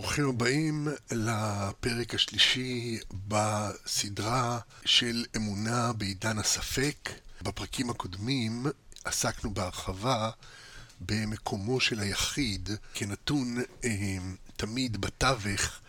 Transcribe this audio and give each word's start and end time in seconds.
ברוכים 0.00 0.28
הבאים 0.28 0.88
לפרק 1.10 2.14
השלישי 2.14 2.98
בסדרה 3.28 4.58
של 4.84 5.24
אמונה 5.36 5.92
בעידן 5.92 6.38
הספק. 6.38 7.10
בפרקים 7.42 7.90
הקודמים 7.90 8.66
עסקנו 9.04 9.54
בהרחבה 9.54 10.30
במקומו 11.00 11.80
של 11.80 12.00
היחיד 12.00 12.68
כנתון 12.94 13.56
אה, 13.84 13.90
תמיד 14.56 15.00
בתווך 15.00 15.80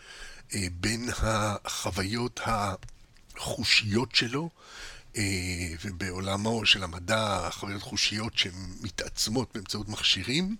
אה, 0.55 0.67
בין 0.79 1.09
החוויות 1.17 2.39
החושיות 2.45 4.15
שלו 4.15 4.49
ובעולמו 5.81 6.65
של 6.65 6.83
המדע, 6.83 7.49
חוויות 7.51 7.81
חושיות 7.81 8.37
שמתעצמות 8.37 9.49
באמצעות 9.53 9.89
מכשירים, 9.89 10.55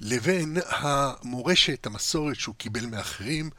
לבין 0.00 0.56
המורשת, 0.66 1.86
המסורת 1.86 2.36
שהוא 2.36 2.54
קיבל 2.54 2.86
מאחרים, 2.86 3.50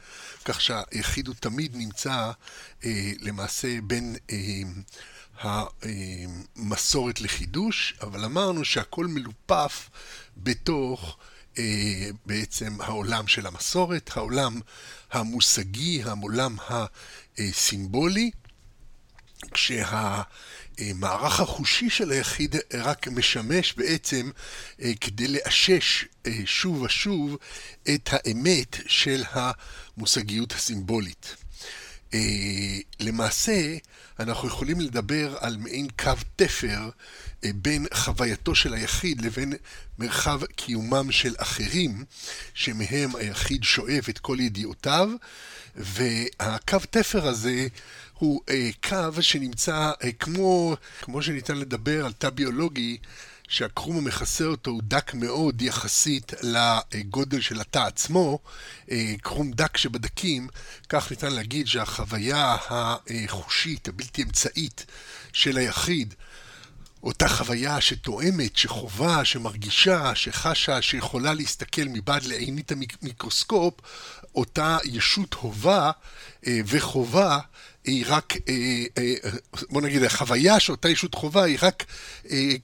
כך 0.44 0.60
שהיחיד 0.60 1.28
הוא 1.28 1.34
תמיד 1.40 1.76
נמצא 1.76 2.30
אה, 2.84 3.12
למעשה 3.20 3.80
בין 3.82 4.16
אה, 4.30 4.62
המסורת 6.56 7.20
לחידוש, 7.20 7.94
אבל 8.02 8.24
אמרנו 8.24 8.64
שהכל 8.64 9.06
מלופף 9.06 9.90
בתוך 10.36 11.18
בעצם 12.26 12.80
העולם 12.80 13.26
של 13.26 13.46
המסורת, 13.46 14.10
העולם 14.14 14.60
המושגי, 15.12 16.02
העולם 16.02 16.56
הסימבולי. 17.38 18.30
כשהמערך 19.50 21.40
החושי 21.40 21.90
של 21.90 22.10
היחיד 22.10 22.56
רק 22.74 23.08
משמש 23.08 23.74
בעצם 23.76 24.30
אה, 24.82 24.92
כדי 25.00 25.28
לאשש 25.28 26.04
אה, 26.26 26.32
שוב 26.44 26.82
ושוב 26.82 27.36
את 27.94 28.08
האמת 28.12 28.76
של 28.86 29.24
המושגיות 29.32 30.52
הסימבולית. 30.52 31.36
אה, 32.14 32.78
למעשה, 33.00 33.76
אנחנו 34.20 34.48
יכולים 34.48 34.80
לדבר 34.80 35.36
על 35.40 35.56
מעין 35.56 35.88
קו 36.02 36.12
תפר 36.36 36.90
בין 37.54 37.86
חווייתו 37.94 38.54
של 38.54 38.74
היחיד 38.74 39.20
לבין 39.20 39.52
מרחב 39.98 40.44
קיומם 40.44 41.12
של 41.12 41.34
אחרים, 41.38 42.04
שמהם 42.54 43.16
היחיד 43.16 43.64
שואב 43.64 44.04
את 44.08 44.18
כל 44.18 44.36
ידיעותיו, 44.40 45.08
והקו 45.76 46.78
תפר 46.90 47.28
הזה 47.28 47.66
הוא 48.22 48.40
אה, 48.48 48.70
קו 48.88 49.22
שנמצא 49.22 49.92
אה, 50.04 50.12
כמו, 50.12 50.76
כמו 51.00 51.22
שניתן 51.22 51.56
לדבר 51.56 52.06
על 52.06 52.12
תא 52.12 52.30
ביולוגי, 52.30 52.98
שהקרום 53.48 53.96
המכסה 53.96 54.44
אותו 54.44 54.70
הוא 54.70 54.82
דק 54.84 55.14
מאוד 55.14 55.62
יחסית 55.62 56.32
לגודל 56.42 57.40
של 57.40 57.60
התא 57.60 57.78
עצמו, 57.78 58.38
אה, 58.90 59.14
קרום 59.22 59.52
דק 59.52 59.76
שבדקים, 59.76 60.48
כך 60.88 61.10
ניתן 61.10 61.32
להגיד 61.32 61.66
שהחוויה 61.66 62.56
החושית, 62.70 63.88
הבלתי 63.88 64.22
אמצעית 64.22 64.86
של 65.32 65.56
היחיד, 65.56 66.14
אותה 67.02 67.28
חוויה 67.28 67.80
שתואמת, 67.80 68.56
שחווה, 68.56 69.24
שמרגישה, 69.24 70.14
שחשה, 70.14 70.82
שיכולה 70.82 71.34
להסתכל 71.34 71.84
מבעד 71.86 72.22
לעינית 72.24 72.72
המיקרוסקופ, 72.72 73.74
אותה 74.34 74.78
ישות 74.84 75.34
הובה 75.34 75.90
וחובה 76.46 77.38
היא 77.84 78.04
רק, 78.08 78.34
אה, 78.48 78.84
אה, 78.98 79.30
בוא 79.70 79.82
נגיד, 79.82 80.02
החוויה 80.02 80.60
שאותה 80.60 80.88
ישות 80.88 81.14
חובה 81.14 81.44
היא 81.44 81.58
רק 81.62 81.84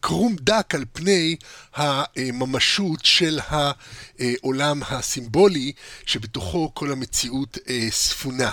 קרום 0.00 0.36
דק 0.40 0.74
על 0.74 0.84
פני 0.92 1.36
הממשות 1.74 3.04
של 3.04 3.38
העולם 3.48 4.82
הסימבולי, 4.90 5.72
שבתוכו 6.06 6.70
כל 6.74 6.92
המציאות 6.92 7.58
ספונה. 7.90 8.50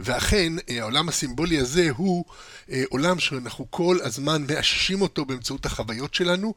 ואכן, 0.00 0.52
העולם 0.68 1.08
הסימבולי 1.08 1.58
הזה 1.58 1.88
הוא 1.96 2.24
עולם 2.88 3.18
שאנחנו 3.18 3.66
כל 3.70 3.98
הזמן 4.02 4.44
מאששים 4.48 5.02
אותו 5.02 5.24
באמצעות 5.24 5.66
החוויות 5.66 6.14
שלנו, 6.14 6.54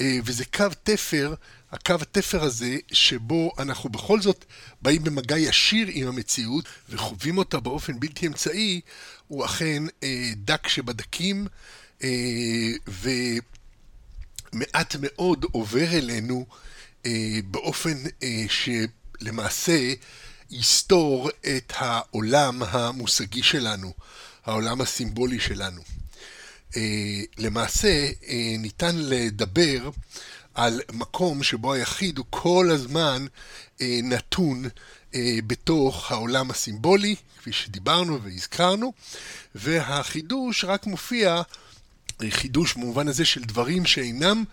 וזה 0.00 0.44
קו 0.44 0.66
תפר 0.82 1.34
הקו 1.72 1.94
התפר 2.00 2.42
הזה, 2.42 2.76
שבו 2.92 3.52
אנחנו 3.58 3.90
בכל 3.90 4.20
זאת 4.20 4.44
באים 4.82 5.04
במגע 5.04 5.38
ישיר 5.38 5.86
עם 5.90 6.08
המציאות 6.08 6.64
וחווים 6.88 7.38
אותה 7.38 7.60
באופן 7.60 8.00
בלתי 8.00 8.26
אמצעי, 8.26 8.80
הוא 9.28 9.44
אכן 9.44 9.82
אה, 10.02 10.30
דק 10.36 10.68
שבדקים, 10.68 11.46
אה, 12.04 12.08
ומעט 14.52 14.96
מאוד 15.00 15.44
עובר 15.52 15.92
אלינו 15.92 16.46
אה, 17.06 17.38
באופן 17.50 17.96
אה, 18.22 18.44
שלמעשה 18.48 19.92
יסתור 20.50 21.30
את 21.56 21.72
העולם 21.76 22.62
המושגי 22.62 23.42
שלנו, 23.42 23.92
העולם 24.44 24.80
הסימבולי 24.80 25.40
שלנו. 25.40 25.82
אה, 26.76 27.20
למעשה, 27.38 28.08
אה, 28.28 28.54
ניתן 28.58 28.96
לדבר 28.96 29.90
על 30.54 30.80
מקום 30.92 31.42
שבו 31.42 31.72
היחיד 31.72 32.18
הוא 32.18 32.26
כל 32.30 32.68
הזמן 32.70 33.26
אה, 33.80 34.00
נתון 34.02 34.64
אה, 35.14 35.38
בתוך 35.46 36.12
העולם 36.12 36.50
הסימבולי, 36.50 37.16
כפי 37.38 37.52
שדיברנו 37.52 38.22
והזכרנו, 38.22 38.92
והחידוש 39.54 40.64
רק 40.64 40.86
מופיע, 40.86 41.42
אה, 42.22 42.30
חידוש 42.30 42.74
במובן 42.74 43.08
הזה 43.08 43.24
של 43.24 43.42
דברים 43.42 43.86
שאינם 43.86 44.44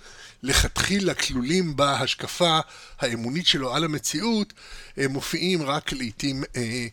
לכתחילה 0.43 1.13
כלולים 1.13 1.75
בהשקפה 1.75 2.59
האמונית 2.99 3.47
שלו 3.47 3.75
על 3.75 3.83
המציאות, 3.83 4.53
אה, 4.97 5.07
מופיעים 5.07 5.61
רק 5.61 5.93
לעיתים 5.93 6.43
אה, 6.55 6.88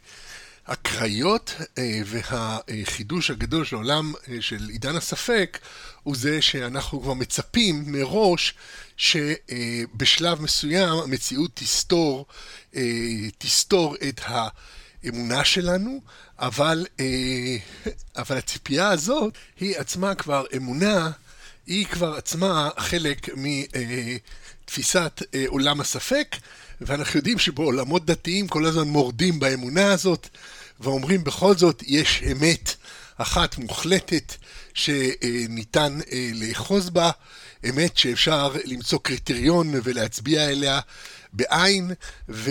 אקראיות, 0.67 1.55
אה, 1.79 2.01
והחידוש 2.07 3.31
הגדול 3.31 3.65
של 3.65 3.77
העולם 3.77 4.13
אה, 4.29 4.37
של 4.41 4.69
עידן 4.69 4.97
הספק 4.97 5.59
הוא 6.03 6.17
זה 6.17 6.43
שאנחנו 6.43 7.03
כבר 7.03 7.15
מצפים 7.15 7.85
מראש 7.87 8.55
שבשלב 8.97 10.41
מסוים 10.43 10.99
המציאות 10.99 11.51
תסתור, 11.55 12.27
אה, 12.77 12.83
תסתור 13.39 13.97
את 14.09 14.21
האמונה 14.25 15.45
שלנו, 15.45 16.01
אבל, 16.39 16.87
אבל 18.17 18.37
הציפייה 18.37 18.89
הזאת 18.89 19.35
היא 19.61 19.77
עצמה 19.77 20.15
כבר 20.15 20.45
אמונה, 20.57 21.11
היא 21.67 21.87
כבר 21.87 22.15
עצמה 22.15 22.71
חלק 22.79 23.29
מתפיסת 23.37 25.23
עולם 25.49 25.81
הספק, 25.81 26.37
ואנחנו 26.81 27.19
יודעים 27.19 27.39
שבעולמות 27.39 28.07
דתיים 28.07 28.49
כל 28.49 28.67
הזמן 28.67 28.89
מורדים 28.89 29.41
באמונה 29.41 29.93
הזאת. 29.93 30.29
ואומרים 30.81 31.25
בכל 31.25 31.55
זאת 31.55 31.83
יש 31.87 32.23
אמת 32.33 32.75
אחת 33.17 33.59
מוחלטת 33.59 34.35
שניתן 34.75 35.99
אה, 36.13 36.31
לאחוז 36.35 36.91
בה, 36.91 37.11
אמת 37.69 37.97
שאפשר 37.97 38.55
למצוא 38.65 38.99
קריטריון 39.03 39.73
ולהצביע 39.83 40.49
אליה 40.49 40.81
בעין, 41.33 41.91
ו, 42.29 42.51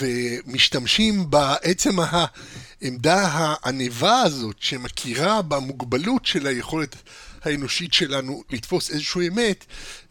ומשתמשים 0.00 1.30
בעצם 1.30 1.96
העמדה 2.00 3.28
הענבה 3.32 4.20
הזאת 4.20 4.56
שמכירה 4.60 5.42
במוגבלות 5.42 6.26
של 6.26 6.46
היכולת 6.46 6.96
האנושית 7.44 7.92
שלנו 7.92 8.42
לתפוס 8.50 8.90
איזושהי 8.90 9.28
אמת 9.28 9.64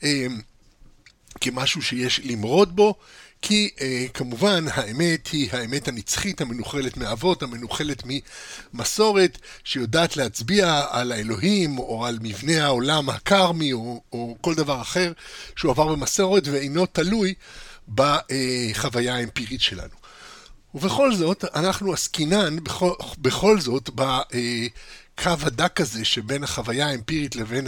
אה, 0.03 0.27
כמשהו 1.41 1.81
שיש 1.81 2.21
למרוד 2.23 2.75
בו, 2.75 2.95
כי 3.41 3.69
אה, 3.81 4.05
כמובן 4.13 4.65
האמת 4.71 5.27
היא 5.27 5.49
האמת 5.51 5.87
הנצחית 5.87 6.41
המנוחלת 6.41 6.97
מאבות, 6.97 7.43
המנוחלת 7.43 8.03
ממסורת, 8.73 9.37
שיודעת 9.63 10.17
להצביע 10.17 10.85
על 10.89 11.11
האלוהים 11.11 11.79
או 11.79 12.05
על 12.05 12.17
מבנה 12.21 12.65
העולם 12.65 13.09
הקרמי 13.09 13.73
או, 13.73 14.01
או 14.13 14.37
כל 14.41 14.55
דבר 14.55 14.81
אחר 14.81 15.11
שהוא 15.55 15.71
עבר 15.71 15.87
במסורת 15.95 16.47
ואינו 16.47 16.85
תלוי 16.85 17.33
בחוויה 17.95 19.15
האמפירית 19.15 19.61
שלנו. 19.61 19.95
ובכל 20.75 21.15
זאת, 21.15 21.45
אנחנו 21.55 21.93
עסקינן 21.93 22.63
בכל, 22.63 22.91
בכל 23.17 23.59
זאת 23.59 23.89
ב... 23.95 24.01
אה, 24.01 24.67
הקו 25.17 25.45
הדק 25.45 25.81
הזה 25.81 26.05
שבין 26.05 26.43
החוויה 26.43 26.87
האמפירית 26.87 27.35
לבין 27.35 27.67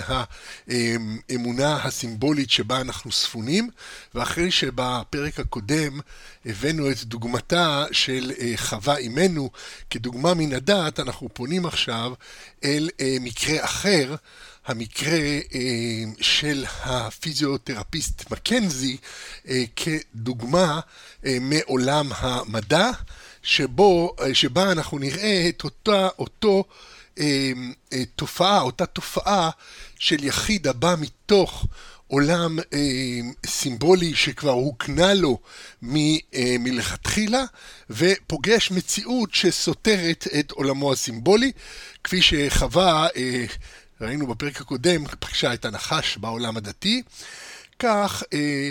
האמונה 0.68 1.84
הסימבולית 1.84 2.50
שבה 2.50 2.82
אנחנו 2.82 3.12
ספונים, 3.12 3.70
ואחרי 4.16 4.52
שבפרק 4.52 5.40
הקודם 5.40 6.00
הבאנו 6.46 6.92
את 6.92 7.04
דוגמתה 7.04 7.86
של 7.92 8.32
אה, 8.40 8.54
חווה 8.56 8.98
אימנו 8.98 9.50
כדוגמה 9.90 10.34
מן 10.34 10.54
הדת, 10.54 11.00
אנחנו 11.00 11.30
פונים 11.34 11.66
עכשיו 11.66 12.14
אל 12.64 12.90
אה, 13.02 13.18
מקרה 13.22 13.66
אחר. 13.66 14.16
המקרה 14.66 15.20
אה, 15.56 16.04
של 16.22 16.66
הפיזיותרפיסט 16.84 18.32
מקנזי 18.32 18.98
כדוגמה 19.76 20.80
מעולם 21.24 22.10
המדע, 22.16 22.90
שבו, 23.44 24.16
שבה 24.34 24.72
אנחנו 24.72 25.00
נראה 25.00 25.46
את 25.50 25.64
אותה, 25.64 26.08
אותו 26.20 26.64
תופעה, 28.16 28.62
אותה 28.62 28.86
תופעה 28.86 29.50
של 30.00 30.24
יחיד 30.24 30.68
הבא 30.68 30.96
מתוך 31.00 31.66
עולם 32.08 32.60
אה, 32.74 33.20
סימבולי 33.46 34.16
שכבר 34.16 34.52
הוקנה 34.52 35.14
לו 35.14 35.40
מ, 35.82 35.96
אה, 35.96 36.56
מלכתחילה, 36.60 37.44
ופוגש 37.90 38.72
מציאות 38.72 39.34
שסותרת 39.34 40.28
את 40.40 40.52
עולמו 40.52 40.94
הסימבולי, 40.94 41.52
כפי 42.04 42.22
שחווה, 42.22 43.08
אה, 43.16 43.46
ראינו 44.02 44.28
בפרק 44.28 44.62
הקודם, 44.62 45.06
פגשה 45.20 45.54
את 45.54 45.66
הנחש 45.66 46.18
בעולם 46.18 46.58
הדתי. 46.58 47.02
כך 47.80 48.24
אה, 48.34 48.70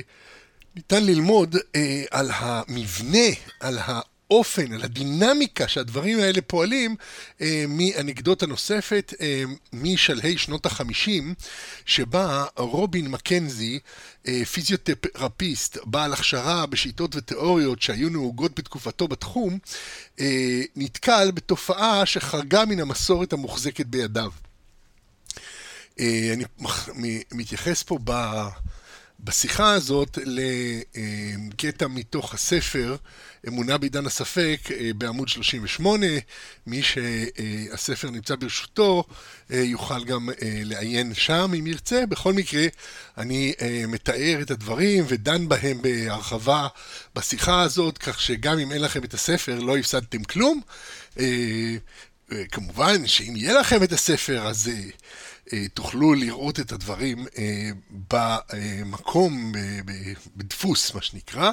ניתן 0.76 1.04
ללמוד 1.04 1.56
אה, 1.76 2.04
על 2.10 2.30
המבנה, 2.34 3.28
על 3.60 3.78
ה... 3.78 4.00
האופן, 4.30 4.72
על 4.72 4.82
הדינמיקה 4.82 5.68
שהדברים 5.68 6.18
האלה 6.18 6.40
פועלים 6.40 6.96
אה, 7.40 7.64
מאנקדוטה 7.68 8.46
נוספת 8.46 9.14
אה, 9.20 9.42
משלהי 9.72 10.38
שנות 10.38 10.66
החמישים, 10.66 11.34
שבה 11.86 12.44
רובין 12.56 13.08
מקנזי, 13.08 13.78
אה, 14.28 14.44
פיזיותרפיסט, 14.44 15.78
בעל 15.84 16.12
הכשרה 16.12 16.66
בשיטות 16.66 17.16
ותיאוריות 17.16 17.82
שהיו 17.82 18.08
נהוגות 18.08 18.58
בתקופתו 18.58 19.08
בתחום, 19.08 19.58
אה, 20.20 20.62
נתקל 20.76 21.30
בתופעה 21.30 22.06
שחרגה 22.06 22.64
מן 22.64 22.80
המסורת 22.80 23.32
המוחזקת 23.32 23.86
בידיו. 23.86 24.30
אה, 26.00 26.34
אני 26.96 27.22
מתייחס 27.32 27.82
פה 27.82 27.98
ב... 28.04 28.12
בשיחה 29.20 29.72
הזאת 29.72 30.18
לקטע 30.26 31.86
מתוך 31.86 32.34
הספר 32.34 32.96
אמונה 33.48 33.78
בעידן 33.78 34.06
הספק 34.06 34.60
אה, 34.70 34.90
בעמוד 34.96 35.28
38, 35.28 36.06
מי 36.66 36.82
שהספר 36.82 38.10
נמצא 38.10 38.36
ברשותו 38.36 39.04
אה, 39.52 39.56
יוכל 39.56 40.04
גם 40.04 40.28
אה, 40.30 40.34
לעיין 40.64 41.14
שם 41.14 41.50
אם 41.58 41.66
ירצה. 41.66 42.06
בכל 42.06 42.32
מקרה, 42.32 42.66
אני 43.18 43.52
מתאר 43.88 44.38
את 44.42 44.50
הדברים 44.50 45.04
ודן 45.08 45.48
בהם 45.48 45.82
בהרחבה 45.82 46.68
בשיחה 47.14 47.62
הזאת, 47.62 47.98
כך 47.98 48.20
שגם 48.20 48.58
אם 48.58 48.72
אין 48.72 48.82
לכם 48.82 49.04
את 49.04 49.14
הספר 49.14 49.58
לא 49.58 49.76
הפסדתם 49.76 50.24
כלום. 50.24 50.60
כמובן 52.50 53.06
שאם 53.06 53.36
יהיה 53.36 53.60
לכם 53.60 53.82
את 53.82 53.92
הספר 53.92 54.46
אז 54.46 54.70
תוכלו 55.74 56.14
לראות 56.14 56.60
את 56.60 56.72
הדברים 56.72 57.26
במקום, 58.08 59.52
בדפוס 60.36 60.94
מה 60.94 61.02
שנקרא. 61.02 61.52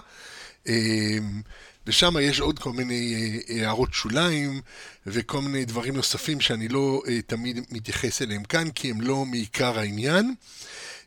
ושם 1.88 2.15
יש 2.21 2.39
עוד 2.39 2.59
כל 2.59 2.71
מיני 2.71 3.39
אה, 3.50 3.56
הערות 3.62 3.94
שוליים 3.94 4.62
וכל 5.07 5.41
מיני 5.41 5.65
דברים 5.65 5.95
נוספים 5.95 6.41
שאני 6.41 6.68
לא 6.68 7.01
אה, 7.07 7.21
תמיד 7.21 7.59
מתייחס 7.71 8.21
אליהם 8.21 8.44
כאן, 8.44 8.71
כי 8.71 8.91
הם 8.91 9.01
לא 9.01 9.25
מעיקר 9.25 9.80
העניין. 9.80 10.33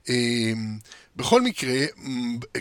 אה, 0.09 0.53
בכל 1.17 1.43
מקרה, 1.43 1.75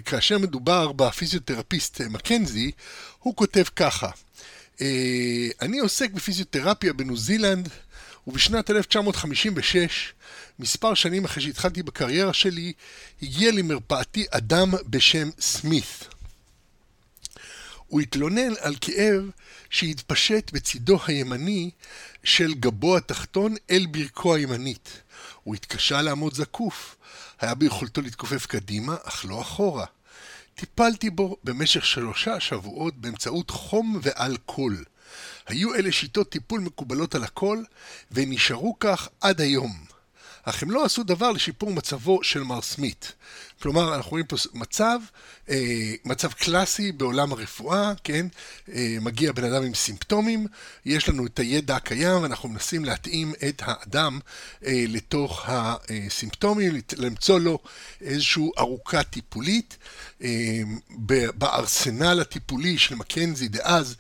כאשר 0.06 0.38
מדובר 0.38 0.92
בפיזיותרפיסט 0.92 2.02
מקנזי, 2.02 2.72
הוא 3.20 3.36
כותב 3.36 3.64
ככה: 3.76 4.10
אני 5.62 5.80
עוסק 5.80 6.12
בפיזיותרפיה 6.12 6.94
בניו 6.94 7.18
זילנד, 7.18 7.70
ובשנת 8.28 8.72
1956, 8.72 10.14
מספר 10.60 10.94
שנים 10.94 11.26
אחרי 11.26 11.44
שהתחלתי 11.44 11.84
בקריירה 11.84 12.34
שלי, 12.34 12.74
הגיע 13.22 13.52
למרפאתי 13.52 14.26
אדם 14.32 14.72
בשם 14.88 15.30
סמית. 15.40 16.15
הוא 17.88 18.02
התלונן 18.02 18.54
על 18.60 18.76
כאב 18.82 19.30
שהתפשט 19.70 20.52
בצידו 20.52 21.00
הימני 21.08 21.72
של 22.24 22.54
גבו 22.54 22.98
התחתון 22.98 23.56
אל 23.70 23.86
ברכו 23.92 24.36
הימנית. 24.36 25.02
הוא 25.44 25.56
התקשה 25.56 26.02
לעמוד 26.02 26.34
זקוף. 26.34 26.96
היה 27.40 27.56
ביכולתו 27.56 28.02
להתכופף 28.02 28.46
קדימה, 28.46 28.96
אך 29.04 29.26
לא 29.30 29.42
אחורה. 29.42 29.86
טיפלתי 30.56 31.10
בו 31.10 31.38
במשך 31.44 31.86
שלושה 31.86 32.40
שבועות 32.40 32.96
באמצעות 32.98 33.50
חום 33.50 34.00
ואלכוהול. 34.02 34.84
היו 35.48 35.76
אלה 35.76 35.92
שיטות 35.92 36.30
טיפול 36.30 36.60
מקובלות 36.60 37.16
על 37.16 37.24
הכל, 37.24 37.64
ונשארו 38.12 38.76
כך 38.80 39.10
עד 39.22 39.42
היום. 39.42 39.95
אך 40.46 40.64
הם 40.64 40.72
לא 40.72 40.86
עשו 40.86 41.04
דבר 41.04 41.32
לשיפור 41.32 41.72
מצבו 41.72 42.24
של 42.24 42.44
מר 42.44 42.62
סמית. 42.62 43.12
כלומר, 43.62 43.96
אנחנו 43.96 44.12
רואים 44.12 44.26
פה 44.26 44.36
מצב, 44.54 45.00
אה, 45.50 45.94
מצב 46.06 46.32
קלאסי 46.32 46.92
בעולם 46.92 47.32
הרפואה, 47.32 47.94
כן? 48.04 48.28
אה, 48.74 48.98
מגיע 49.02 49.32
בן 49.32 49.44
אדם 49.44 49.64
עם 49.64 49.74
סימפטומים, 49.74 50.48
יש 50.86 51.10
לנו 51.10 51.26
את 51.26 51.40
הידע 51.40 51.76
הקיים, 51.76 52.22
ואנחנו 52.22 52.50
מנסים 52.50 52.86
להתאים 52.86 53.34
את 53.50 53.62
האדם 53.66 54.20
אה, 54.66 54.86
לתוך 54.88 55.46
הסימפטומים, 55.48 56.82
למצוא 56.98 57.40
לו 57.40 57.60
איזושהי 58.02 58.50
ארוכה 58.60 59.04
טיפולית. 59.04 59.78
בארסנל 61.36 62.22
הטיפולי 62.22 62.78
של 62.78 62.96
מקנזי 62.96 63.48
דאז, 63.48 63.96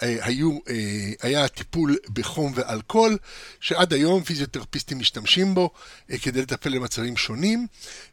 היו, 0.00 0.58
אה, 0.68 1.12
היה 1.22 1.48
טיפול 1.48 1.96
בחום 2.12 2.52
ואלכוהול, 2.54 3.18
שעד 3.60 3.92
היום 3.92 4.24
פיזיותרפיסטים 4.24 4.98
משתמשים 4.98 5.54
בו 5.54 5.70
אה, 6.10 6.18
כדי 6.18 6.42
לטפל 6.42 6.78
במצבים 6.78 7.16
שונים, 7.16 7.66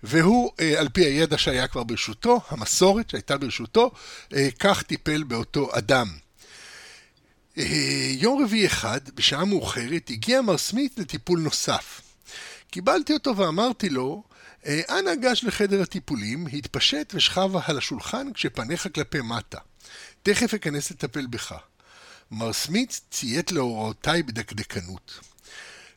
והוא, 0.03 0.51
על 0.77 0.89
פי 0.89 1.05
הידע 1.05 1.37
שהיה 1.37 1.67
כבר 1.67 1.83
ברשותו, 1.83 2.41
המסורת 2.49 3.09
שהייתה 3.09 3.37
ברשותו, 3.37 3.91
כך 4.59 4.83
טיפל 4.83 5.23
באותו 5.23 5.69
אדם. 5.77 6.07
יום 8.11 8.43
רביעי 8.43 8.65
אחד, 8.65 8.99
בשעה 9.15 9.45
מאוחרת, 9.45 10.09
הגיע 10.09 10.41
מר 10.41 10.57
סמית 10.57 10.99
לטיפול 10.99 11.39
נוסף. 11.39 12.01
קיבלתי 12.71 13.13
אותו 13.13 13.37
ואמרתי 13.37 13.89
לו, 13.89 14.23
אנא 14.67 15.15
גש 15.15 15.43
לחדר 15.43 15.81
הטיפולים, 15.81 16.47
התפשט 16.53 17.13
ושכב 17.15 17.51
על 17.65 17.77
השולחן 17.77 18.33
כשפניך 18.33 18.87
כלפי 18.95 19.21
מטה. 19.21 19.59
תכף 20.23 20.53
אכנס 20.53 20.91
לטפל 20.91 21.27
בך. 21.27 21.53
מר 22.31 22.53
סמית 22.53 23.01
ציית 23.11 23.51
להוראותיי 23.51 24.23
בדקדקנות. 24.23 25.19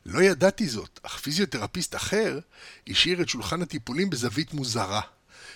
לא 0.05 0.21
ידעתי 0.21 0.69
זאת, 0.69 0.99
אך 1.03 1.17
פיזיותרפיסט 1.17 1.95
אחר 1.95 2.39
השאיר 2.87 3.21
את 3.21 3.29
שולחן 3.29 3.61
הטיפולים 3.61 4.09
בזווית 4.09 4.53
מוזרה. 4.53 5.01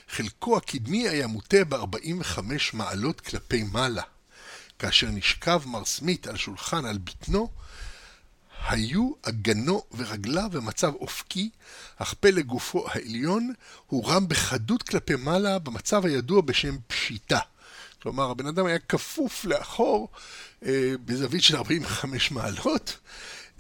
חלקו 0.10 0.58
הקדמי 0.58 1.10
היה 1.10 1.28
מוטה 1.28 1.64
ב-45 1.64 2.40
מעלות 2.74 3.22
כלפי 3.22 3.64
מעלה. 3.64 4.04
כאשר 4.80 5.08
נשכב 5.10 5.62
מר 5.66 5.86
סמית 5.86 6.28
על 6.28 6.38
שולחן 6.38 6.86
על 6.86 6.98
בטנו, 6.98 7.50
היו 8.68 9.12
אגנו 9.22 9.84
ורגליו 9.92 10.50
במצב 10.52 10.94
אופקי, 10.94 11.50
אך 11.98 12.14
פלג 12.14 12.46
גופו 12.46 12.86
העליון 12.90 13.54
הורם 13.88 14.28
בחדות 14.28 14.84
כלפי 14.84 15.16
מעלה 15.16 15.60
במצב 15.60 16.06
הידוע 16.06 16.42
בשם 16.42 16.78
פשיטה. 16.88 17.40
כלומר, 18.06 18.32
הבן 18.32 18.48
אדם 18.48 18.66
היה 18.66 18.80
כפוף 18.80 19.46
לאחור 19.46 20.10
אה, 20.66 20.94
בזווית 21.06 21.44
של 21.44 21.56
45 21.56 22.32
מעלות, 22.32 22.98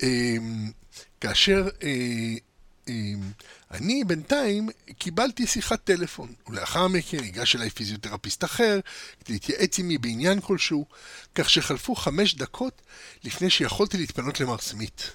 אה, 0.03 0.35
כאשר 1.21 1.67
אה, 1.83 1.89
אה, 2.89 2.93
אני 3.71 4.03
בינתיים 4.03 4.69
קיבלתי 4.97 5.47
שיחת 5.47 5.83
טלפון, 5.83 6.33
ולאחר 6.47 6.87
מכן 6.87 7.19
ניגש 7.19 7.55
אליי 7.55 7.69
פיזיותרפיסט 7.69 8.43
אחר 8.43 8.79
כדי 9.19 9.33
להתייעץ 9.33 9.79
עמי 9.79 9.97
בעניין 9.97 10.41
כלשהו, 10.41 10.85
כך 11.35 11.49
שחלפו 11.49 11.95
חמש 11.95 12.35
דקות 12.35 12.81
לפני 13.23 13.49
שיכולתי 13.49 13.97
להתפנות 13.97 14.39
למר 14.39 14.57
סמית. 14.57 15.11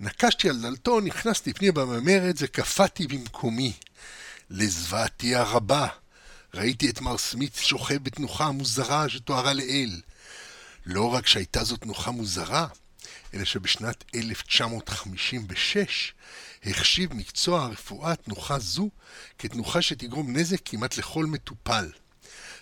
נקשתי 0.00 0.48
על 0.48 0.60
דלתו, 0.60 1.00
נכנסתי 1.00 1.52
פנימה 1.52 1.84
בממרת 1.84 2.34
וקפאתי 2.38 3.06
במקומי. 3.06 3.72
לזוועתי 4.50 5.34
הרבה, 5.34 5.86
ראיתי 6.54 6.90
את 6.90 7.00
מר 7.00 7.18
סמית 7.18 7.54
שוכב 7.54 7.98
בתנוחה 8.02 8.50
מוזרה 8.50 9.08
שתוארה 9.08 9.52
לעיל. 9.52 10.00
לא 10.86 11.14
רק 11.14 11.26
שהייתה 11.26 11.64
זו 11.64 11.76
תנוחה 11.76 12.10
מוזרה, 12.10 12.66
אלא 13.34 13.44
שבשנת 13.44 14.04
1956 14.14 16.12
החשיב 16.64 17.14
מקצוע 17.14 17.64
הרפואה 17.64 18.16
תנוחה 18.16 18.58
זו 18.58 18.90
כתנוחה 19.38 19.82
שתגרום 19.82 20.36
נזק 20.36 20.60
כמעט 20.64 20.96
לכל 20.96 21.26
מטופל. 21.26 21.90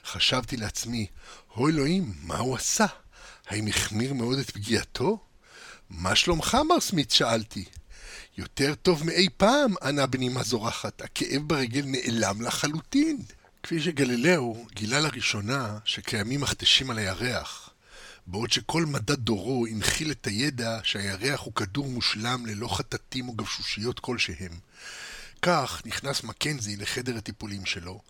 חשבתי 0.05 0.57
לעצמי, 0.57 1.07
הו 1.55 1.69
אלוהים, 1.69 2.13
מה 2.23 2.39
הוא 2.39 2.57
עשה? 2.57 2.87
האם 3.47 3.67
החמיר 3.67 4.15
מאוד 4.15 4.39
את 4.39 4.51
פגיעתו? 4.51 5.19
מה 5.91 6.17
שלומך, 6.17 6.59
מר 6.69 6.81
סמית? 6.81 7.11
שאלתי. 7.11 7.65
יותר 8.39 8.75
טוב 8.75 9.07
מאי 9.07 9.29
פעם, 9.37 9.75
ענה 9.83 10.07
בנימה 10.07 10.43
זורחת, 10.43 11.03
הכאב 11.03 11.43
ברגל 11.43 11.85
נעלם 11.87 12.43
לחלוטין. 12.43 13.23
כפי 13.63 13.81
שגלילאו 13.81 14.67
גילה 14.75 15.01
לראשונה 15.01 15.79
שקיימים 15.85 16.41
מכתשים 16.41 16.91
על 16.91 16.99
הירח, 16.99 17.71
בעוד 18.27 18.53
שכל 18.53 18.87
מדע 18.87 19.15
דורו 19.15 19.67
הנחיל 19.67 20.11
את 20.11 20.27
הידע 20.27 20.81
שהירח 20.83 21.41
הוא 21.41 21.55
כדור 21.55 21.89
מושלם 21.89 22.47
ללא 22.47 22.69
חטטים 22.69 23.29
או 23.29 23.33
גבשושיות 23.33 24.01
כלשהם. 24.01 24.53
כך 25.43 25.83
נכנס 25.85 26.23
מקנזי 26.23 26.77
לחדר 26.77 27.17
הטיפולים 27.17 27.67
שלו, 27.67 28.01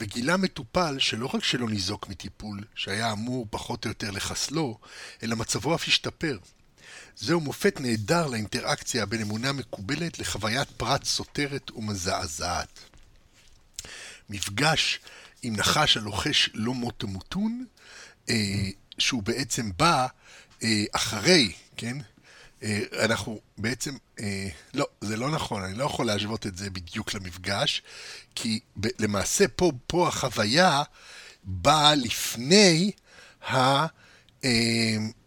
וגילה 0.00 0.36
מטופל 0.36 0.96
שלא 0.98 1.30
רק 1.34 1.44
שלא 1.44 1.68
ניזוק 1.68 2.08
מטיפול, 2.08 2.60
שהיה 2.74 3.12
אמור 3.12 3.46
פחות 3.50 3.84
או 3.84 3.90
יותר 3.90 4.10
לחסלו, 4.10 4.78
אלא 5.22 5.36
מצבו 5.36 5.74
אף 5.74 5.88
השתפר. 5.88 6.38
זהו 7.16 7.40
מופת 7.40 7.80
נהדר 7.80 8.26
לאינטראקציה 8.26 9.06
בין 9.06 9.20
אמונה 9.20 9.52
מקובלת 9.52 10.18
לחוויית 10.18 10.68
פרט 10.70 11.04
סותרת 11.04 11.70
ומזעזעת. 11.70 12.93
מפגש 14.30 15.00
עם 15.42 15.56
נחש 15.56 15.96
הלוחש 15.96 16.50
לא 16.54 16.74
מות 16.74 16.94
תמותון, 16.98 17.64
אה, 18.28 18.34
שהוא 18.98 19.22
בעצם 19.22 19.70
בא 19.76 20.06
אה, 20.62 20.84
אחרי, 20.92 21.52
כן? 21.76 21.96
אה, 22.62 22.80
אנחנו 23.04 23.40
בעצם, 23.58 23.96
לא, 24.74 24.86
זה 25.00 25.16
לא 25.16 25.30
נכון, 25.30 25.62
אני 25.62 25.78
לא 25.78 25.84
יכול 25.84 26.06
להשוות 26.06 26.46
את 26.46 26.56
זה 26.56 26.70
בדיוק 26.70 27.14
למפגש, 27.14 27.82
כי 28.34 28.60
למעשה 28.98 29.48
פה, 29.48 29.72
פה 29.86 30.08
החוויה 30.08 30.82
באה 31.44 31.94
לפני, 31.94 32.90
ה, 33.50 33.86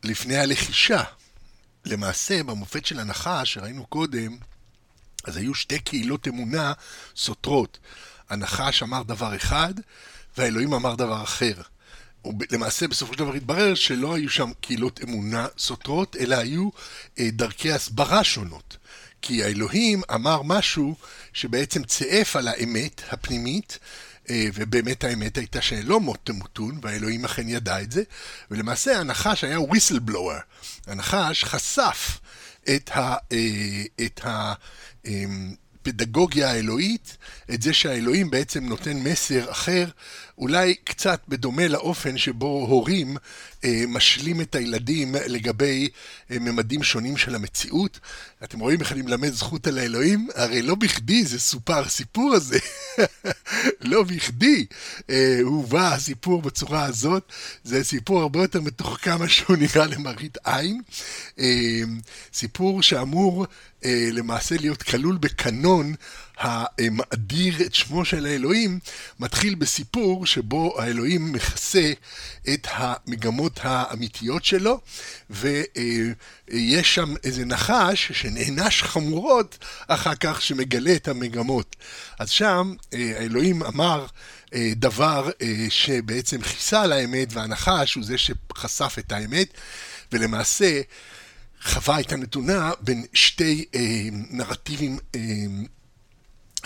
לפני 0.04 0.38
הלחישה. 0.38 1.04
למעשה, 1.86 2.44
במופת 2.44 2.86
של 2.86 3.00
הנחש, 3.00 3.54
שראינו 3.54 3.86
קודם, 3.86 4.38
אז 5.24 5.38
היו 5.38 5.56
שתי 5.56 5.80
קהילות 5.80 6.28
אמונה 6.28 6.74
סותרות. 7.16 7.80
הנחש 8.30 8.84
אמר 8.84 9.04
דבר 9.04 9.36
אחד, 9.36 9.74
והאלוהים 10.38 10.74
אמר 10.74 10.96
דבר 10.96 11.24
אחר. 11.24 11.54
למעשה 12.52 12.88
בסופו 12.88 13.14
של 13.14 13.20
דבר 13.20 13.34
התברר 13.34 13.76
שלא 13.76 14.16
היו 14.16 14.30
שם 14.30 14.52
קהילות 14.62 15.00
אמונה 15.04 15.48
סותרות, 15.58 16.16
אלא 16.20 16.36
היו 16.36 16.70
אה, 17.20 17.30
דרכי 17.32 17.72
הסברה 17.72 18.24
שונות. 18.24 18.78
כי 19.22 19.44
האלוהים 19.44 20.02
אמר 20.14 20.42
משהו 20.42 20.96
שבעצם 21.34 21.84
צעף 21.84 22.36
על 22.36 22.48
האמת 22.48 23.02
הפנימית, 23.10 23.80
אה, 24.30 24.46
ובאמת 24.54 25.04
האמת 25.04 25.38
הייתה 25.38 25.62
שלא 25.62 26.00
מות 26.00 26.20
תמותון, 26.24 26.80
והאלוהים 26.82 27.26
אכן 27.26 27.50
ידע 27.50 27.82
את 27.82 27.92
זה, 27.92 28.04
ולמעשה 28.52 29.00
הנחש 29.00 29.44
היה 29.44 29.58
בלואר. 30.00 30.40
הנחש 30.88 31.44
חשף 31.44 32.20
את 32.76 32.90
ה... 32.96 33.16
אה, 33.32 33.84
את 34.06 34.26
ה 34.26 34.54
הפדגוגיה 35.88 36.52
האלוהית, 36.52 37.18
את 37.54 37.62
זה 37.62 37.74
שהאלוהים 37.74 38.30
בעצם 38.30 38.66
נותן 38.66 38.98
מסר 38.98 39.52
אחר, 39.52 39.86
אולי 40.38 40.76
קצת 40.84 41.22
בדומה 41.28 41.68
לאופן 41.68 42.18
שבו 42.18 42.66
הורים 42.70 43.18
משלים 43.88 44.42
את 44.42 44.56
הילדים 44.56 45.16
לגבי 45.28 45.90
אה, 46.32 46.40
ממדים 46.40 46.84
שונים 46.84 47.18
של 47.18 47.36
המציאות. 47.36 48.00
אתם 48.44 48.60
רואים 48.60 48.80
איך 48.80 48.92
אני 48.92 49.02
מלמד 49.02 49.34
זכות 49.34 49.68
על 49.68 49.78
האלוהים? 49.78 50.28
הרי 50.36 50.62
לא 50.62 50.76
בכדי 50.76 51.26
זה 51.26 51.40
סופר 51.40 51.80
הסיפור 51.80 52.34
הזה. 52.34 52.60
לא 53.92 54.04
בכדי 54.04 54.66
אה, 55.10 55.40
הובא 55.44 55.94
הסיפור 55.94 56.42
בצורה 56.42 56.84
הזאת. 56.84 57.32
זה 57.64 57.84
סיפור 57.84 58.22
הרבה 58.22 58.42
יותר 58.42 58.62
מתוחכם 58.62 59.18
ממה 59.18 59.30
שהוא 59.30 59.58
נראה 59.58 59.86
למראית 59.86 60.38
עין. 60.44 60.82
אה, 61.40 61.82
סיפור 62.34 62.82
שאמור 62.82 63.46
אה, 63.86 64.10
למעשה 64.12 64.56
להיות 64.60 64.84
כלול 64.84 65.18
בקנון 65.18 65.94
המאדיר 66.40 67.62
את 67.62 67.76
שמו 67.76 68.06
של 68.06 68.26
האלוהים, 68.26 68.80
מתחיל 69.20 69.56
בסיפור 69.56 70.26
שבו 70.26 70.82
האלוהים 70.82 71.32
מכסה 71.32 71.92
את 72.54 72.68
המגמות 72.72 73.60
האמיתיות 73.64 74.46
שלו, 74.46 74.82
ויש 75.30 76.96
שם 76.96 77.14
איזה 77.24 77.46
נחש 77.46 78.12
שנענש 78.12 78.84
חמורות 78.84 79.58
אחר 79.88 80.16
כך 80.16 80.42
שמגלה 80.42 80.96
את 80.96 81.08
המגמות. 81.08 81.76
אז 82.20 82.30
שם 82.30 82.74
אה, 82.94 83.14
האלוהים 83.20 83.64
אמר 83.64 84.06
אה, 84.54 84.72
דבר 84.76 85.30
שבעצם 85.70 86.42
כיסה 86.42 86.82
על 86.82 86.92
האמת, 86.92 87.28
והנחש 87.32 87.94
הוא 87.94 88.04
זה 88.04 88.16
שחשף 88.18 88.96
את 89.00 89.12
האמת, 89.12 89.48
ולמעשה 90.12 90.82
חווה 91.62 91.96
הייתה 91.96 92.16
נתונה 92.16 92.72
בין 92.82 93.06
שתי 93.14 93.66
אה, 93.76 93.82
נרטיבים 94.12 94.98
אה, 95.16 95.20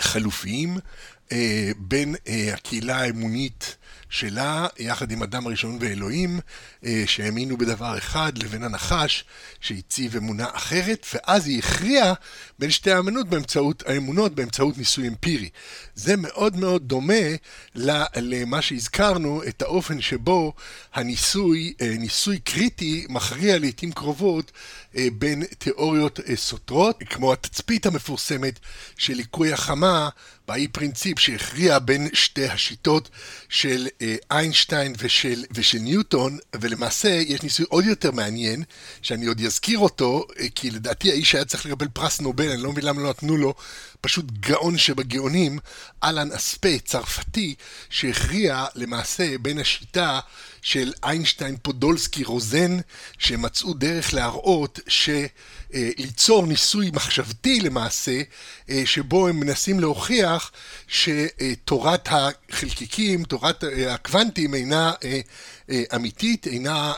חלופיים, 0.00 0.78
אה, 1.32 1.70
בין 1.78 2.14
אה, 2.28 2.54
הקהילה 2.54 2.96
האמונית 3.00 3.76
שלה, 4.12 4.66
יחד 4.78 5.10
עם 5.10 5.22
אדם 5.22 5.46
הראשון 5.46 5.78
ואלוהים, 5.80 6.40
אה, 6.84 7.04
שהאמינו 7.06 7.56
בדבר 7.56 7.98
אחד, 7.98 8.38
לבין 8.38 8.64
הנחש, 8.64 9.24
שהציב 9.60 10.16
אמונה 10.16 10.46
אחרת, 10.52 11.06
ואז 11.14 11.46
היא 11.46 11.58
הכריעה 11.58 12.12
בין 12.58 12.70
שתי 12.70 12.90
האמונות 12.90 13.28
באמצעות, 13.28 13.82
האמונות 13.86 14.34
באמצעות 14.34 14.78
ניסוי 14.78 15.08
אמפירי. 15.08 15.48
זה 15.94 16.16
מאוד 16.16 16.56
מאוד 16.56 16.88
דומה 16.88 17.24
למה 17.74 18.62
שהזכרנו, 18.62 19.42
את 19.48 19.62
האופן 19.62 20.00
שבו 20.00 20.52
הניסוי, 20.94 21.74
אה, 21.80 21.94
ניסוי 21.98 22.38
קריטי, 22.38 23.06
מכריע 23.08 23.58
לעיתים 23.58 23.92
קרובות 23.92 24.52
אה, 24.96 25.08
בין 25.12 25.44
תיאוריות 25.58 26.20
סותרות, 26.34 27.02
כמו 27.10 27.32
התצפית 27.32 27.86
המפורסמת 27.86 28.58
של 28.96 29.14
ליקוי 29.14 29.52
החמה, 29.52 30.08
באי 30.48 30.68
פרינציפ 30.68 31.18
שהכריע 31.18 31.78
בין 31.78 32.08
שתי 32.12 32.48
השיטות 32.48 33.08
של 33.48 33.88
איינשטיין 34.30 34.94
ושל, 34.98 35.44
ושל 35.50 35.78
ניוטון, 35.78 36.38
ולמעשה 36.60 37.08
יש 37.08 37.42
ניסוי 37.42 37.66
עוד 37.68 37.84
יותר 37.84 38.10
מעניין, 38.10 38.62
שאני 39.02 39.26
עוד 39.26 39.40
אזכיר 39.40 39.78
אותו, 39.78 40.26
אה, 40.40 40.46
כי 40.54 40.70
לדעתי 40.70 41.10
האיש 41.10 41.34
היה 41.34 41.44
צריך 41.44 41.66
לקבל 41.66 41.88
פרס 41.88 42.20
נובל, 42.20 42.50
אני 42.50 42.62
לא 42.62 42.72
מבין 42.72 42.84
למה 42.84 43.02
לא 43.02 43.10
נתנו 43.10 43.36
לו, 43.36 43.54
פשוט 44.00 44.24
גאון 44.40 44.78
שבגאונים, 44.78 45.58
אלן 46.04 46.32
אספה, 46.32 46.78
צרפתי, 46.84 47.54
שהכריע 47.90 48.64
למעשה 48.74 49.38
בין 49.38 49.58
השיטה 49.58 50.20
של 50.62 50.92
איינשטיין, 51.04 51.56
פודולסקי, 51.62 52.24
רוזן, 52.24 52.78
שמצאו 53.18 53.74
דרך 53.74 54.14
להראות. 54.14 54.80
אה, 55.74 55.90
ליצור 55.98 56.46
ניסוי 56.46 56.90
מחשבתי 56.92 57.60
למעשה, 57.60 58.20
אה, 58.70 58.82
שבו 58.84 59.28
הם 59.28 59.40
מנסים 59.40 59.80
להוכיח 59.80 60.52
שתורת 60.88 62.08
החלקיקים, 62.10 63.24
תורת 63.24 63.64
הקוונטים 63.88 64.54
אינה 64.54 64.92
אמיתית, 65.94 66.46
אינה 66.46 66.92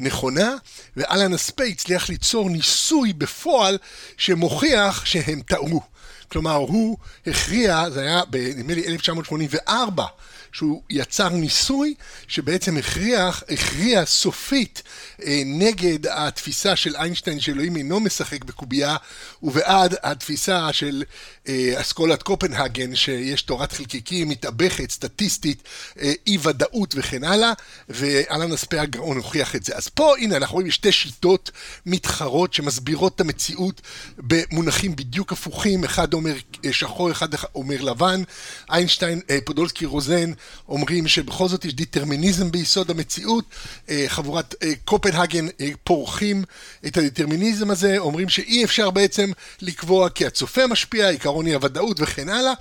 נכונה, 0.00 0.54
ואלן 0.96 1.34
אספה 1.34 1.64
הצליח 1.64 2.08
ליצור 2.08 2.50
ניסוי 2.50 3.12
בפועל 3.12 3.78
שמוכיח 4.16 5.04
שהם 5.04 5.40
טעו. 5.40 5.80
כלומר, 6.28 6.54
הוא 6.54 6.98
הכריע, 7.26 7.90
זה 7.90 8.00
היה 8.00 8.22
נדמה 8.32 8.74
לי 8.74 8.86
1984, 8.86 10.06
שהוא 10.52 10.82
יצר 10.90 11.28
ניסוי 11.28 11.94
שבעצם 12.28 12.76
הכריח, 12.76 13.42
הכריע 13.48 14.04
סופית 14.04 14.82
אה, 15.22 15.42
נגד 15.46 16.06
התפיסה 16.06 16.76
של 16.76 16.96
איינשטיין 16.96 17.40
שאלוהים 17.40 17.76
אינו 17.76 18.00
משחק 18.00 18.44
בקובייה 18.44 18.96
ובעד 19.42 19.94
התפיסה 20.02 20.72
של 20.72 21.04
אה, 21.48 21.74
אסכולת 21.80 22.22
קופנהגן 22.22 22.94
שיש 22.94 23.42
תורת 23.42 23.72
חלקיקים 23.72 24.28
מתאבכת, 24.28 24.90
סטטיסטית, 24.90 25.62
אה, 26.00 26.12
אי 26.26 26.38
ודאות 26.42 26.94
וכן 26.98 27.24
הלאה 27.24 27.52
ואלן 27.88 28.52
אספה 28.52 28.80
הגאון 28.80 29.16
הוכיח 29.16 29.56
את 29.56 29.64
זה. 29.64 29.76
אז 29.76 29.88
פה 29.88 30.14
הנה 30.18 30.36
אנחנו 30.36 30.54
רואים 30.54 30.70
שתי 30.70 30.92
שיטות 30.92 31.50
מתחרות 31.86 32.54
שמסבירות 32.54 33.14
את 33.14 33.20
המציאות 33.20 33.80
במונחים 34.18 34.96
בדיוק 34.96 35.32
הפוכים, 35.32 35.84
אחד 35.84 36.14
אומר 36.14 36.34
שחור, 36.70 37.10
אחד 37.10 37.28
אומר 37.54 37.80
לבן, 37.80 38.22
איינשטיין, 38.70 39.20
פודולסקי 39.44 39.86
רוזן 39.86 40.32
אומרים 40.68 41.08
שבכל 41.08 41.48
זאת 41.48 41.64
יש 41.64 41.74
דיטרמיניזם 41.74 42.50
ביסוד 42.50 42.90
המציאות, 42.90 43.44
אה, 43.88 44.04
חבורת 44.08 44.54
אה, 44.62 44.72
קופנהגן 44.84 45.46
אה, 45.60 45.68
פורחים 45.84 46.44
את 46.86 46.96
הדיטרמיניזם 46.96 47.70
הזה, 47.70 47.98
אומרים 47.98 48.28
שאי 48.28 48.64
אפשר 48.64 48.90
בעצם 48.90 49.30
לקבוע 49.60 50.08
כי 50.08 50.26
הצופה 50.26 50.66
משפיע, 50.66 51.08
עיקרון 51.08 51.46
היא 51.46 51.54
הוודאות 51.54 52.00
וכן 52.00 52.28
הלאה. 52.28 52.52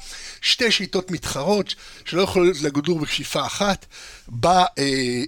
שתי 0.42 0.72
שיטות 0.72 1.12
מתחרות 1.12 1.76
שלא 2.06 2.22
יכולות 2.22 2.62
לגדור 2.62 3.00
בכפיפה 3.00 3.46
אחת, 3.46 3.86
בא 4.28 4.66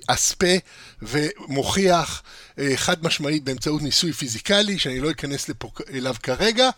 אספה 0.07 0.55
ומוכיח 1.01 2.23
חד 2.75 3.03
משמעית 3.03 3.43
באמצעות 3.43 3.81
ניסוי 3.81 4.13
פיזיקלי, 4.13 4.79
שאני 4.79 4.99
לא 4.99 5.11
אכנס 5.11 5.49
לפה, 5.49 5.69
אליו 5.93 6.15
כרגע. 6.23 6.69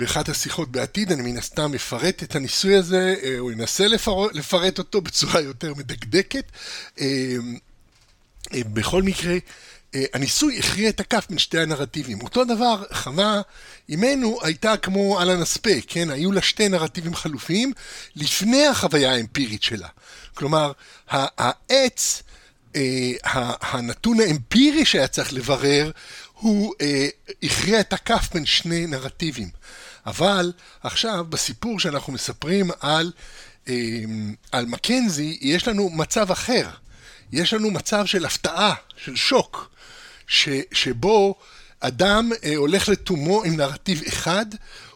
באחת 0.00 0.28
השיחות 0.28 0.68
בעתיד 0.72 1.12
אני 1.12 1.22
מן 1.22 1.38
הסתם 1.38 1.74
אפרט 1.74 2.22
את 2.22 2.36
הניסוי 2.36 2.76
הזה, 2.76 3.14
אה, 3.22 3.38
או 3.38 3.50
אנסה 3.50 3.88
לפר... 3.88 4.26
לפרט 4.32 4.78
אותו 4.78 5.00
בצורה 5.00 5.40
יותר 5.40 5.74
מדקדקת. 5.74 6.44
אה, 7.00 7.06
אה, 8.54 8.60
בכל 8.72 9.02
מקרה, 9.02 9.34
הניסוי 9.94 10.58
הכריע 10.58 10.88
את 10.88 11.00
הכף 11.00 11.26
בין 11.28 11.38
שתי 11.38 11.58
הנרטיבים. 11.58 12.20
אותו 12.20 12.44
דבר, 12.44 12.82
חמה 12.92 13.40
אימנו 13.88 14.38
הייתה 14.42 14.76
כמו 14.76 15.22
אלן 15.22 15.42
אספה, 15.42 15.80
כן? 15.86 16.10
היו 16.10 16.32
לה 16.32 16.42
שתי 16.42 16.68
נרטיבים 16.68 17.14
חלופיים 17.14 17.72
לפני 18.16 18.66
החוויה 18.66 19.12
האמפירית 19.12 19.62
שלה. 19.62 19.88
כלומר, 20.34 20.72
העץ, 21.08 22.22
הנתון 23.60 24.20
האמפירי 24.20 24.84
שהיה 24.84 25.08
צריך 25.08 25.32
לברר, 25.32 25.90
הוא 26.34 26.74
הכריע 27.42 27.80
את 27.80 27.92
הכף 27.92 28.28
בין 28.34 28.46
שני 28.46 28.86
נרטיבים. 28.86 29.48
אבל 30.10 30.52
עכשיו, 30.82 31.24
בסיפור 31.28 31.80
שאנחנו 31.80 32.12
מספרים 32.12 32.70
על, 32.80 33.12
אמ, 33.68 34.34
על 34.52 34.66
מקנזי, 34.66 35.38
יש 35.40 35.68
לנו 35.68 35.90
מצב 35.90 36.30
אחר. 36.30 36.68
יש 37.32 37.54
לנו 37.54 37.70
מצב 37.70 38.06
של 38.06 38.24
הפתעה, 38.26 38.74
של 38.96 39.16
שוק, 39.16 39.70
ש, 40.26 40.48
שבו 40.72 41.34
אדם 41.80 42.30
אה, 42.44 42.56
הולך 42.56 42.88
לתומו 42.88 43.44
עם 43.44 43.56
נרטיב 43.56 44.02
אחד, 44.08 44.46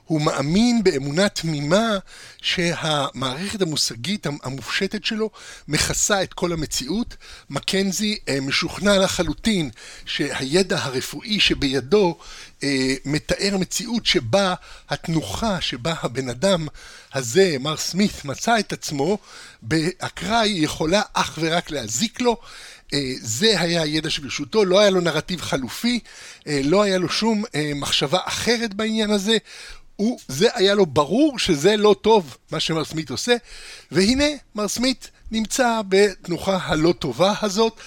הוא 0.06 0.20
מאמין 0.20 0.82
באמונה 0.84 1.28
תמימה 1.28 1.98
שהמערכת 2.42 3.62
המושגית 3.62 4.26
המופשטת 4.42 5.04
שלו 5.04 5.30
מכסה 5.68 6.22
את 6.22 6.34
כל 6.34 6.52
המציאות. 6.52 7.16
מקנזי 7.50 8.18
אה, 8.28 8.40
משוכנע 8.40 8.98
לחלוטין 8.98 9.70
שהידע 10.06 10.78
הרפואי 10.78 11.40
שבידו 11.40 12.18
אה, 12.62 12.94
מתאר 13.04 13.56
מציאות 13.58 14.06
שבה 14.06 14.54
התנוחה, 14.88 15.60
שבה 15.60 15.94
הבן 16.02 16.28
אדם 16.28 16.66
הזה, 17.14 17.56
מר 17.60 17.76
סמית, 17.76 18.24
מצא 18.24 18.58
את 18.58 18.72
עצמו, 18.72 19.18
באקראי 19.62 20.48
יכולה 20.48 21.02
אך 21.12 21.38
ורק 21.42 21.70
להזיק 21.70 22.20
לו. 22.20 22.36
אה, 22.94 23.12
זה 23.20 23.60
היה 23.60 23.82
הידע 23.82 24.10
שברשותו, 24.10 24.64
לא 24.64 24.80
היה 24.80 24.90
לו 24.90 25.00
נרטיב 25.00 25.40
חלופי, 25.40 26.00
לא 26.46 26.82
היה 26.82 26.98
לו 26.98 27.08
שום 27.08 27.44
מחשבה 27.74 28.18
אחרת 28.24 28.74
בעניין 28.74 29.10
הזה. 29.10 29.36
הוא, 29.96 30.18
זה 30.28 30.48
היה 30.54 30.74
לו 30.74 30.86
ברור 30.86 31.38
שזה 31.38 31.76
לא 31.76 31.96
טוב, 32.00 32.36
מה 32.50 32.60
שמר 32.60 32.84
סמית 32.84 33.10
עושה, 33.10 33.36
והנה, 33.90 34.24
מר 34.54 34.68
סמית 34.68 35.10
נמצא 35.30 35.80
בתנוחה 35.88 36.58
הלא 36.62 36.94
טובה 36.98 37.34
הזאת. 37.42 37.80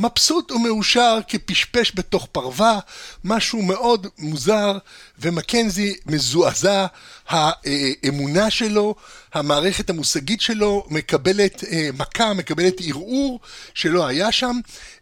מבסוט 0.00 0.52
ומאושר 0.52 1.18
כפשפש 1.28 1.92
בתוך 1.94 2.28
פרווה, 2.32 2.78
משהו 3.24 3.62
מאוד 3.62 4.06
מוזר, 4.18 4.78
ומקנזי 5.18 5.94
מזועזע, 6.06 6.86
האמונה 7.28 8.50
שלו, 8.50 8.94
המערכת 9.34 9.90
המושגית 9.90 10.40
שלו 10.40 10.86
מקבלת 10.90 11.64
אה, 11.64 11.88
מכה, 11.94 12.34
מקבלת 12.34 12.74
ערעור 12.86 13.40
שלא 13.74 14.06
היה 14.06 14.32
שם. 14.32 14.56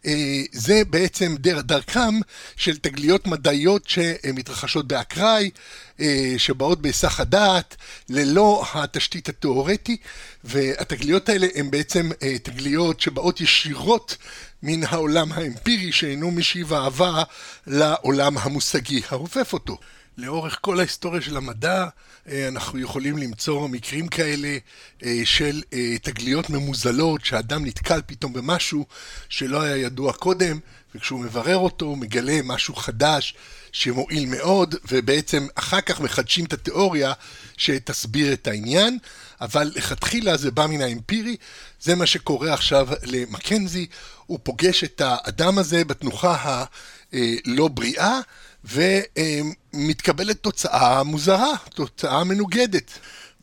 אה, 0.05 0.41
זה 0.51 0.81
בעצם 0.89 1.35
דר, 1.39 1.61
דרכם 1.61 2.19
של 2.55 2.77
תגליות 2.77 3.27
מדעיות 3.27 3.87
שמתרחשות 3.87 4.87
באקראי, 4.87 5.49
שבאות 6.37 6.81
בהיסח 6.81 7.19
הדעת, 7.19 7.75
ללא 8.09 8.63
התשתית 8.73 9.29
התיאורטי, 9.29 9.97
והתגליות 10.43 11.29
האלה 11.29 11.47
הן 11.55 11.71
בעצם 11.71 12.09
תגליות 12.43 13.01
שבאות 13.01 13.41
ישירות 13.41 14.17
מן 14.63 14.83
העולם 14.83 15.31
האמפירי 15.31 15.91
שאינו 15.91 16.31
משיב 16.31 16.73
אהבה 16.73 17.23
לעולם 17.67 18.37
המושגי 18.37 19.01
הרופף 19.09 19.53
אותו. 19.53 19.77
לאורך 20.19 20.57
כל 20.61 20.79
ההיסטוריה 20.79 21.21
של 21.21 21.37
המדע 21.37 21.85
אה, 22.29 22.47
אנחנו 22.47 22.79
יכולים 22.79 23.17
למצוא 23.17 23.67
מקרים 23.67 24.07
כאלה 24.07 24.57
אה, 25.05 25.21
של 25.25 25.61
אה, 25.73 25.97
תגליות 26.01 26.49
ממוזלות, 26.49 27.25
שאדם 27.25 27.65
נתקל 27.65 28.01
פתאום 28.05 28.33
במשהו 28.33 28.85
שלא 29.29 29.61
היה 29.61 29.77
ידוע 29.77 30.13
קודם, 30.13 30.59
וכשהוא 30.95 31.19
מברר 31.19 31.57
אותו 31.57 31.85
הוא 31.85 31.97
מגלה 31.97 32.39
משהו 32.43 32.75
חדש 32.75 33.35
שמועיל 33.71 34.25
מאוד, 34.25 34.75
ובעצם 34.91 35.47
אחר 35.55 35.81
כך 35.81 35.99
מחדשים 35.99 36.45
את 36.45 36.53
התיאוריה 36.53 37.13
שתסביר 37.57 38.33
את 38.33 38.47
העניין, 38.47 38.97
אבל 39.41 39.71
לכתחילה 39.75 40.37
זה 40.37 40.51
בא 40.51 40.65
מן 40.67 40.81
האמפירי, 40.81 41.35
זה 41.81 41.95
מה 41.95 42.05
שקורה 42.05 42.53
עכשיו 42.53 42.87
למקנזי, 43.03 43.87
הוא 44.25 44.39
פוגש 44.43 44.83
את 44.83 45.01
האדם 45.05 45.57
הזה 45.57 45.85
בתנוחה 45.85 46.65
הלא 47.13 47.67
בריאה, 47.67 48.19
ומתקבלת 48.71 50.37
תוצאה 50.37 51.03
מוזרה, 51.03 51.53
תוצאה 51.73 52.23
מנוגדת. 52.23 52.91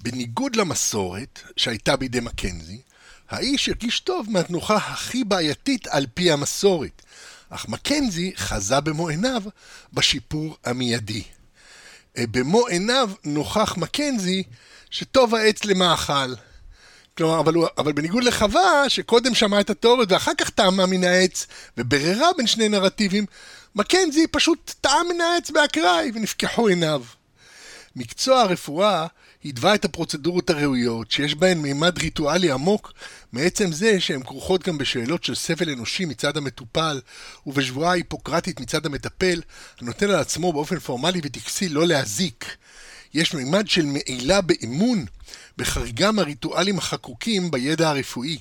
בניגוד 0.02 0.56
למסורת 0.56 1.40
שהייתה 1.56 1.97
בידי 1.97 2.21
מקנזי, 2.21 2.80
האיש 3.30 3.68
הרגיש 3.68 4.00
טוב 4.00 4.26
מהתנוחה 4.30 4.76
הכי 4.76 5.25
בעייתית 5.25 5.87
על 5.87 6.06
פי 6.14 6.30
המסורת, 6.30 7.02
אך 7.50 7.68
מקנזי 7.68 8.33
חזה 8.37 8.80
במו 8.80 9.09
עיניו 9.09 9.42
בשיפור 9.92 10.56
המיידי. 10.64 11.23
במו 12.21 12.66
עיניו 12.66 13.11
נוכח 13.25 13.76
מקנזי 13.76 14.42
שטוב 14.90 15.35
העץ 15.35 15.64
למאכל. 15.64 16.35
כלומר, 17.16 17.40
אבל, 17.40 17.54
הוא, 17.54 17.66
אבל 17.78 17.92
בניגוד 17.92 18.25
לחווה, 18.25 18.88
שקודם 18.88 19.35
שמעה 19.35 19.61
את 19.61 19.71
התיאוריות 19.71 20.12
ואחר 20.12 20.33
כך 20.38 20.50
טעמה 20.50 20.87
מן 20.87 21.04
העץ, 21.04 21.47
ובררה 21.78 22.28
בין 22.37 22.47
שני 22.47 22.68
נרטיבים, 22.68 23.26
מקנזי 23.76 24.26
פשוט 24.26 24.74
טעם 24.81 25.09
מן 25.09 25.20
העץ 25.20 25.51
באקראי 25.51 26.11
ונפקחו 26.14 26.68
עיניו. 26.68 27.05
מקצוע 27.96 28.40
הרפואה 28.40 29.07
התווה 29.44 29.74
את 29.74 29.85
הפרוצדורות 29.85 30.51
הראויות, 30.51 31.11
שיש 31.11 31.35
בהן 31.35 31.59
מימד 31.59 31.98
ריטואלי 31.98 32.51
עמוק, 32.51 32.92
מעצם 33.33 33.72
זה 33.72 34.01
שהן 34.01 34.22
כרוכות 34.22 34.68
גם 34.68 34.79
בשאלות 34.79 35.24
של 35.24 35.35
סבל 35.35 35.70
אנושי 35.70 36.05
מצד 36.05 36.37
המטופל, 36.37 37.01
ובשבועה 37.46 37.92
היפוקרטית 37.92 38.61
מצד 38.61 38.87
המטפל, 38.87 39.40
הנותן 39.81 40.11
על 40.11 40.20
עצמו 40.20 40.53
באופן 40.53 40.79
פורמלי 40.79 41.20
וטקסי 41.24 41.68
לא 41.68 41.87
להזיק. 41.87 42.57
יש 43.16 43.35
מימד 43.35 43.68
של 43.68 43.87
מעילה 43.87 44.40
באמון 44.40 45.05
בחריגה 45.59 46.12
מהריטואלים 46.12 46.79
החקוקים 46.79 47.50
בידע 47.50 47.88
הרפואי, 47.88 48.38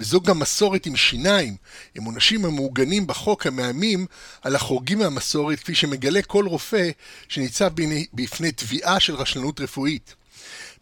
וזו 0.00 0.20
גם 0.20 0.38
מסורת 0.38 0.86
עם 0.86 0.96
שיניים, 0.96 1.56
עם 1.94 2.04
עונשים 2.04 2.44
המעוגנים 2.44 3.06
בחוק 3.06 3.46
המאיימים 3.46 4.06
על 4.42 4.56
החורגים 4.56 4.98
מהמסורת, 4.98 5.60
כפי 5.60 5.74
שמגלה 5.74 6.22
כל 6.22 6.46
רופא 6.46 6.90
שניצב 7.28 7.70
בפני 8.14 8.52
תביעה 8.52 9.00
של 9.00 9.14
רשלנות 9.14 9.60
רפואית. 9.60 10.14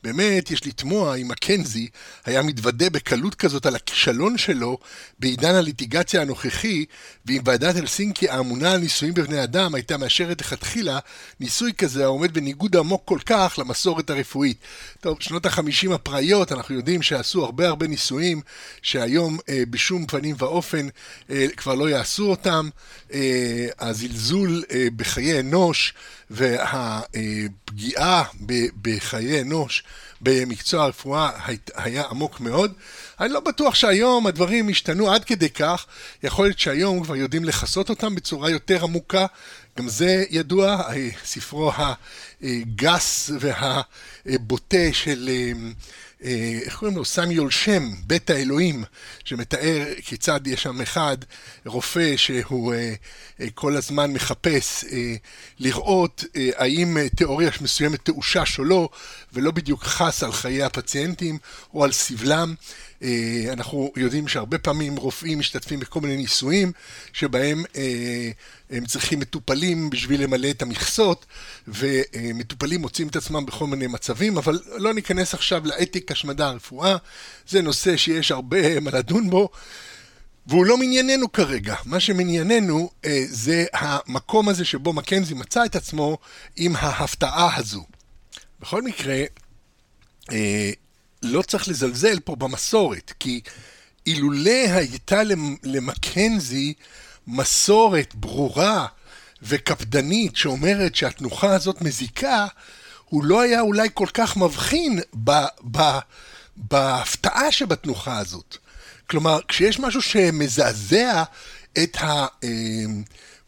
באמת, 0.03 0.51
יש 0.51 0.67
לתמוה 0.67 1.15
אם 1.15 1.29
מקנזי 1.29 1.89
היה 2.25 2.43
מתוודה 2.43 2.91
בקלות 2.91 3.35
כזאת 3.35 3.67
על 3.67 3.77
הכישלון 3.77 4.39
שלו 4.39 4.79
בעידן 5.19 5.55
הליטיגציה 5.55 6.23
הנוכחי, 6.23 6.85
ואם 7.27 7.41
ועדת 7.45 7.77
הלסינקי 7.77 8.29
האמונה 8.29 8.73
על 8.73 8.81
ניסויים 8.81 9.15
בבני 9.15 9.43
אדם 9.43 9.75
הייתה 9.75 9.97
מאשרת 9.97 10.41
לכתחילה 10.41 10.99
ניסוי 11.41 11.73
כזה 11.73 12.05
העומד 12.05 12.35
בניגוד 12.35 12.77
עמוק 12.77 13.03
כל 13.05 13.19
כך 13.27 13.59
למסורת 13.59 14.11
הרפואית. 14.11 14.57
טוב, 15.01 15.17
שנות 15.21 15.47
החמישים 15.47 15.93
הפראיות, 15.93 16.53
אנחנו 16.53 16.75
יודעים 16.75 17.03
שעשו 17.03 17.45
הרבה 17.45 17.69
הרבה 17.69 17.87
ניסויים 17.87 18.41
שהיום 18.83 19.39
אה, 19.49 19.63
בשום 19.71 20.07
פנים 20.07 20.37
ואופן 20.39 20.89
אה, 21.31 21.47
כבר 21.57 21.75
לא 21.75 21.91
יעשו 21.91 22.31
אותם. 22.31 22.69
אה, 23.13 23.67
הזלזול 23.79 24.65
אה, 24.71 24.87
בחיי 24.97 25.41
אנוש 25.41 25.95
והפגיעה 26.31 28.25
בחיי 28.83 29.41
אנוש 29.41 29.83
במקצוע 30.21 30.85
הרפואה 30.85 31.31
היה 31.75 32.05
עמוק 32.11 32.41
מאוד. 32.41 32.73
אני 33.21 33.33
לא 33.33 33.41
בטוח 33.41 33.75
שהיום 33.75 34.27
הדברים 34.27 34.69
השתנו 34.69 35.13
עד 35.13 35.25
כדי 35.25 35.51
כך, 35.51 35.87
יכול 36.23 36.45
להיות 36.45 36.59
שהיום 36.59 37.05
כבר 37.05 37.17
יודעים 37.17 37.45
לכסות 37.45 37.91
אותם 37.91 38.15
בצורה 38.15 38.51
יותר 38.51 38.85
עמוקה, 38.85 39.27
גם 39.79 39.89
זה 39.89 40.25
ידוע, 40.31 40.83
ספרו 41.25 41.73
הגס 42.43 43.31
והבוטה 43.41 44.93
של 44.93 45.29
אה, 45.33 45.35
אה, 45.35 45.53
איך 46.23 46.77
קוראים 46.77 46.97
לו? 46.97 47.05
סמיול 47.05 47.51
שם, 47.51 47.91
בית 48.07 48.31
האלוהים, 48.31 48.85
שמתאר 49.25 49.85
כיצד 50.03 50.47
יש 50.47 50.63
שם 50.63 50.81
אחד, 50.81 51.17
רופא 51.67 52.17
שהוא 52.17 52.75
אה, 52.75 52.95
אה, 53.41 53.47
כל 53.55 53.77
הזמן 53.77 54.13
מחפש 54.13 54.85
לראות 55.59 56.25
האם 56.57 56.97
תיאוריה 57.17 57.51
מסוימת 57.61 58.05
תאושש 58.05 58.59
או 58.59 58.65
לא, 58.65 58.89
ולא 59.33 59.51
בדיוק 59.51 59.83
חס 59.85 60.23
על 60.23 60.33
חיי 60.33 60.63
הפציינטים 60.63 61.39
או 61.75 61.85
על 61.85 61.93
סבלם. 61.93 62.55
אנחנו 63.53 63.93
יודעים 63.97 64.29
שהרבה 64.29 64.59
פעמים 64.59 64.97
רופאים 64.97 65.39
משתתפים 65.39 65.81
בכל 65.81 66.01
מיני 66.01 66.17
ניסויים 66.17 66.73
שבהם 67.13 67.65
הם 68.71 68.87
צריכים 68.87 69.21
מטופלים 69.21 69.91
בשביל 69.91 70.23
למלא 70.23 70.51
את 70.51 70.63
המכסות, 70.63 71.27
ומטופלים 71.69 72.81
מוצאים 72.81 73.09
את 73.09 73.17
עצמם 73.17 73.47
בכל 73.47 73.67
מיני 73.67 73.87
מצבים, 73.87 74.39
אבל 74.39 74.61
לא 74.77 74.95
ניכנס 74.95 75.35
עכשיו 75.35 75.67
לאתיקה 75.67 76.15
מדע 76.25 76.47
הרפואה, 76.47 76.97
זה 77.49 77.63
נושא 77.63 77.97
שיש 77.97 78.31
הרבה 78.31 78.81
מה 78.81 78.91
לדון 78.91 79.31
בו. 79.31 79.49
והוא 80.47 80.67
לא 80.67 80.77
מענייננו 80.77 81.33
כרגע, 81.33 81.75
מה 81.85 82.01
שמענייננו 82.01 82.91
אה, 83.05 83.25
זה 83.29 83.67
המקום 83.73 84.49
הזה 84.49 84.65
שבו 84.65 84.93
מקנזי 84.93 85.35
מצא 85.35 85.65
את 85.65 85.77
עצמו 85.77 86.19
עם 86.57 86.77
ההפתעה 86.77 87.57
הזו. 87.57 87.85
בכל 88.61 88.83
מקרה, 88.83 89.23
אה, 90.33 90.71
לא 91.23 91.43
צריך 91.43 91.69
לזלזל 91.69 92.21
פה 92.21 92.37
במסורת, 92.37 93.13
כי 93.21 93.41
אילולא 94.07 94.51
הייתה 94.51 95.23
למקנזי 95.65 96.75
מסורת 97.27 98.15
ברורה 98.15 98.87
וקפדנית 99.43 100.37
שאומרת 100.37 100.95
שהתנוחה 100.95 101.55
הזאת 101.55 101.83
מזיקה, 101.83 102.47
הוא 103.05 103.25
לא 103.25 103.41
היה 103.41 103.61
אולי 103.61 103.89
כל 103.95 104.07
כך 104.15 104.37
מבחין 104.37 105.01
ב, 105.25 105.31
ב, 105.71 105.99
בהפתעה 106.57 107.53
שבתנוחה 107.53 108.19
הזאת. 108.19 108.57
כלומר, 109.11 109.41
כשיש 109.49 109.81
משהו 109.81 110.03
שמזעזע 110.03 111.23
את 111.83 111.97
ה... 111.97 112.27
אה, 112.45 112.49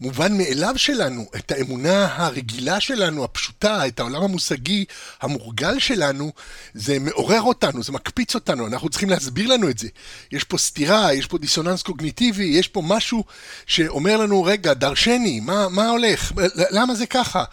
המובן 0.03 0.39
מאליו 0.39 0.75
שלנו, 0.77 1.27
את 1.37 1.53
האמונה 1.53 2.15
הרגילה 2.17 2.81
שלנו, 2.81 3.25
הפשוטה, 3.25 3.87
את 3.87 4.01
העולם 4.01 4.23
המושגי 4.23 4.85
המורגל 5.21 5.79
שלנו, 5.79 6.33
זה 6.75 6.99
מעורר 6.99 7.43
אותנו, 7.43 7.83
זה 7.83 7.93
מקפיץ 7.93 8.35
אותנו, 8.35 8.67
אנחנו 8.67 8.89
צריכים 8.89 9.11
להסביר 9.11 9.49
לנו 9.49 9.71
את 9.71 9.79
זה. 9.79 9.89
יש 10.33 10.45
פה 10.45 10.59
סתירה, 10.59 11.15
יש 11.15 11.27
פה 11.27 11.39
דיסוננס 11.39 11.83
קוגניטיבי, 11.83 12.45
יש 12.45 12.69
פה 12.69 12.83
משהו 12.87 13.25
שאומר 13.67 14.17
לנו, 14.17 14.43
רגע, 14.43 14.75
דרשני, 14.75 15.41
מה, 15.41 15.69
מה 15.69 15.89
הולך? 15.89 16.33
למה 16.71 16.95
זה 16.95 17.07
ככה? 17.07 17.45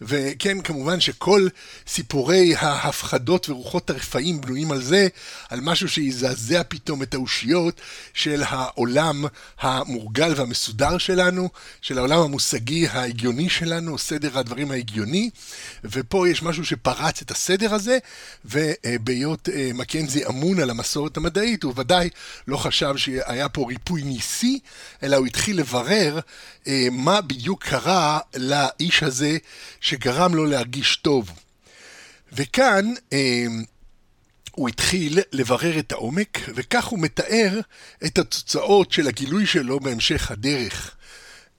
וכן, 0.00 0.60
כמובן 0.60 1.00
שכל 1.00 1.48
סיפורי 1.86 2.54
ההפחדות 2.56 3.48
ורוחות 3.48 3.90
הרפאים 3.90 4.40
בנויים 4.40 4.72
על 4.72 4.82
זה, 4.82 5.08
על 5.48 5.60
משהו 5.60 5.88
שיזעזע 5.88 6.62
פתאום 6.68 7.02
את 7.02 7.14
האושיות 7.14 7.80
של 8.14 8.42
העולם 8.46 9.24
המורגל 9.60 10.32
והמסודר 10.36 10.98
שלנו, 10.98 11.48
של 11.80 11.98
העולם 11.98 12.18
המושגי 12.18 12.88
ההגיוני 12.88 13.48
שלנו, 13.48 13.98
סדר 13.98 14.38
הדברים 14.38 14.70
ההגיוני, 14.70 15.30
ופה 15.84 16.28
יש 16.28 16.42
משהו 16.42 16.64
שפרץ 16.64 17.22
את 17.22 17.30
הסדר 17.30 17.74
הזה, 17.74 17.98
ובהיות 18.44 19.48
אה, 19.48 19.70
מקנזי 19.74 20.26
אמון 20.26 20.60
על 20.60 20.70
המסורת 20.70 21.16
המדעית, 21.16 21.62
הוא 21.62 21.72
ודאי 21.76 22.08
לא 22.48 22.56
חשב 22.56 22.96
שהיה 22.96 23.48
פה 23.48 23.66
ריפוי 23.68 24.02
ניסי, 24.02 24.58
אלא 25.02 25.16
הוא 25.16 25.26
התחיל 25.26 25.58
לברר 25.58 26.20
אה, 26.66 26.88
מה 26.92 27.20
בדיוק 27.20 27.64
קרה 27.64 28.18
לאיש 28.36 29.02
הזה 29.02 29.38
שגרם 29.86 30.34
לו 30.34 30.46
להרגיש 30.46 30.96
טוב. 30.96 31.30
וכאן 32.32 32.94
אה, 33.12 33.46
הוא 34.52 34.68
התחיל 34.68 35.18
לברר 35.32 35.78
את 35.78 35.92
העומק, 35.92 36.38
וכך 36.54 36.84
הוא 36.84 36.98
מתאר 36.98 37.60
את 38.04 38.18
התוצאות 38.18 38.92
של 38.92 39.08
הגילוי 39.08 39.46
שלו 39.46 39.80
בהמשך 39.80 40.30
הדרך. 40.30 40.96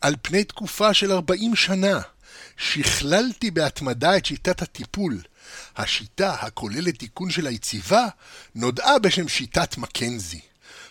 על 0.01 0.15
פני 0.21 0.43
תקופה 0.43 0.93
של 0.93 1.11
40 1.11 1.55
שנה, 1.55 1.99
שכללתי 2.57 3.51
בהתמדה 3.51 4.17
את 4.17 4.25
שיטת 4.25 4.61
הטיפול. 4.61 5.21
השיטה 5.77 6.33
הכוללת 6.33 6.99
תיקון 6.99 7.29
של 7.29 7.47
היציבה 7.47 8.07
נודעה 8.55 8.99
בשם 8.99 9.27
שיטת 9.27 9.77
מקנזי. 9.77 10.41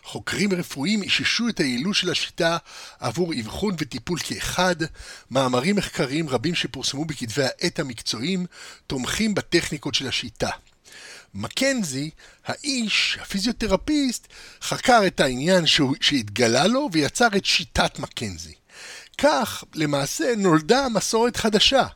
חוקרים 0.07 0.53
רפואיים 0.53 1.03
איששו 1.03 1.49
את 1.49 1.61
היעילות 1.61 1.95
של 1.95 2.11
השיטה 2.11 2.57
עבור 3.01 3.33
אבחון 3.41 3.75
וטיפול 3.79 4.19
כאחד. 4.19 4.77
מאמרים 5.31 5.77
מחקריים 5.77 6.29
רבים 6.29 6.55
שפורסמו 6.55 7.05
בכתבי 7.05 7.43
העת 7.45 7.79
המקצועיים 7.79 8.47
תומכים 8.87 9.35
בטכניקות 9.35 9.95
של 9.95 10.09
השיטה. 10.09 10.51
מקנזי, 11.35 12.11
האיש, 12.47 13.19
הפיזיותרפיסט, 13.21 14.27
חקר 14.63 15.03
את 15.07 15.21
העניין 15.21 15.65
שהתגלה 16.01 16.67
לו 16.67 16.89
ויצר 16.93 17.29
את 17.37 17.45
שיטת 17.45 17.99
מקנזי. 17.99 18.55
כך 19.19 19.65
למעשה 19.75 20.33
נולדה 20.37 20.89
מסורת 20.89 21.37
חדשה, 21.37 21.87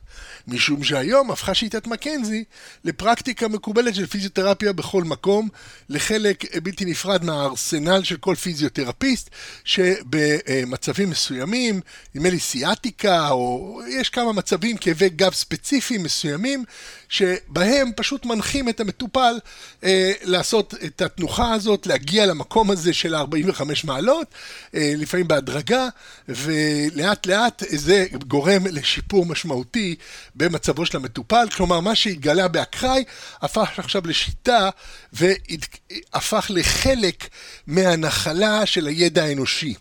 משום 0.49 0.85
שהיום 0.85 1.31
הפכה 1.31 1.55
שיטת 1.55 1.87
מקנזי 1.87 2.45
לפרקטיקה 2.85 3.49
מקובלת 3.49 3.95
של 3.95 4.07
פיזיותרפיה 4.07 4.73
בכל 4.73 5.05
מקום, 5.05 5.49
לחלק 5.89 6.57
בלתי 6.57 6.85
נפרד 6.85 7.25
מהארסנל 7.25 8.03
של 8.03 8.17
כל 8.17 8.35
פיזיותרפיסט, 8.35 9.31
שבמצבים 9.65 11.11
מסוימים, 11.11 11.81
נדמה 12.15 12.31
לי 12.31 12.41
סיאטיקה, 12.41 13.31
או 13.31 13.81
יש 13.89 14.11
כמה 14.11 14.33
מצבים, 14.33 14.77
כאבי 14.77 15.09
גב 15.09 15.33
ספציפיים 15.33 16.03
מסוימים, 16.03 16.65
שבהם 17.09 17.91
פשוט 17.97 18.27
מנחים 18.27 18.69
את 18.69 18.81
המטופל 18.81 19.39
אה, 19.85 20.13
לעשות 20.23 20.75
את 20.85 21.03
התנוחה 21.03 21.53
הזאת, 21.53 21.87
להגיע 21.87 22.27
למקום 22.27 22.71
הזה 22.71 22.93
של 22.93 23.15
ה-45 23.15 23.63
מעלות, 23.85 24.27
אה, 24.75 24.93
לפעמים 24.97 25.29
בהדרגה, 25.29 25.89
ולאט 26.29 27.27
לאט 27.27 27.63
זה 27.69 28.07
גורם 28.29 28.67
לשיפור 28.67 29.27
משמעותי 29.27 29.97
במצבו 30.35 30.87
של 30.87 30.97
המטופל. 30.97 31.47
כלומר, 31.57 31.81
מה 31.81 31.95
שהתגלה 31.95 32.49
באקראי 32.49 33.05
הפך 33.43 33.79
עכשיו 33.79 34.03
לשיטה 34.05 34.71
והפך 35.13 36.47
לחלק 36.49 37.29
מהנחלה 37.67 38.67
של 38.67 38.87
הידע 38.87 39.25
האנושי. 39.25 39.75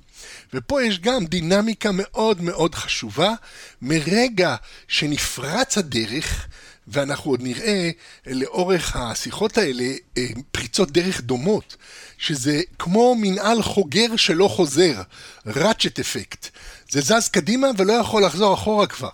ופה 0.53 0.83
יש 0.83 0.99
גם 0.99 1.25
דינמיקה 1.25 1.89
מאוד 1.93 2.41
מאוד 2.41 2.75
חשובה. 2.75 3.33
מרגע 3.81 4.55
שנפרץ 4.87 5.77
הדרך, 5.77 6.47
ואנחנו 6.87 7.31
עוד 7.31 7.41
נראה 7.41 7.89
לאורך 8.27 8.95
השיחות 8.95 9.57
האלה 9.57 9.83
אה, 10.17 10.25
פריצות 10.51 10.91
דרך 10.91 11.21
דומות, 11.21 11.75
שזה 12.17 12.61
כמו 12.79 13.15
מנהל 13.15 13.61
חוגר 13.61 14.15
שלא 14.15 14.47
חוזר, 14.47 15.01
ראצ'ט 15.45 15.99
אפקט. 15.99 16.47
זה 16.91 17.01
זז 17.01 17.27
קדימה 17.27 17.67
ולא 17.77 17.93
יכול 17.93 18.25
לחזור 18.25 18.53
אחורה 18.53 18.87
כבר. 18.87 19.09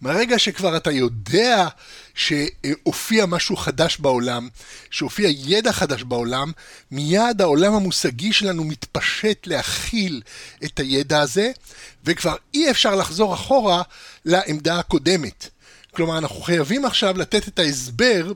מהרגע 0.00 0.38
שכבר 0.38 0.76
אתה 0.76 0.90
יודע 0.90 1.68
שהופיע 2.14 3.26
משהו 3.26 3.56
חדש 3.56 3.98
בעולם, 3.98 4.48
שהופיע 4.90 5.28
ידע 5.30 5.72
חדש 5.72 6.02
בעולם, 6.02 6.52
מיד 6.90 7.40
העולם 7.40 7.74
המושגי 7.74 8.32
שלנו 8.32 8.64
מתפשט 8.64 9.46
להכיל 9.46 10.22
את 10.64 10.80
הידע 10.80 11.20
הזה, 11.20 11.50
וכבר 12.04 12.36
אי 12.54 12.70
אפשר 12.70 12.94
לחזור 12.94 13.34
אחורה 13.34 13.82
לעמדה 14.24 14.78
הקודמת. 14.78 15.48
כלומר, 15.90 16.18
אנחנו 16.18 16.40
חייבים 16.40 16.84
עכשיו 16.84 17.18
לתת 17.18 17.48
את 17.48 17.58
ההסבר 17.58 18.32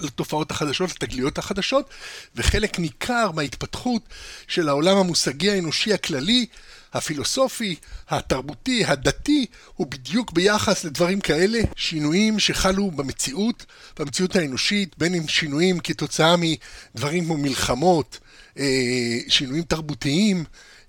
לתופעות 0.00 0.50
החדשות, 0.50 0.90
לתגליות 0.90 1.38
החדשות, 1.38 1.90
וחלק 2.36 2.78
ניכר 2.78 3.30
מההתפתחות 3.30 4.02
של 4.48 4.68
העולם 4.68 4.96
המושגי 4.96 5.50
האנושי 5.50 5.94
הכללי, 5.94 6.46
הפילוסופי, 6.92 7.76
התרבותי, 8.08 8.84
הדתי, 8.84 9.46
הוא 9.74 9.86
בדיוק 9.86 10.32
ביחס 10.32 10.84
לדברים 10.84 11.20
כאלה, 11.20 11.58
שינויים 11.76 12.38
שחלו 12.38 12.90
במציאות, 12.90 13.66
במציאות 13.98 14.36
האנושית, 14.36 14.98
בין 14.98 15.14
אם 15.14 15.28
שינויים 15.28 15.80
כתוצאה 15.80 16.34
מדברים 16.36 17.24
כמו 17.24 17.36
מלחמות, 17.36 18.18
אה, 18.58 19.18
שינויים 19.28 19.64
תרבותיים, 19.64 20.44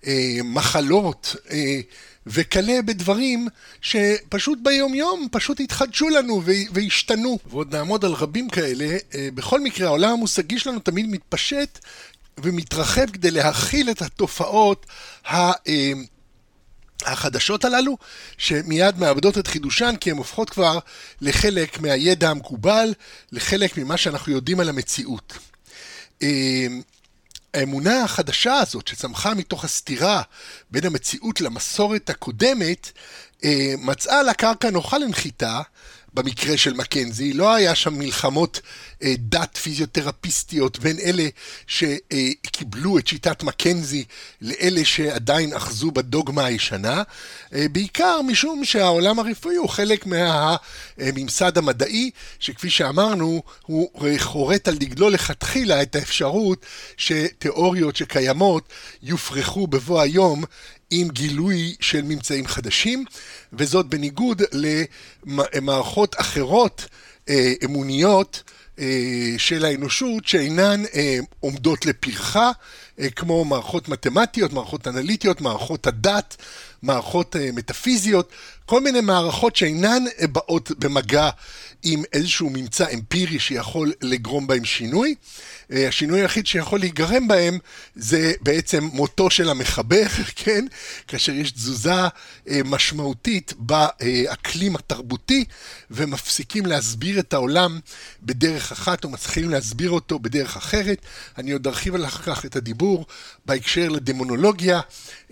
אה, 0.08 0.40
מחלות, 0.44 1.36
אה, 1.52 1.80
וכלה 2.28 2.82
בדברים 2.82 3.48
שפשוט 3.82 4.60
ביום 4.62 4.94
יום 4.94 5.28
פשוט 5.32 5.60
התחדשו 5.60 6.10
לנו 6.10 6.44
והשתנו. 6.74 7.40
ועוד 7.50 7.76
נעמוד 7.76 8.06
על 8.06 8.12
רבים 8.12 8.50
כאלה. 8.50 8.98
בכל 9.34 9.62
מקרה, 9.62 9.88
העולם 9.88 10.10
המושגי 10.10 10.60
שלנו 10.60 10.80
תמיד 10.80 11.06
מתפשט 11.10 11.80
ומתרחב 12.44 13.06
כדי 13.10 13.32
להכיל 13.32 13.90
את 13.90 14.02
התופעות 14.02 14.86
ה... 15.28 15.52
החדשות 17.06 17.66
הללו, 17.66 17.98
שמיד 18.38 19.00
מאבדות 19.00 19.38
את 19.38 19.48
חידושן 19.48 19.96
כי 20.02 20.12
הן 20.12 20.18
הופכות 20.18 20.50
כבר 20.50 20.80
לחלק 21.22 21.80
מהידע 21.80 22.30
המקובל, 22.30 22.94
לחלק 23.32 23.78
ממה 23.78 23.98
שאנחנו 23.98 24.32
יודעים 24.32 24.60
על 24.60 24.70
המציאות. 24.70 25.38
האמונה 27.54 28.04
החדשה 28.04 28.54
הזאת, 28.54 28.88
שצמחה 28.88 29.34
מתוך 29.34 29.66
הסתירה 29.66 30.22
בין 30.72 30.86
המציאות 30.86 31.42
למסורת 31.42 32.10
הקודמת, 32.10 32.92
אה, 33.44 33.74
מצאה 33.78 34.24
לה 34.24 34.34
קרקע 34.34 34.70
נוחה 34.70 34.98
לנחיתה, 34.98 35.62
במקרה 36.14 36.58
של 36.58 36.74
מקנזי, 36.74 37.34
לא 37.34 37.54
היה 37.54 37.76
שם 37.76 37.94
מלחמות 37.94 38.62
אה, 39.04 39.14
דת 39.18 39.58
פיזיותרפיסטיות 39.58 40.80
בין 40.80 41.00
אלה 41.00 41.28
שקיבלו 41.68 42.98
את 42.98 43.08
שיטת 43.08 43.44
מקנזי 43.44 44.04
לאלה 44.42 44.86
שעדיין 44.86 45.54
אחזו 45.54 45.92
בדוגמה 45.92 46.46
הישנה, 46.46 47.04
אה, 47.54 47.66
בעיקר 47.72 48.22
משום 48.22 48.66
שהעולם 48.66 49.20
הרפואי 49.20 49.56
הוא 49.56 49.70
חלק 49.70 50.06
מהממסד 50.06 51.58
המדעי, 51.58 52.12
שכפי 52.40 52.70
שאמרנו, 52.70 53.44
הוא 53.62 53.90
חורט 54.18 54.68
על 54.68 54.78
דגלו 54.78 55.10
לכתחילה 55.10 55.82
את 55.82 55.96
האפשרות 55.96 56.66
שתיאוריות 56.98 57.96
שקיימות 57.96 58.64
יופרכו 59.04 59.68
בבוא 59.68 60.02
היום 60.02 60.44
עם 60.92 61.10
גילוי 61.10 61.76
של 61.80 62.02
ממצאים 62.02 62.48
חדשים, 62.48 63.06
וזאת 63.54 63.86
בניגוד 63.86 64.42
למערכות 65.24 66.16
אחרות 66.20 66.86
אה, 67.30 67.54
אמוניות 67.66 68.44
אה, 68.80 68.86
של 69.38 69.66
האנושות 69.66 70.28
שאינן 70.28 70.84
אה, 70.94 71.18
עומדות 71.40 71.86
לפרחה, 71.86 72.52
כמו 73.16 73.46
מערכות 73.46 73.90
מתמטיות, 73.90 74.54
מערכות 74.54 74.88
אנליטיות, 74.88 75.42
מערכות 75.42 75.88
הדת, 75.88 76.38
מערכות 76.82 77.36
מטאפיזיות, 77.54 78.32
כל 78.72 78.82
מיני 78.82 79.02
מערכות 79.02 79.56
שאינן 79.56 80.04
באות 80.32 80.72
במגע 80.80 81.30
עם 81.84 82.04
איזשהו 82.14 82.50
ממצא 82.50 82.86
אמפירי 82.94 83.40
שיכול 83.40 83.94
לגרום 84.02 84.48
בהם 84.48 84.66
שינוי. 84.66 85.16
אה, 85.72 85.88
השינוי 85.88 86.22
היחיד 86.22 86.48
שיכול 86.48 86.80
להיגרם 86.80 87.28
בהם 87.28 87.58
זה 87.96 88.34
בעצם 88.42 88.84
מותו 88.94 89.30
של 89.30 89.50
המחבר, 89.50 90.04
כן? 90.44 90.66
כאשר 91.08 91.32
יש 91.32 91.52
תזוזה 91.52 91.94
אה, 92.50 92.60
משמעותית 92.66 93.54
באקלים 93.58 94.76
התרבותי 94.76 95.46
ומפסיקים 95.92 96.66
להסביר 96.66 97.20
את 97.20 97.34
העולם 97.34 97.80
בדרך 98.24 98.72
אחת 98.72 99.06
ומתחילים 99.06 99.50
להסביר 99.50 99.92
אותו 99.92 100.20
בדרך 100.20 100.58
אחרת. 100.58 100.98
אני 101.38 101.52
עוד 101.52 101.68
ארחיב 101.68 101.96
על 101.96 102.08
כך 102.08 102.46
את 102.46 102.56
הדיבור 102.56 103.06
בהקשר 103.46 103.90
לדמונולוגיה, 103.90 104.80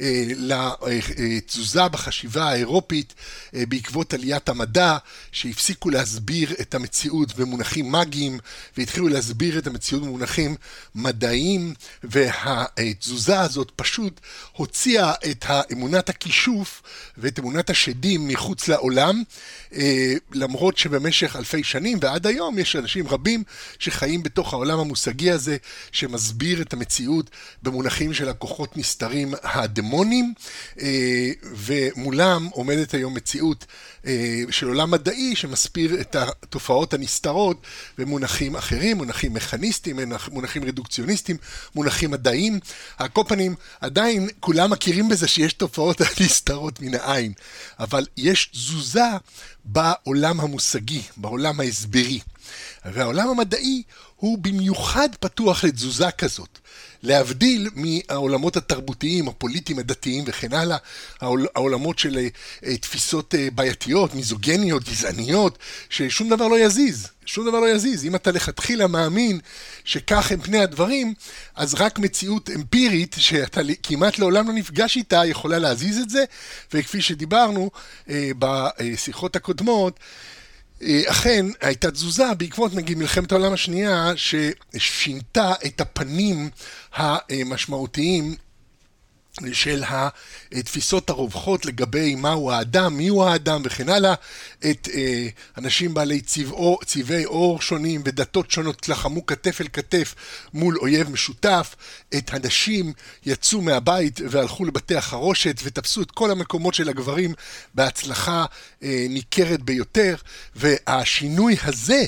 אה, 0.01 0.23
לתזוזה 0.37 1.87
בחשיבה 1.87 2.49
האירופית 2.49 3.13
בעקבות 3.53 4.13
עליית 4.13 4.49
המדע, 4.49 4.97
שהפסיקו 5.31 5.89
להסביר 5.89 6.53
את 6.61 6.75
המציאות 6.75 7.35
במונחים 7.35 7.91
מאגיים 7.91 8.39
והתחילו 8.77 9.07
להסביר 9.07 9.57
את 9.57 9.67
המציאות 9.67 10.03
במונחים 10.03 10.55
מדעיים, 10.95 11.73
והתזוזה 12.03 13.39
הזאת 13.39 13.71
פשוט 13.75 14.19
הוציאה 14.51 15.13
את 15.31 15.45
אמונת 15.71 16.09
הכישוף 16.09 16.81
ואת 17.17 17.39
אמונת 17.39 17.69
השדים 17.69 18.27
מחוץ 18.27 18.67
לעולם, 18.67 19.23
אה, 19.73 20.13
למרות 20.31 20.77
שבמשך 20.77 21.35
אלפי 21.35 21.63
שנים 21.63 21.97
ועד 22.01 22.27
היום 22.27 22.59
יש 22.59 22.75
אנשים 22.75 23.07
רבים 23.07 23.43
שחיים 23.79 24.23
בתוך 24.23 24.53
העולם 24.53 24.79
המושגי 24.79 25.31
הזה, 25.31 25.57
שמסביר 25.91 26.61
את 26.61 26.73
המציאות 26.73 27.29
במונחים 27.63 28.13
של 28.13 28.29
הכוחות 28.29 28.77
נסתרים 28.77 29.33
הדמונים, 29.43 30.33
אה, 30.81 31.31
ומולם 31.43 32.49
עומדת 32.51 32.93
היום 32.93 33.13
מציאות 33.19 33.65
אה, 34.05 34.43
של 34.49 34.67
עולם 34.67 34.91
מדעי 34.91 35.35
שמסביר 35.35 36.01
את 36.01 36.15
התופעות 36.15 36.93
הנסתרות 36.93 37.61
במונחים 37.97 38.55
אחרים, 38.55 38.97
מונחים 38.97 39.33
מכניסטיים, 39.33 39.99
מונחים 40.31 40.63
רדוקציוניסטיים, 40.63 41.37
מונחים 41.75 42.11
מדעיים. 42.11 42.59
על 42.97 43.07
כל 43.07 43.23
פנים, 43.27 43.55
עדיין 43.81 44.29
כולם 44.39 44.71
מכירים 44.71 45.09
בזה 45.09 45.27
שיש 45.27 45.53
תופעות 45.53 46.01
נסתרות 46.21 46.81
מן 46.81 46.93
העין, 46.93 47.33
אבל 47.79 48.05
יש 48.17 48.49
תזוזה 48.53 49.09
בעולם 49.65 50.39
המושגי, 50.39 51.01
בעולם 51.17 51.59
ההסברי. 51.59 52.19
והעולם 52.93 53.29
המדעי 53.29 53.83
הוא 54.15 54.37
במיוחד 54.37 55.09
פתוח 55.19 55.63
לתזוזה 55.63 56.11
כזאת. 56.11 56.59
להבדיל 57.03 57.69
מהעולמות 57.75 58.57
התרבותיים, 58.57 59.27
הפוליטיים, 59.27 59.79
הדתיים 59.79 60.23
וכן 60.27 60.53
הלאה, 60.53 60.77
העולמות 61.55 61.99
של 61.99 62.27
אה, 62.65 62.77
תפיסות 62.77 63.35
אה, 63.35 63.47
בעייתיות, 63.55 64.15
מיזוגניות, 64.15 64.83
גזעניות, 64.83 65.57
ששום 65.89 66.29
דבר 66.29 66.47
לא 66.47 66.59
יזיז, 66.59 67.07
שום 67.25 67.47
דבר 67.47 67.59
לא 67.59 67.69
יזיז. 67.69 68.05
אם 68.05 68.15
אתה 68.15 68.31
לכתחילה 68.31 68.87
מאמין 68.87 69.39
שכך 69.83 70.31
הם 70.31 70.41
פני 70.41 70.59
הדברים, 70.59 71.13
אז 71.55 71.73
רק 71.73 71.99
מציאות 71.99 72.49
אמפירית, 72.49 73.15
שאתה 73.19 73.61
כמעט 73.83 74.19
לעולם 74.19 74.47
לא 74.47 74.53
נפגש 74.53 74.97
איתה, 74.97 75.25
יכולה 75.25 75.59
להזיז 75.59 75.97
את 75.97 76.09
זה, 76.09 76.23
וכפי 76.73 77.01
שדיברנו 77.01 77.71
אה, 78.09 78.31
בשיחות 78.39 79.35
הקודמות, 79.35 79.99
אה, 79.99 80.03
אכן 81.05 81.45
הייתה 81.61 81.91
תזוזה 81.91 82.33
בעקבות 82.37 82.73
נגיד 82.73 82.97
מלחמת 82.97 83.31
העולם 83.31 83.53
השנייה 83.53 84.11
ששינתה 84.15 85.53
את 85.65 85.81
הפנים 85.81 86.49
המשמעותיים 86.93 88.35
של 89.53 89.83
התפיסות 90.51 91.09
הרווחות 91.09 91.65
לגבי 91.65 92.15
מהו 92.15 92.51
האדם, 92.51 92.97
מיהו 92.97 93.23
האדם 93.23 93.61
וכן 93.65 93.89
הלאה, 93.89 94.13
את 94.59 94.89
אה, 94.93 95.27
אנשים 95.57 95.93
בעלי 95.93 96.21
צבעו, 96.21 96.79
צבעי 96.85 97.23
עור 97.23 97.61
שונים 97.61 98.01
ודתות 98.05 98.51
שונות 98.51 98.89
לחמו 98.89 99.25
כתף 99.25 99.61
אל 99.61 99.67
כתף 99.73 100.15
מול 100.53 100.77
אויב 100.77 101.09
משותף, 101.09 101.75
את 102.17 102.33
הנשים 102.33 102.93
יצאו 103.25 103.61
מהבית 103.61 104.19
והלכו 104.29 104.65
לבתי 104.65 104.95
החרושת 104.95 105.61
ותפסו 105.63 106.01
את 106.01 106.11
כל 106.11 106.31
המקומות 106.31 106.73
של 106.73 106.89
הגברים 106.89 107.33
בהצלחה 107.73 108.45
אה, 108.83 109.05
ניכרת 109.09 109.61
ביותר, 109.61 110.15
והשינוי 110.55 111.55
הזה 111.63 112.03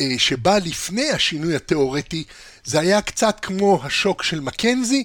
אה, 0.00 0.14
שבא 0.18 0.58
לפני 0.58 1.10
השינוי 1.10 1.56
התיאורטי, 1.56 2.24
זה 2.64 2.80
היה 2.80 3.02
קצת 3.02 3.38
כמו 3.42 3.80
השוק 3.84 4.22
של 4.22 4.40
מקנזי, 4.40 5.04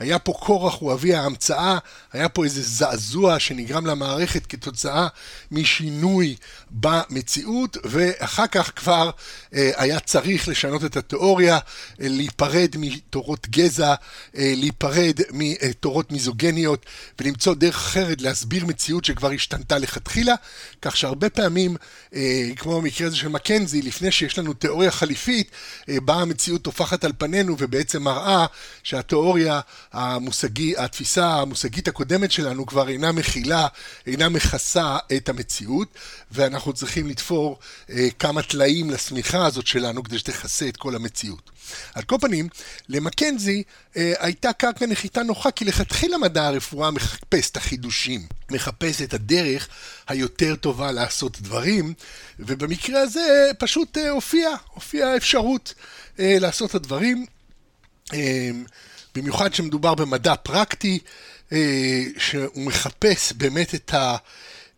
היה 0.00 0.18
פה 0.18 0.32
קורח 0.32 0.74
הוא 0.80 0.92
אבי 0.92 1.14
ההמצאה, 1.14 1.78
היה 2.12 2.28
פה 2.28 2.44
איזה 2.44 2.62
זעזוע 2.62 3.38
שנגרם 3.38 3.86
למערכת 3.86 4.46
כתוצאה 4.46 5.06
משינוי 5.50 6.36
במציאות, 6.70 7.76
ואחר 7.84 8.46
כך 8.46 8.72
כבר 8.76 9.10
אה, 9.54 9.70
היה 9.76 10.00
צריך 10.00 10.48
לשנות 10.48 10.84
את 10.84 10.96
התיאוריה, 10.96 11.58
להיפרד 11.98 12.74
מתורות 12.78 13.48
גזע, 13.50 13.94
להיפרד 14.34 15.20
מתורות 15.30 16.12
מיזוגניות, 16.12 16.86
ולמצוא 17.20 17.54
דרך 17.54 17.76
אחרת 17.76 18.22
להסביר 18.22 18.66
מציאות 18.66 19.04
שכבר 19.04 19.30
השתנתה 19.30 19.78
לכתחילה, 19.78 20.34
כך 20.82 20.96
שהרבה 20.96 21.30
פעמים, 21.30 21.76
כמו 22.56 22.80
במקרה 22.80 23.06
הזה 23.06 23.16
של 23.16 23.28
מקנזי, 23.28 23.82
לפני 23.82 24.12
שיש 24.12 24.38
לנו 24.38 24.52
תיאוריה 24.52 24.90
חליפית, 24.90 25.50
באה 25.88 26.20
המציאות 26.20 26.62
טופחת 26.62 27.04
על 27.04 27.12
פנינו 27.18 27.56
ובעצם 27.58 28.02
מראה 28.02 28.46
שהתיאוריה 28.82 29.11
המושגי, 29.92 30.74
התפיסה 30.76 31.26
המושגית 31.26 31.88
הקודמת 31.88 32.32
שלנו 32.32 32.66
כבר 32.66 32.88
אינה 32.88 33.12
מכילה, 33.12 33.66
אינה 34.06 34.28
מכסה 34.28 34.98
את 35.16 35.28
המציאות, 35.28 35.88
ואנחנו 36.32 36.72
צריכים 36.72 37.08
לתפור 37.08 37.58
אה, 37.90 38.08
כמה 38.18 38.42
טלאים 38.42 38.90
לשמיכה 38.90 39.46
הזאת 39.46 39.66
שלנו 39.66 40.02
כדי 40.02 40.18
שתכסה 40.18 40.68
את 40.68 40.76
כל 40.76 40.94
המציאות. 40.94 41.50
על 41.94 42.02
כל 42.02 42.16
פנים, 42.20 42.48
למקנזי 42.88 43.62
אה, 43.96 44.12
הייתה 44.18 44.52
קרקע 44.52 44.86
נחיתה 44.86 45.22
נוחה, 45.22 45.50
כי 45.50 45.64
לכתחילה 45.64 46.18
מדע 46.18 46.46
הרפואה 46.46 46.90
מחפש 46.90 47.50
את 47.50 47.56
החידושים, 47.56 48.26
מחפש 48.50 49.02
את 49.02 49.14
הדרך 49.14 49.68
היותר 50.08 50.56
טובה 50.56 50.92
לעשות 50.92 51.40
דברים, 51.40 51.94
ובמקרה 52.38 53.00
הזה 53.00 53.50
פשוט 53.58 53.98
אה, 53.98 54.10
הופיעה, 54.10 54.52
הופיעה 54.74 55.14
אה, 56.20 56.38
לעשות 56.38 56.70
את 56.70 56.74
הדברים. 56.74 57.26
אה, 58.14 58.50
במיוחד 59.14 59.54
שמדובר 59.54 59.94
במדע 59.94 60.34
פרקטי, 60.36 60.98
אה, 61.52 62.04
שהוא 62.18 62.66
מחפש 62.66 63.32
באמת 63.32 63.74
את 63.74 63.94
ה... 63.94 64.16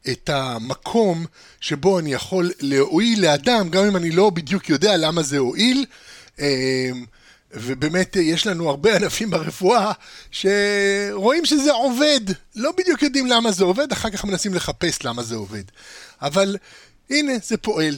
את 0.09 0.31
המקום 0.31 1.27
שבו 1.61 1.99
אני 1.99 2.13
יכול 2.13 2.51
להועיל 2.61 3.23
לאדם, 3.23 3.69
גם 3.69 3.85
אם 3.85 3.97
אני 3.97 4.11
לא 4.11 4.31
בדיוק 4.31 4.69
יודע 4.69 4.97
למה 4.97 5.23
זה 5.23 5.39
הועיל. 5.39 5.85
ובאמת 7.55 8.17
יש 8.17 8.47
לנו 8.47 8.71
הרבה 8.71 8.97
ענפים 8.97 9.31
ברפואה 9.31 9.93
שרואים 10.31 11.45
שזה 11.45 11.73
עובד. 11.73 12.21
לא 12.57 12.73
בדיוק 12.79 13.03
יודעים 13.03 13.27
למה 13.27 13.53
זה 13.53 13.65
עובד, 13.65 13.93
אחר 13.93 14.11
כך 14.11 14.25
מנסים 14.25 14.55
לחפש 14.55 15.05
למה 15.05 15.23
זה 15.23 15.35
עובד. 15.35 15.63
אבל 16.23 16.57
הנה, 17.11 17.33
זה 17.43 17.57
פועל. 17.57 17.97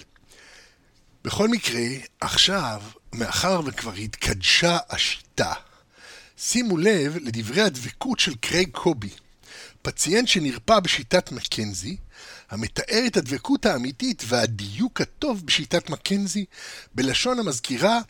בכל 1.25 1.49
מקרה, 1.49 1.83
עכשיו, 2.21 2.83
מאחר 3.13 3.61
וכבר 3.65 3.93
התקדשה 3.93 4.79
השיטה, 4.91 5.53
שימו 6.39 6.77
לב 6.77 7.17
לדברי 7.17 7.63
הדבקות 7.63 8.21
של 8.21 8.35
קרייג 8.35 8.71
קובי, 8.71 9.11
פציינט 9.83 10.29
שנרפא 10.29 10.81
בשיטת 10.81 11.33
מקנזי, 11.33 11.97
המתאר 12.51 13.03
את 13.07 13.17
הדבקות 13.17 13.67
האמיתית 13.67 14.23
והדיוק 14.27 15.01
הטוב 15.01 15.47
בשיטת 15.47 15.91
מקנזי, 15.91 16.45
בלשון 16.95 17.39
המזכירה 17.39 18.01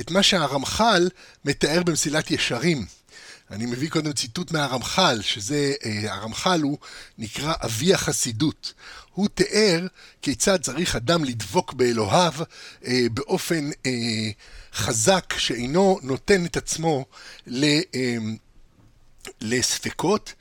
את 0.00 0.10
מה 0.10 0.22
שהרמח"ל 0.22 1.08
מתאר 1.44 1.82
במסילת 1.82 2.30
ישרים. 2.30 2.86
אני 3.50 3.66
מביא 3.66 3.90
קודם 3.90 4.12
ציטוט 4.12 4.52
מהרמח"ל, 4.52 5.22
שזה, 5.22 5.74
אה, 5.84 6.14
הרמח"ל 6.14 6.60
הוא 6.62 6.78
נקרא 7.18 7.54
אבי 7.64 7.94
החסידות. 7.94 8.72
הוא 9.12 9.28
תיאר 9.34 9.86
כיצד 10.22 10.62
צריך 10.62 10.96
אדם 10.96 11.24
לדבוק 11.24 11.72
באלוהיו 11.72 12.32
אה, 12.86 13.06
באופן 13.14 13.70
אה, 13.86 14.30
חזק, 14.76 15.34
שאינו 15.38 15.98
נותן 16.02 16.44
את 16.44 16.56
עצמו 16.56 17.04
אה, 17.62 17.80
לספקות, 19.40 20.34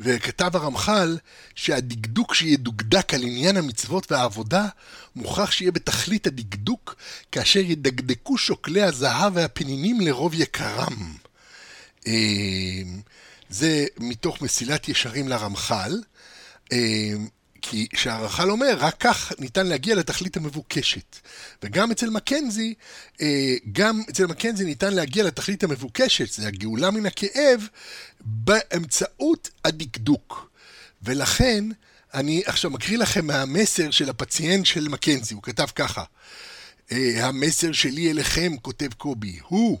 וכתב 0.00 0.56
הרמח"ל 0.56 1.18
שהדקדוק 1.54 2.34
שידוקדק 2.34 3.14
על 3.14 3.22
עניין 3.22 3.56
המצוות 3.56 4.12
והעבודה 4.12 4.66
מוכרח 5.16 5.50
שיהיה 5.50 5.72
בתכלית 5.72 6.26
הדקדוק 6.26 6.96
כאשר 7.32 7.60
ידקדקו 7.60 8.38
שוקלי 8.38 8.82
הזהב 8.82 9.32
והפנינים 9.36 10.00
לרוב 10.00 10.34
יקרם. 10.34 11.14
אה, 12.06 12.12
זה 13.50 13.86
מתוך 13.98 14.42
מסילת 14.42 14.88
ישרים 14.88 15.28
לרמח"ל. 15.28 16.00
כי 17.62 17.86
שהרח"ל 17.94 18.50
אומר, 18.50 18.76
רק 18.78 18.96
כך 19.00 19.32
ניתן 19.38 19.66
להגיע 19.66 19.94
לתכלית 19.94 20.36
המבוקשת. 20.36 21.16
וגם 21.62 21.90
אצל 21.90 22.10
מקנזי, 22.10 22.74
אה, 23.20 23.54
גם 23.72 24.02
אצל 24.10 24.26
מקנזי 24.26 24.64
ניתן 24.64 24.94
להגיע 24.94 25.24
לתכלית 25.24 25.64
המבוקשת, 25.64 26.32
זה 26.32 26.46
הגאולה 26.46 26.90
מן 26.90 27.06
הכאב, 27.06 27.68
באמצעות 28.20 29.50
הדקדוק. 29.64 30.50
ולכן, 31.02 31.64
אני 32.14 32.42
עכשיו 32.46 32.70
מקריא 32.70 32.98
לכם 32.98 33.26
מהמסר 33.26 33.90
של 33.90 34.10
הפציינט 34.10 34.66
של 34.66 34.88
מקנזי, 34.88 35.34
הוא 35.34 35.42
כתב 35.42 35.66
ככה: 35.74 36.04
אה, 36.92 37.26
המסר 37.26 37.72
שלי 37.72 38.10
אליכם, 38.10 38.56
כותב 38.62 38.92
קובי, 38.96 39.38
הוא 39.48 39.78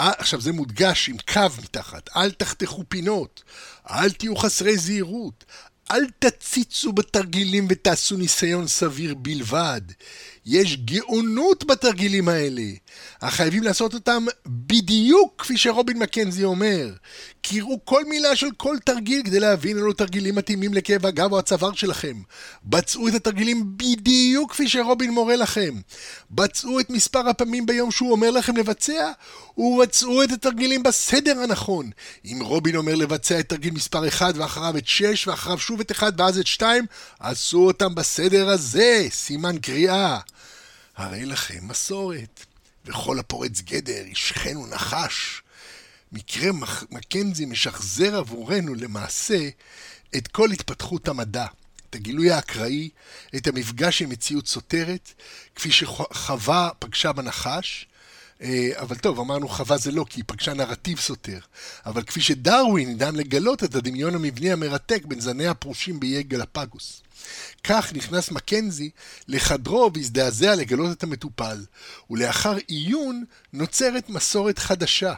אה, 0.00 0.12
עכשיו 0.18 0.40
זה 0.40 0.52
מודגש 0.52 1.08
עם 1.08 1.16
קו 1.32 1.62
מתחת, 1.62 2.08
אל 2.16 2.30
תחתכו 2.30 2.84
פינות, 2.88 3.42
אל 3.90 4.10
תהיו 4.10 4.36
חסרי 4.36 4.78
זהירות, 4.78 5.44
אל 5.90 6.04
תציצו 6.18 6.92
בתרגילים 6.92 7.66
ותעשו 7.68 8.16
ניסיון 8.16 8.66
סביר 8.66 9.14
בלבד. 9.14 9.80
יש 10.46 10.76
גאונות 10.76 11.64
בתרגילים 11.64 12.28
האלה, 12.28 12.62
אך 13.20 13.34
חייבים 13.34 13.62
לעשות 13.62 13.94
אותם 13.94 14.24
בדיוק 14.46 15.34
כפי 15.38 15.56
שרובין 15.56 15.98
מקנזי 15.98 16.44
אומר. 16.44 16.92
קראו 17.42 17.80
כל 17.84 18.04
מילה 18.04 18.36
של 18.36 18.46
כל 18.56 18.76
תרגיל 18.84 19.22
כדי 19.24 19.40
להבין 19.40 19.76
אילו 19.76 19.92
תרגילים 19.92 20.34
מתאימים 20.34 20.74
לכאב 20.74 21.06
הגב 21.06 21.32
או 21.32 21.38
הצוואר 21.38 21.72
שלכם. 21.72 22.22
בצעו 22.64 23.08
את 23.08 23.14
התרגילים 23.14 23.76
בדיוק 23.76 24.52
כפי 24.52 24.68
שרובין 24.68 25.10
מורה 25.10 25.36
לכם. 25.36 25.74
בצעו 26.30 26.80
את 26.80 26.90
מספר 26.90 27.28
הפעמים 27.28 27.66
ביום 27.66 27.90
שהוא 27.90 28.12
אומר 28.12 28.30
לכם 28.30 28.56
לבצע, 28.56 29.12
ובצעו 29.56 30.22
את 30.22 30.32
התרגילים 30.32 30.82
בסדר 30.82 31.40
הנכון. 31.40 31.90
אם 32.24 32.38
רובין 32.42 32.76
אומר 32.76 32.94
לבצע 32.94 33.40
את 33.40 33.48
תרגיל 33.48 33.74
מספר 33.74 34.08
1 34.08 34.34
ואחריו 34.36 34.76
את 34.76 34.86
6 34.86 35.28
ואחריו 35.28 35.58
שוב 35.58 35.80
את 35.80 35.92
1 35.92 36.12
ואז 36.18 36.38
את 36.38 36.46
2, 36.46 36.86
עשו 37.20 37.66
אותם 37.66 37.94
בסדר 37.94 38.48
הזה, 38.48 39.06
סימן 39.10 39.58
קריאה. 39.58 40.18
הרי 40.96 41.24
לכם 41.24 41.58
מסורת. 41.62 42.44
וכל 42.84 43.18
הפורץ 43.18 43.60
גדר 43.60 44.06
ישכן 44.06 44.56
ונחש. 44.56 45.42
מקרה 46.12 46.50
מקנזי 46.90 47.44
משחזר 47.44 48.16
עבורנו 48.16 48.74
למעשה 48.74 49.48
את 50.16 50.28
כל 50.28 50.50
התפתחות 50.52 51.08
המדע, 51.08 51.46
את 51.90 51.94
הגילוי 51.94 52.30
האקראי, 52.30 52.88
את 53.36 53.46
המפגש 53.46 54.02
עם 54.02 54.08
מציאות 54.08 54.48
סותרת, 54.48 55.12
כפי 55.54 55.72
שחווה 55.72 56.70
פגשה 56.78 57.12
בנחש, 57.12 57.86
אה, 58.42 58.70
אבל 58.76 58.96
טוב, 58.96 59.20
אמרנו 59.20 59.48
חווה 59.48 59.78
זה 59.78 59.92
לא, 59.92 60.04
כי 60.10 60.20
היא 60.20 60.24
פגשה 60.26 60.54
נרטיב 60.54 61.00
סותר. 61.00 61.38
אבל 61.86 62.02
כפי 62.02 62.20
שדרווין 62.20 62.90
ידען 62.90 63.16
לגלות 63.16 63.64
את 63.64 63.74
הדמיון 63.74 64.14
המבני 64.14 64.52
המרתק 64.52 65.02
בין 65.04 65.20
זני 65.20 65.46
הפרושים 65.46 66.00
באיי 66.00 66.22
גלפגוס. 66.22 67.02
כך 67.64 67.92
נכנס 67.92 68.30
מקנזי 68.30 68.90
לחדרו 69.28 69.90
והזדעזע 69.94 70.54
לגלות 70.54 70.96
את 70.96 71.02
המטופל, 71.02 71.64
ולאחר 72.10 72.56
עיון 72.66 73.24
נוצרת 73.52 74.08
מסורת 74.08 74.58
חדשה. 74.58 75.14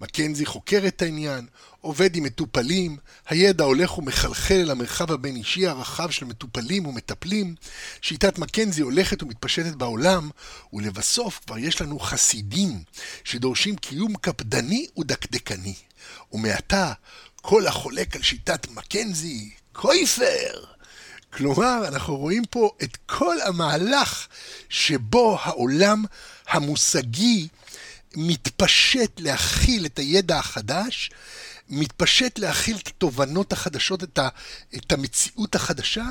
מקנזי 0.00 0.46
חוקר 0.46 0.82
את 0.86 1.02
העניין, 1.02 1.46
עובד 1.80 2.16
עם 2.16 2.22
מטופלים, 2.22 2.96
הידע 3.28 3.64
הולך 3.64 3.98
ומחלחל 3.98 4.54
אל 4.54 4.70
המרחב 4.70 5.12
הבין-אישי 5.12 5.66
הרחב 5.66 6.10
של 6.10 6.26
מטופלים 6.26 6.86
ומטפלים, 6.86 7.54
שיטת 8.02 8.38
מקנזי 8.38 8.82
הולכת 8.82 9.22
ומתפשטת 9.22 9.74
בעולם, 9.74 10.30
ולבסוף 10.72 11.40
כבר 11.46 11.58
יש 11.58 11.80
לנו 11.80 11.98
חסידים 11.98 12.82
שדורשים 13.24 13.76
קיום 13.76 14.16
קפדני 14.16 14.86
ודקדקני. 14.98 15.74
ומעתה, 16.32 16.92
כל 17.42 17.66
החולק 17.66 18.16
על 18.16 18.22
שיטת 18.22 18.68
מקנזי, 18.70 19.50
קויפר! 19.72 20.64
כלומר, 21.32 21.88
אנחנו 21.88 22.16
רואים 22.16 22.42
פה 22.50 22.70
את 22.82 22.96
כל 23.06 23.36
המהלך 23.40 24.28
שבו 24.68 25.38
העולם 25.42 26.04
המושגי 26.48 27.48
מתפשט 28.16 29.20
להכיל 29.20 29.86
את 29.86 29.98
הידע 29.98 30.38
החדש, 30.38 31.10
מתפשט 31.68 32.38
להכיל 32.38 32.76
את 32.76 32.86
התובנות 32.86 33.52
החדשות, 33.52 34.02
את, 34.02 34.18
ה, 34.18 34.28
את 34.76 34.92
המציאות 34.92 35.54
החדשה, 35.54 36.04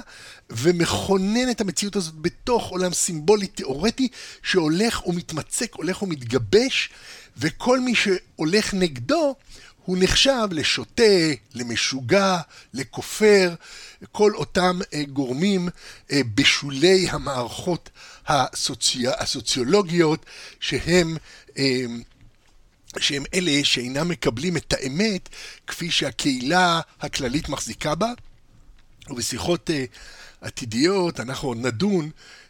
ומכונן 0.50 1.52
את 1.52 1.62
המציאות 1.62 1.96
הזאת 1.96 2.16
בתוך 2.16 2.70
עולם 2.70 2.94
סימבולי 2.94 3.48
תיאורטי 3.48 4.08
שהולך 4.44 5.08
ומתמצק, 5.08 5.74
הולך 5.76 6.04
ומתגבש, 6.04 6.90
וכל 7.38 7.80
מי 7.80 7.94
שהולך 7.96 8.74
נגדו 8.74 9.36
הוא 9.86 9.98
נחשב 10.00 10.48
לשוטה, 10.52 11.04
למשוגע, 11.56 12.38
לכופר, 12.74 13.54
כל 14.12 14.36
אותם 14.36 14.80
אה, 14.94 15.04
גורמים 15.04 15.70
אה, 16.12 16.22
בשולי 16.36 17.08
המערכות 17.10 17.90
הסוצי... 18.28 19.08
הסוציולוגיות 19.08 20.26
שהם 20.60 21.18
שהם 23.00 23.24
אלה 23.34 23.64
שאינם 23.64 24.10
מקבלים 24.10 24.58
את 24.58 24.74
האמת 24.74 25.30
כפי 25.68 25.92
שהקהילה 25.92 26.82
הכללית 27.02 27.50
מחזיקה 27.50 27.96
בה. 27.96 28.12
ובשיחות 29.10 29.70
עתידיות 30.42 31.20
אנחנו 31.20 31.54
נדון 31.54 32.10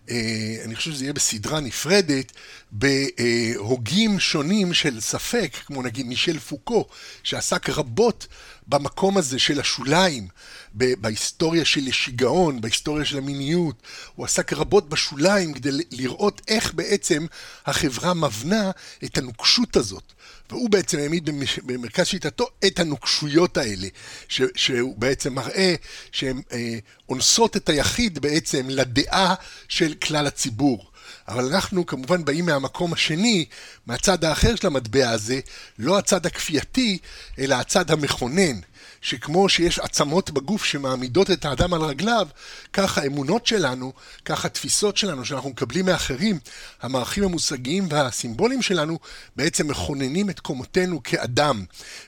אה, 0.10 0.56
אני 0.65 0.76
חושב 0.76 0.91
שזה 0.91 1.04
יהיה 1.04 1.13
בסדרה 1.13 1.60
נפרדת, 1.60 2.32
בהוגים 2.72 4.19
שונים 4.19 4.74
של 4.74 5.02
ספק, 5.02 5.52
כמו 5.65 5.84
נגיד 5.84 6.06
מישל 6.06 6.39
פוקו, 6.39 6.86
שעסק 7.24 7.69
רבות 7.69 8.28
במקום 8.69 9.17
הזה 9.17 9.39
של 9.39 9.60
השוליים, 9.60 10.27
בהיסטוריה 10.73 11.65
של 11.65 11.88
השיגעון, 11.88 12.62
בהיסטוריה 12.62 13.05
של 13.05 13.17
המיניות. 13.17 13.75
הוא 14.15 14.25
עסק 14.25 14.53
רבות 14.53 14.89
בשוליים 14.89 15.53
כדי 15.53 15.69
לראות 15.91 16.41
איך 16.47 16.73
בעצם 16.73 17.25
החברה 17.65 18.13
מבנה 18.13 18.71
את 19.03 19.17
הנוקשות 19.17 19.75
הזאת. 19.75 20.03
והוא 20.49 20.69
בעצם 20.69 20.97
העמיד 20.97 21.29
במרכז 21.63 22.08
שיטתו 22.08 22.47
את 22.65 22.79
הנוקשויות 22.79 23.58
האלה, 23.58 23.88
ש, 24.27 24.41
שהוא 24.55 24.97
בעצם 24.97 25.34
מראה 25.34 25.75
שהן 26.12 26.41
אה, 26.51 26.79
אונסות 27.10 27.58
את 27.58 27.69
היחיד 27.69 28.19
בעצם 28.19 28.69
לדעה 28.69 29.36
של 29.67 29.93
כלל 29.93 30.27
הציבור. 30.27 30.88
אבל 31.30 31.46
אנחנו 31.46 31.86
כמובן 31.86 32.26
באים 32.26 32.46
מהמקום 32.46 32.94
השני, 32.94 33.46
מהצד 33.88 34.24
האחר 34.24 34.56
של 34.56 34.68
המטבע 34.68 35.10
הזה, 35.10 35.39
לא 35.80 35.98
הצד 35.98 36.26
הכפייתי, 36.26 36.98
אלא 37.39 37.56
הצד 37.56 37.92
המכונן. 37.92 38.60
שכמו 39.02 39.50
שיש 39.50 39.80
עצמות 39.80 40.32
בגוף 40.32 40.66
שמעמידות 40.66 41.32
את 41.32 41.46
האדם 41.46 41.74
על 41.74 41.82
רגליו, 41.82 42.28
כך 42.74 42.98
האמונות 42.98 43.48
שלנו, 43.48 43.94
כך 44.26 44.46
התפיסות 44.46 44.98
שלנו 44.98 45.26
שאנחנו 45.26 45.50
מקבלים 45.50 45.86
מאחרים, 45.86 46.40
המערכים 46.82 47.24
המושגיים 47.24 47.88
והסימבוליים 47.90 48.62
שלנו, 48.62 49.00
בעצם 49.36 49.68
מכוננים 49.68 50.30
את 50.30 50.40
קומותינו 50.40 51.04
כאדם. 51.04 51.66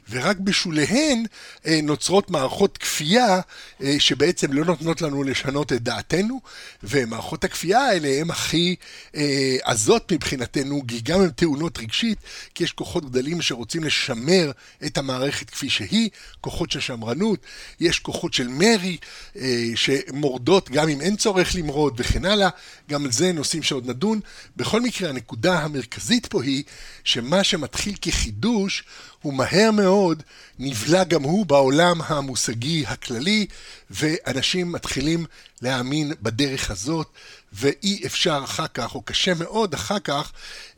ורק 0.09 0.37
בשוליהן 0.37 1.25
אה, 1.65 1.79
נוצרות 1.83 2.31
מערכות 2.31 2.77
כפייה 2.77 3.39
אה, 3.83 3.95
שבעצם 3.99 4.53
לא 4.53 4.65
נותנות 4.65 5.01
לנו 5.01 5.23
לשנות 5.23 5.73
את 5.73 5.83
דעתנו, 5.83 6.41
ומערכות 6.83 7.43
הכפייה 7.43 7.79
האלה 7.79 8.07
הן 8.21 8.29
הכי 8.29 8.75
אה, 9.15 9.57
עזות 9.63 10.11
מבחינתנו, 10.11 10.81
כי 10.87 11.01
גם 11.01 11.21
הן 11.21 11.29
טעונות 11.29 11.77
רגשית, 11.77 12.17
כי 12.55 12.63
יש 12.63 12.71
כוחות 12.71 13.05
גדולים 13.05 13.41
שרוצים 13.41 13.83
לשמר 13.83 14.51
את 14.85 14.97
המערכת 14.97 15.49
כפי 15.49 15.69
שהיא, 15.69 16.09
כוחות 16.41 16.71
של 16.71 16.80
שמרנות, 16.81 17.39
יש 17.79 17.99
כוחות 17.99 18.33
של 18.33 18.47
מרי 18.47 18.97
אה, 19.35 19.65
שמורדות 19.75 20.69
גם 20.69 20.89
אם 20.89 21.01
אין 21.01 21.15
צורך 21.15 21.55
למרוד 21.55 21.93
וכן 21.97 22.25
הלאה, 22.25 22.49
גם 22.89 23.05
על 23.05 23.11
זה 23.11 23.31
נושאים 23.31 23.63
שעוד 23.63 23.89
נדון. 23.89 24.19
בכל 24.57 24.81
מקרה, 24.81 25.09
הנקודה 25.09 25.59
המרכזית 25.59 26.25
פה 26.25 26.43
היא 26.43 26.63
שמה 27.03 27.43
שמתחיל 27.43 27.95
כחידוש 28.01 28.83
הוא 29.21 29.33
מהר 29.33 29.71
מאוד 29.71 30.23
נבלע 30.59 31.03
גם 31.03 31.23
הוא 31.23 31.45
בעולם 31.45 32.01
המושגי 32.01 32.83
הכללי, 32.87 33.45
ואנשים 33.89 34.71
מתחילים 34.71 35.25
להאמין 35.61 36.13
בדרך 36.21 36.71
הזאת, 36.71 37.07
ואי 37.53 38.01
אפשר 38.05 38.41
אחר 38.43 38.67
כך, 38.67 38.95
או 38.95 39.01
קשה 39.01 39.33
מאוד 39.33 39.73
אחר 39.73 39.99
כך, 39.99 40.31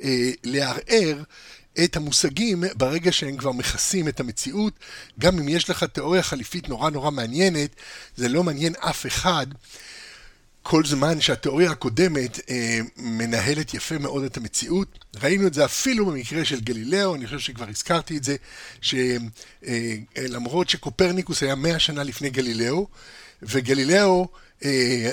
אה, 0.04 0.30
לערער 0.44 1.24
את 1.84 1.96
המושגים 1.96 2.64
ברגע 2.76 3.12
שהם 3.12 3.38
כבר 3.38 3.52
מכסים 3.52 4.08
את 4.08 4.20
המציאות. 4.20 4.74
גם 5.20 5.40
אם 5.40 5.50
יש 5.50 5.70
לך 5.70 5.84
תיאוריה 5.84 6.24
חליפית 6.24 6.70
נורא 6.70 6.90
נורא 6.90 7.12
מעניינת, 7.12 7.70
זה 8.16 8.30
לא 8.30 8.44
מעניין 8.44 8.74
אף 8.80 9.06
אחד. 9.06 9.48
כל 10.64 10.86
זמן 10.86 11.22
שהתיאוריה 11.22 11.72
הקודמת 11.72 12.40
אה, 12.50 12.80
מנהלת 12.98 13.74
יפה 13.74 13.98
מאוד 13.98 14.24
את 14.24 14.38
המציאות. 14.38 15.00
ראינו 15.22 15.48
את 15.48 15.54
זה 15.54 15.66
אפילו 15.66 16.06
במקרה 16.06 16.46
של 16.46 16.60
גלילאו, 16.62 17.16
אני 17.16 17.26
חושב 17.26 17.40
שכבר 17.40 17.70
הזכרתי 17.70 18.18
את 18.18 18.24
זה, 18.24 18.36
שלמרות 18.82 20.68
אה, 20.68 20.72
שקופרניקוס 20.72 21.44
היה 21.44 21.56
מאה 21.56 21.80
שנה 21.80 22.04
לפני 22.04 22.30
גלילאו, 22.30 22.88
וגלילאו 23.42 24.22
אה, 24.22 24.43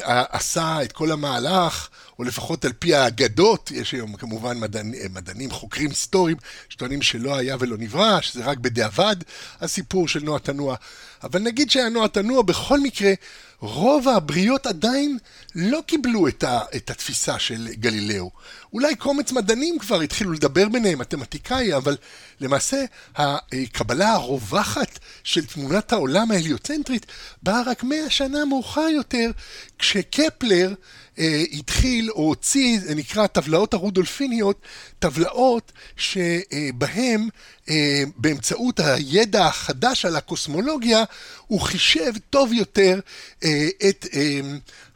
עשה 0.05 0.83
את 0.83 0.93
כל 0.93 1.13
המהלך, 1.13 1.89
או 2.19 2.25
לפחות 2.25 2.65
על 2.65 2.73
פי 2.79 2.95
האגדות, 2.95 3.71
יש 3.71 3.93
היום 3.93 4.17
כמובן 4.17 4.61
מדענים, 4.61 5.15
מדענים 5.15 5.51
חוקרים 5.51 5.91
היסטוריים, 5.91 6.37
שטוענים 6.69 7.03
שלא 7.03 7.37
היה 7.37 7.57
ולא 7.61 7.77
נברא, 7.79 8.21
שזה 8.21 8.45
רק 8.45 8.59
בדיעבד 8.59 9.17
הסיפור 9.61 10.09
של 10.09 10.21
נוע 10.21 10.39
תנוע. 10.39 10.77
אבל 11.23 11.41
נגיד 11.43 11.71
שהיה 11.71 11.89
נוע 11.89 12.09
תנוע, 12.09 12.43
בכל 12.43 12.81
מקרה, 12.81 13.13
רוב 13.61 14.09
הבריות 14.09 14.67
עדיין 14.67 15.19
לא 15.55 15.81
קיבלו 15.87 16.29
את, 16.29 16.45
ה, 16.45 16.61
את 16.77 16.91
התפיסה 16.91 17.39
של 17.39 17.69
גלילאו. 17.73 18.31
אולי 18.73 18.97
קומץ 18.97 19.33
מדענים 19.33 19.79
כבר 19.79 20.01
התחילו 20.01 20.33
לדבר 20.33 20.69
ביניהם, 20.69 20.99
מתמטיקאי, 20.99 21.77
אבל 21.77 21.97
למעשה 22.41 22.85
הקבלה 23.17 24.13
הרווחת 24.13 24.99
של 25.25 25.47
תמונת 25.47 25.93
העולם 25.93 26.31
ההליוצנטרית 26.31 27.07
באה 27.43 27.63
רק 27.67 27.85
מאה 27.85 28.11
שנה 28.11 28.45
מאוחר 28.45 28.89
יותר, 28.91 29.31
כשקפלר 29.79 30.75
אה, 31.19 31.45
התחיל 31.53 32.11
או 32.11 32.23
הוציא, 32.23 32.81
זה 32.81 32.95
נקרא 32.95 33.27
טבלאות 33.27 33.75
הרודולפיניות, 33.75 34.61
טבלאות 34.99 35.73
שבהן 35.97 37.29
אה, 37.71 38.03
באמצעות 38.17 38.81
הידע 38.81 39.47
החדש 39.47 40.05
על 40.05 40.17
הקוסמולוגיה 40.17 41.05
הוא 41.51 41.61
חישב 41.61 42.13
טוב 42.31 42.53
יותר 42.53 43.01
אה, 43.45 43.69
את 43.89 44.07
אה, 44.15 44.41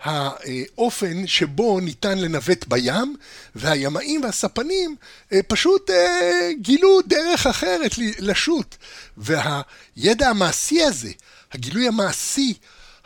האופן 0.03 1.27
שבו 1.27 1.81
ניתן 1.81 2.19
לנווט 2.19 2.65
בים, 2.69 3.17
והימאים 3.55 4.23
והספנים 4.25 4.97
אה, 5.33 5.41
פשוט 5.49 5.91
אה, 5.91 6.51
גילו 6.61 7.01
דרך 7.07 7.47
אחרת 7.47 7.91
לשוט. 8.19 8.77
והידע 9.17 10.29
המעשי 10.29 10.83
הזה, 10.83 11.11
הגילוי 11.53 11.89
המעשי, 11.89 12.55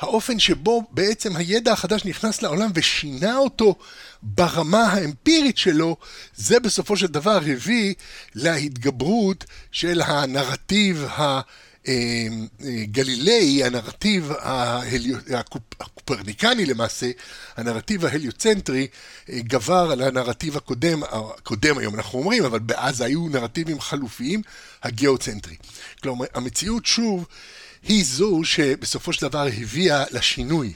האופן 0.01 0.39
שבו 0.39 0.83
בעצם 0.91 1.37
הידע 1.37 1.73
החדש 1.73 2.05
נכנס 2.05 2.43
לעולם 2.43 2.71
ושינה 2.75 3.37
אותו 3.37 3.75
ברמה 4.23 4.85
האמפירית 4.85 5.59
שלו, 5.59 5.97
זה 6.37 6.61
בסופו 6.61 6.97
של 6.97 7.07
דבר 7.07 7.41
הביא 7.47 7.95
להתגברות 8.35 9.45
של 9.73 10.03
הנרטיב 10.05 11.05
הגלילאי, 12.61 13.65
הנרטיב 13.65 14.33
הקופרניקני 15.81 16.67
למעשה, 16.67 17.11
הנרטיב 17.57 18.05
ההליוצנטרי, 18.05 18.87
גבר 19.31 19.91
על 19.93 20.03
הנרטיב 20.03 20.57
הקודם, 20.57 21.03
הקודם 21.03 21.79
היום 21.79 21.95
אנחנו 21.95 22.19
אומרים, 22.19 22.45
אבל 22.45 22.59
באז 22.59 23.01
היו 23.01 23.29
נרטיבים 23.29 23.81
חלופיים, 23.81 24.43
הגיאוצנטרי. 24.83 25.57
כלומר, 26.03 26.27
המציאות 26.35 26.87
שוב 26.87 27.27
היא 27.83 28.05
זו 28.05 28.45
שבסופו 28.45 29.13
של 29.13 29.29
דבר 29.29 29.47
הביאה 29.59 30.05
לשינוי. 30.11 30.75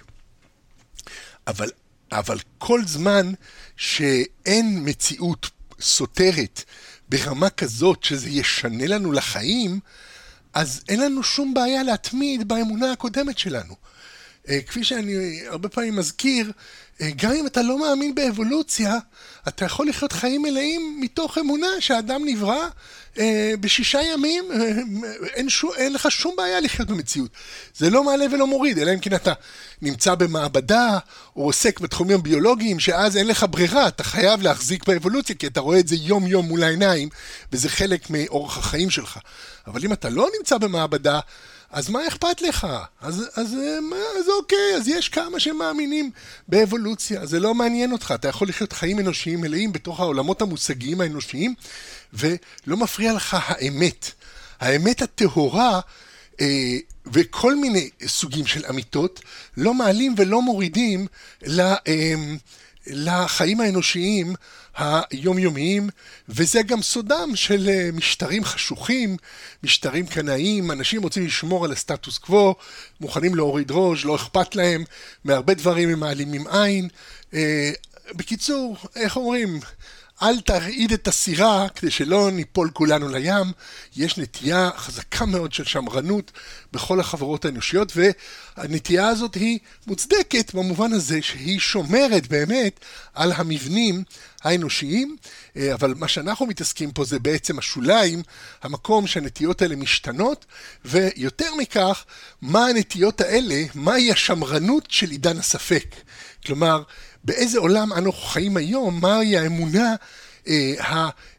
אבל, 1.47 1.71
אבל 2.13 2.39
כל 2.59 2.83
זמן 2.87 3.33
שאין 3.77 4.83
מציאות 4.85 5.51
סותרת 5.81 6.65
ברמה 7.09 7.51
כזאת 7.51 8.05
שזה 8.05 8.29
ישנה 8.29 8.87
לנו 8.87 9.13
לחיים, 9.13 9.81
אז 10.55 10.81
אין 10.89 11.01
לנו 11.01 11.23
שום 11.23 11.55
בעיה 11.55 11.83
להתמיד 11.83 12.49
באמונה 12.49 12.93
הקודמת 12.93 13.39
שלנו. 13.39 13.75
אה, 14.49 14.59
כפי 14.67 14.85
שאני 14.85 15.43
הרבה 15.47 15.69
פעמים 15.69 15.97
מזכיר, 15.97 16.53
אה, 17.01 17.11
גם 17.17 17.33
אם 17.33 17.47
אתה 17.47 17.63
לא 17.63 17.79
מאמין 17.79 18.15
באבולוציה, 18.15 18.99
אתה 19.49 19.65
יכול 19.65 19.89
לחיות 19.89 20.13
חיים 20.13 20.43
מלאים 20.43 20.99
מתוך 21.01 21.39
אמונה 21.39 21.67
שהאדם 21.81 22.23
נברא 22.25 22.67
אה, 23.19 23.55
בשישה 23.61 24.03
ימים, 24.03 24.45
אין, 25.35 25.49
שו, 25.49 25.75
אין 25.75 25.93
לך 25.93 26.11
שום 26.11 26.35
בעיה 26.37 26.61
לחיות 26.61 26.89
במציאות. 26.89 27.31
זה 27.77 27.91
לא 27.91 28.05
מעלה 28.05 28.27
ולא 28.33 28.47
מוריד, 28.47 28.79
אלא 28.79 28.95
אם 28.95 28.99
כן 28.99 29.15
אתה 29.15 29.33
נמצא 29.83 30.15
במעבדה 30.15 30.99
או 31.37 31.45
עוסק 31.45 31.81
בתחומים 31.81 32.19
הביולוגיים, 32.19 32.81
שאז 32.81 33.17
אין 33.17 33.27
לך 33.27 33.47
ברירה, 33.51 33.89
אתה 33.89 34.05
חייב 34.05 34.43
להחזיק 34.43 34.87
באבולוציה, 34.87 35.37
כי 35.37 35.47
אתה 35.47 35.61
רואה 35.61 35.79
את 35.79 35.89
זה 35.89 35.97
יום-יום 35.97 36.47
מול 36.47 36.63
העיניים, 36.63 37.09
וזה 37.53 37.69
חלק 37.69 38.11
מאורח 38.11 38.59
החיים 38.59 38.91
שלך. 38.91 39.19
אבל 39.67 39.85
אם 39.85 39.93
אתה 39.93 40.09
לא 40.09 40.29
נמצא 40.39 40.59
במעבדה, 40.59 41.21
אז 41.71 41.89
מה 41.89 42.07
אכפת 42.09 42.43
לך? 42.43 42.67
אז, 43.01 43.29
אז, 43.35 43.57
מה, 43.83 43.97
אז 44.19 44.29
אוקיי, 44.41 44.77
אז 44.77 44.89
יש 44.89 45.09
כמה 45.09 45.41
שמאמינים 45.41 46.11
באבולוציה, 46.49 47.27
זה 47.27 47.41
לא 47.41 47.55
מעניין 47.55 47.93
אותך, 47.93 48.13
אתה 48.15 48.29
יכול 48.29 48.49
לחיות 48.49 48.73
חיים 48.73 48.99
אנושיים 48.99 49.41
מלאים 49.41 49.73
בתוך 49.73 50.01
העולמות 50.01 50.43
המושגיים 50.43 51.01
האנושיים, 51.01 51.55
ולא 52.13 52.77
מפריע 52.77 53.13
לך 53.13 53.37
האמת. 53.41 54.11
האמת 54.61 55.03
הטהורה 55.03 55.81
אה, 56.41 56.77
וכל 57.07 57.57
מיני 57.57 57.91
סוגים 58.07 58.47
של 58.47 58.65
אמיתות 58.71 59.21
לא 59.57 59.75
מעלים 59.75 60.15
ולא 60.19 60.43
מורידים 60.43 61.07
לה, 61.43 61.75
אה, 61.87 62.15
לחיים 62.87 63.61
האנושיים 63.61 64.35
היומיומיים, 64.77 65.89
וזה 66.29 66.63
גם 66.63 66.83
סודם 66.83 67.31
של 67.35 67.69
אה, 67.69 67.91
משטרים 67.93 68.45
חשוכים, 68.45 69.17
משטרים 69.63 70.07
קנאיים, 70.07 70.71
אנשים 70.71 71.03
רוצים 71.03 71.27
לשמור 71.27 71.65
על 71.65 71.73
הסטטוס 71.73 72.19
קוו, 72.19 72.55
מוכנים 73.01 73.35
להוריד 73.35 73.71
ראש, 73.71 74.05
לא 74.05 74.17
אכפת 74.17 74.57
להם, 74.57 74.85
מהרבה 75.25 75.55
דברים 75.55 75.89
הם 75.89 76.01
מעלימים 76.01 76.47
עין. 76.47 76.89
אה, 77.35 77.71
בקיצור, 78.13 78.77
איך 78.97 79.17
אומרים? 79.17 79.61
אל 80.23 80.41
תרעיד 80.41 80.93
את 80.93 81.09
הסירה 81.09 81.69
כדי 81.69 81.91
שלא 81.91 82.31
ניפול 82.31 82.71
כולנו 82.73 83.09
לים. 83.09 83.53
יש 83.97 84.19
נטייה 84.19 84.71
חזקה 84.77 85.27
מאוד 85.27 85.53
של 85.53 85.65
שמרנות 85.65 86.33
בכל 86.73 87.01
החברות 87.01 87.45
האנושיות, 87.45 87.93
והנטייה 87.97 89.09
הזאת 89.09 89.35
היא 89.35 89.59
מוצדקת 89.87 90.55
במובן 90.55 90.93
הזה 90.93 91.23
שהיא 91.23 91.61
שומרת 91.61 92.27
באמת 92.29 92.81
על 93.15 93.33
המבנים 93.33 94.05
האנושיים, 94.43 95.17
אה, 95.57 95.75
אבל 95.75 95.95
מה 95.97 96.09
שאנחנו 96.09 96.47
מתעסקים 96.47 96.93
פה 96.93 97.05
זה 97.05 97.19
בעצם 97.19 97.59
השוליים, 97.59 98.23
המקום 98.63 99.07
שהנטיות 99.07 99.63
האלה 99.63 99.77
משתנות, 99.77 100.47
ויותר 100.85 101.55
מכך, 101.59 102.05
מה 102.43 102.67
הנטיות 102.67 103.21
האלה, 103.21 103.65
מהי 103.75 104.13
השמרנות 104.13 104.85
של 104.89 105.11
עידן 105.11 105.39
הספק. 105.39 105.95
כלומר, 106.47 106.83
באיזה 107.25 107.59
עולם 107.59 107.93
אנו 107.93 108.13
חיים 108.13 108.57
היום, 108.57 109.01
מהי 109.01 109.37
האמונה 109.37 109.95
אה, 110.49 110.75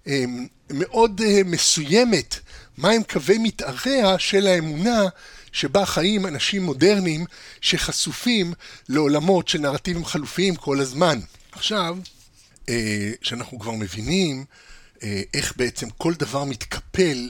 המאוד 0.06 1.22
אה, 1.26 1.42
מסוימת, 1.46 2.40
מהם 2.78 3.04
קווי 3.04 3.38
מתאריה 3.38 4.20
של 4.20 4.48
האמונה 4.48 5.04
שבה 5.52 5.86
חיים 5.86 6.28
אנשים 6.28 6.64
מודרניים 6.64 7.26
שחשופים 7.62 8.54
לעולמות 8.90 9.48
של 9.48 9.60
נרטיבים 9.60 10.06
חלופיים 10.06 10.56
כל 10.56 10.80
הזמן. 10.80 11.20
עכשיו, 11.52 11.98
אה, 12.70 13.12
שאנחנו 13.22 13.60
כבר 13.60 13.72
מבינים 13.72 14.46
אה, 15.04 15.22
איך 15.34 15.54
בעצם 15.58 15.90
כל 15.90 16.14
דבר 16.14 16.44
מתקפל, 16.44 17.30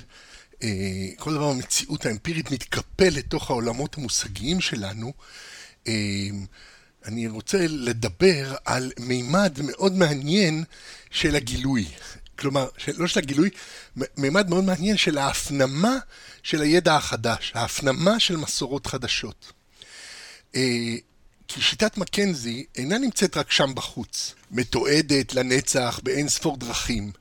אה, 0.63 0.69
כל 1.17 1.33
דבר 1.33 1.53
במציאות 1.53 2.05
האמפירית 2.05 2.51
מתקפל 2.51 3.09
לתוך 3.11 3.49
העולמות 3.49 3.97
המושגיים 3.97 4.61
שלנו, 4.61 5.13
אה, 5.87 5.93
אני 7.05 7.27
רוצה 7.27 7.57
לדבר 7.69 8.55
על 8.65 8.91
מימד 8.99 9.59
מאוד 9.61 9.93
מעניין 9.93 10.63
של 11.11 11.35
הגילוי. 11.35 11.85
כלומר, 12.39 12.67
לא 12.97 13.07
של 13.07 13.19
הגילוי, 13.19 13.49
מימד 14.17 14.49
מאוד 14.49 14.63
מעניין 14.63 14.97
של 14.97 15.17
ההפנמה 15.17 15.97
של 16.43 16.61
הידע 16.61 16.95
החדש, 16.95 17.51
ההפנמה 17.55 18.19
של 18.19 18.37
מסורות 18.37 18.87
חדשות. 18.87 19.51
אה, 20.55 20.95
כי 21.47 21.61
שיטת 21.61 21.97
מקנזי 21.97 22.65
אינה 22.75 22.97
נמצאת 22.97 23.37
רק 23.37 23.51
שם 23.51 23.75
בחוץ, 23.75 24.35
מתועדת 24.51 25.33
לנצח 25.33 25.99
באין 26.03 26.29
ספור 26.29 26.57
דרכים. 26.57 27.11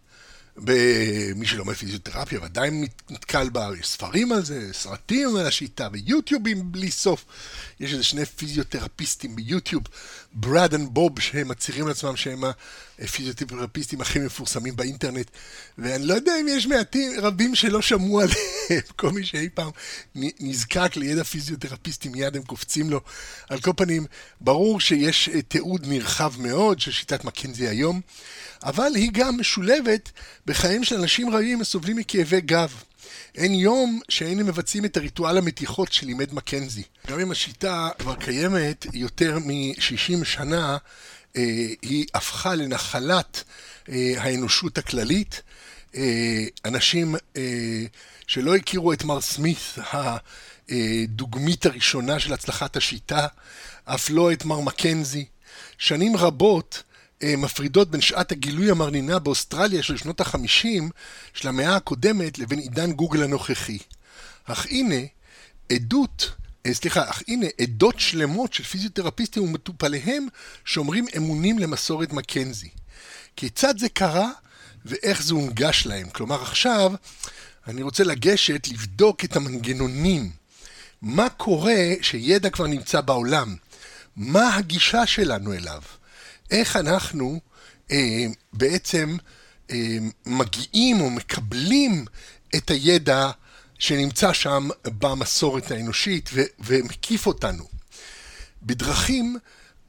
כל 0.56 1.10
מי 1.10 1.46
שלומד 1.46 1.74
פיזיותרפיה 1.74 2.40
ודאי 2.42 2.70
נתקל 3.10 3.48
בה, 3.48 3.68
יש 3.80 3.88
ספרים 3.88 4.32
על 4.32 4.44
זה, 4.44 4.68
סרטים 4.72 5.36
על 5.36 5.46
השיטה 5.46 5.88
ויוטיובים 5.92 6.72
בלי 6.72 6.90
סוף. 6.90 7.24
יש 7.80 7.92
איזה 7.92 8.04
שני 8.04 8.26
פיזיותרפיסטים 8.26 9.36
ביוטיוב, 9.36 9.82
Brad 10.32 10.74
and 10.74 10.88
Bob, 10.88 11.20
שהם 11.20 11.48
מצהירים 11.48 11.88
לעצמם 11.88 12.16
שהם 12.16 12.44
הפיזיותרפיסטים 12.98 14.00
הכי 14.00 14.18
מפורסמים 14.18 14.76
באינטרנט, 14.76 15.30
ואני 15.78 16.06
לא 16.06 16.14
יודע 16.14 16.32
אם 16.40 16.46
יש 16.48 16.66
מטופלים 16.66 17.12
רבים 17.20 17.54
שלא 17.54 17.82
שמעו 17.82 18.20
עליהם, 18.20 18.82
כל 18.96 19.10
מי 19.10 19.24
שאי 19.24 19.48
פעם 19.54 19.70
נזקק 20.14 20.96
לידע 20.96 21.24
פיזיותרפיסטי 21.24 22.08
מיד 22.08 22.36
הם 22.36 22.42
קופצים 22.42 22.90
לו. 22.90 23.00
על 23.48 23.60
כל 23.60 23.72
פנים, 23.76 24.06
ברור 24.40 24.80
שיש 24.80 25.28
אה, 25.28 25.42
תיעוד 25.42 25.86
נרחב 25.86 26.32
מאוד 26.38 26.80
של 26.80 26.90
שיטת 26.90 27.24
מקנזי 27.24 27.68
היום. 27.68 28.00
אבל 28.62 28.94
היא 28.94 29.10
גם 29.12 29.40
משולבת 29.40 30.10
בחיים 30.46 30.84
של 30.84 30.96
אנשים 30.96 31.34
רבים 31.34 31.60
הסובלים 31.60 31.96
מכאבי 31.96 32.40
גב. 32.40 32.82
אין 33.34 33.54
יום 33.54 34.00
שהיינו 34.08 34.44
מבצעים 34.44 34.84
את 34.84 34.96
הריטואל 34.96 35.38
המתיחות 35.38 35.92
שלימד 35.92 36.34
מקנזי. 36.34 36.82
גם 37.06 37.20
אם 37.20 37.30
השיטה 37.30 37.88
כבר 37.98 38.14
קיימת 38.14 38.86
יותר 38.92 39.38
מ-60 39.38 40.24
שנה, 40.24 40.76
אה, 41.36 41.42
היא 41.82 42.06
הפכה 42.14 42.54
לנחלת 42.54 43.44
אה, 43.88 44.14
האנושות 44.16 44.78
הכללית. 44.78 45.42
אה, 45.94 46.44
אנשים 46.64 47.14
שלא 48.26 48.56
הכירו 48.56 48.92
את 48.92 49.04
מר 49.04 49.20
סמית, 49.20 49.58
הדוגמית 49.92 51.66
הראשונה 51.66 52.20
של 52.20 52.32
הצלחת 52.32 52.76
השיטה, 52.76 53.26
אף 53.84 54.10
לא 54.10 54.32
את 54.32 54.44
מר 54.44 54.60
מקנזי. 54.60 55.24
שנים 55.78 56.16
רבות 56.16 56.82
אה, 56.86 56.91
מפרידות 57.24 57.90
בין 57.90 58.00
שעת 58.00 58.32
הגילוי 58.32 58.70
המרנינה 58.70 59.18
באוסטרליה 59.18 59.82
של 59.82 59.96
שנות 59.96 60.20
החמישים 60.20 60.90
של 61.34 61.48
המאה 61.48 61.76
הקודמת 61.76 62.38
לבין 62.38 62.58
עידן 62.58 62.92
גוגל 62.92 63.22
הנוכחי. 63.22 63.78
אך 64.44 64.66
הנה, 64.70 65.00
עדות, 65.72 66.30
אה, 66.66 66.74
סליחה, 66.74 67.10
אך 67.10 67.22
הנה 67.28 67.46
עדות 67.60 68.00
שלמות 68.00 68.52
של 68.52 68.62
פיזיותרפיסטים 68.62 69.42
ומטופליהם 69.42 70.26
שומרים 70.64 71.06
אמונים 71.16 71.58
למסורת 71.58 72.12
מקנזי. 72.12 72.68
כיצד 73.36 73.78
זה 73.78 73.88
קרה 73.88 74.30
ואיך 74.84 75.22
זה 75.22 75.34
הונגש 75.34 75.86
להם? 75.86 76.10
כלומר 76.10 76.42
עכשיו 76.42 76.92
אני 77.66 77.82
רוצה 77.82 78.04
לגשת 78.04 78.68
לבדוק 78.68 79.24
את 79.24 79.36
המנגנונים. 79.36 80.30
מה 81.02 81.28
קורה 81.28 81.84
שידע 82.02 82.50
כבר 82.50 82.66
נמצא 82.66 83.00
בעולם? 83.00 83.56
מה 84.16 84.56
הגישה 84.56 85.06
שלנו 85.06 85.52
אליו? 85.52 85.82
איך 86.52 86.76
אנחנו 86.76 87.40
אה, 87.90 88.26
בעצם 88.52 89.16
אה, 89.70 89.98
מגיעים 90.26 91.00
או 91.00 91.10
מקבלים 91.10 92.04
את 92.56 92.70
הידע 92.70 93.30
שנמצא 93.78 94.32
שם 94.32 94.68
במסורת 94.84 95.70
האנושית 95.70 96.30
ו- 96.32 96.42
ומקיף 96.60 97.26
אותנו. 97.26 97.64
בדרכים 98.62 99.36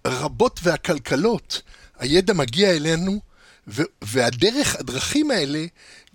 רבות 0.08 0.60
והכלכלות 0.64 1.62
הידע 2.00 2.34
מגיע 2.34 2.72
אלינו 2.72 3.20
ו- 3.68 3.82
והדרך, 4.02 4.76
הדרכים 4.76 5.32
האלה, 5.32 5.66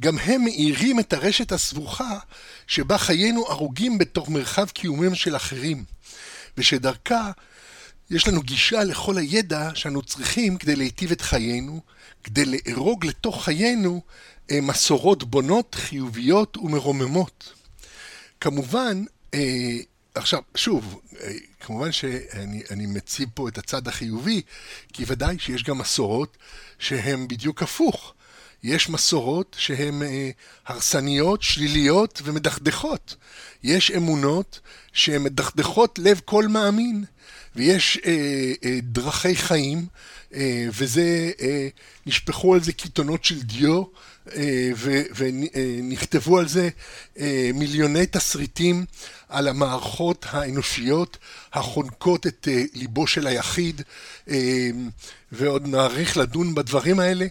גם 0.01 0.19
הם 0.19 0.45
מאירים 0.45 1.01
את 1.01 1.13
הרשת 1.13 1.53
הסבוכה 1.53 2.19
שבה 2.67 2.99
חיינו 2.99 3.47
הרוגים 3.49 3.99
בתוך 3.99 4.29
מרחב 4.29 4.69
קיומם 4.69 5.15
של 5.15 5.37
אחרים, 5.37 5.85
ושדרכה 6.59 7.31
יש 8.11 8.29
לנו 8.29 8.43
גישה 8.43 8.85
לכל 8.85 9.19
הידע 9.19 9.71
שאנו 9.75 10.03
צריכים 10.03 10.57
כדי 10.57 10.77
להיטיב 10.77 11.13
את 11.13 11.21
חיינו, 11.21 11.81
כדי 12.25 12.45
לארוג 12.45 13.07
לתוך 13.07 13.45
חיינו 13.45 14.03
אה, 14.51 14.61
מסורות 14.61 15.25
בונות, 15.25 15.75
חיוביות 15.75 16.57
ומרוממות. 16.57 17.53
כמובן, 18.41 19.05
אה, 19.35 19.77
עכשיו, 20.15 20.43
שוב, 20.55 21.01
אה, 21.21 21.33
כמובן 21.61 21.93
שאני 21.93 22.87
מציב 22.87 23.29
פה 23.35 23.49
את 23.49 23.59
הצד 23.59 23.89
החיובי, 23.89 24.43
כי 24.93 25.05
ודאי 25.07 25.39
שיש 25.39 25.63
גם 25.63 25.79
מסורות 25.79 26.37
שהן 26.79 27.29
בדיוק 27.29 27.63
הפוך. 27.63 28.15
יש 28.63 28.89
מסורות 28.89 29.57
שהן 29.59 30.03
הרסניות, 30.67 31.43
שליליות 31.43 32.23
ומדכדכות. 32.25 33.17
יש 33.63 33.91
אמונות 33.91 34.61
שהן 34.93 35.23
מדכדכות 35.23 35.99
לב 35.99 36.21
כל 36.25 36.49
מאמין. 36.49 37.05
ויש 37.57 37.99
אה, 38.07 38.13
אה, 38.65 38.79
דרכי 38.83 39.37
חיים, 39.37 39.87
אה, 40.35 40.67
וזה, 40.73 41.31
אה, 41.41 41.69
נשפכו 42.07 42.55
על 42.55 42.63
זה 42.63 42.73
קיתונות 42.73 43.25
של 43.25 43.43
דיו, 43.43 43.83
אה, 44.37 44.71
ונכתבו 45.17 46.37
אה, 46.37 46.41
על 46.41 46.49
זה 46.49 46.69
אה, 47.19 47.51
מיליוני 47.55 48.07
תסריטים 48.07 48.85
על 49.29 49.49
המערכות 49.49 50.27
האנושיות 50.31 51.19
החונקות 51.53 52.27
את 52.27 52.49
אה, 52.51 52.65
ליבו 52.75 53.07
של 53.07 53.27
היחיד, 53.27 53.83
אה, 54.29 54.71
ועוד 55.33 55.67
נאריך 55.69 56.17
לדון 56.17 56.55
בדברים 56.55 57.01
האלה, 57.01 57.27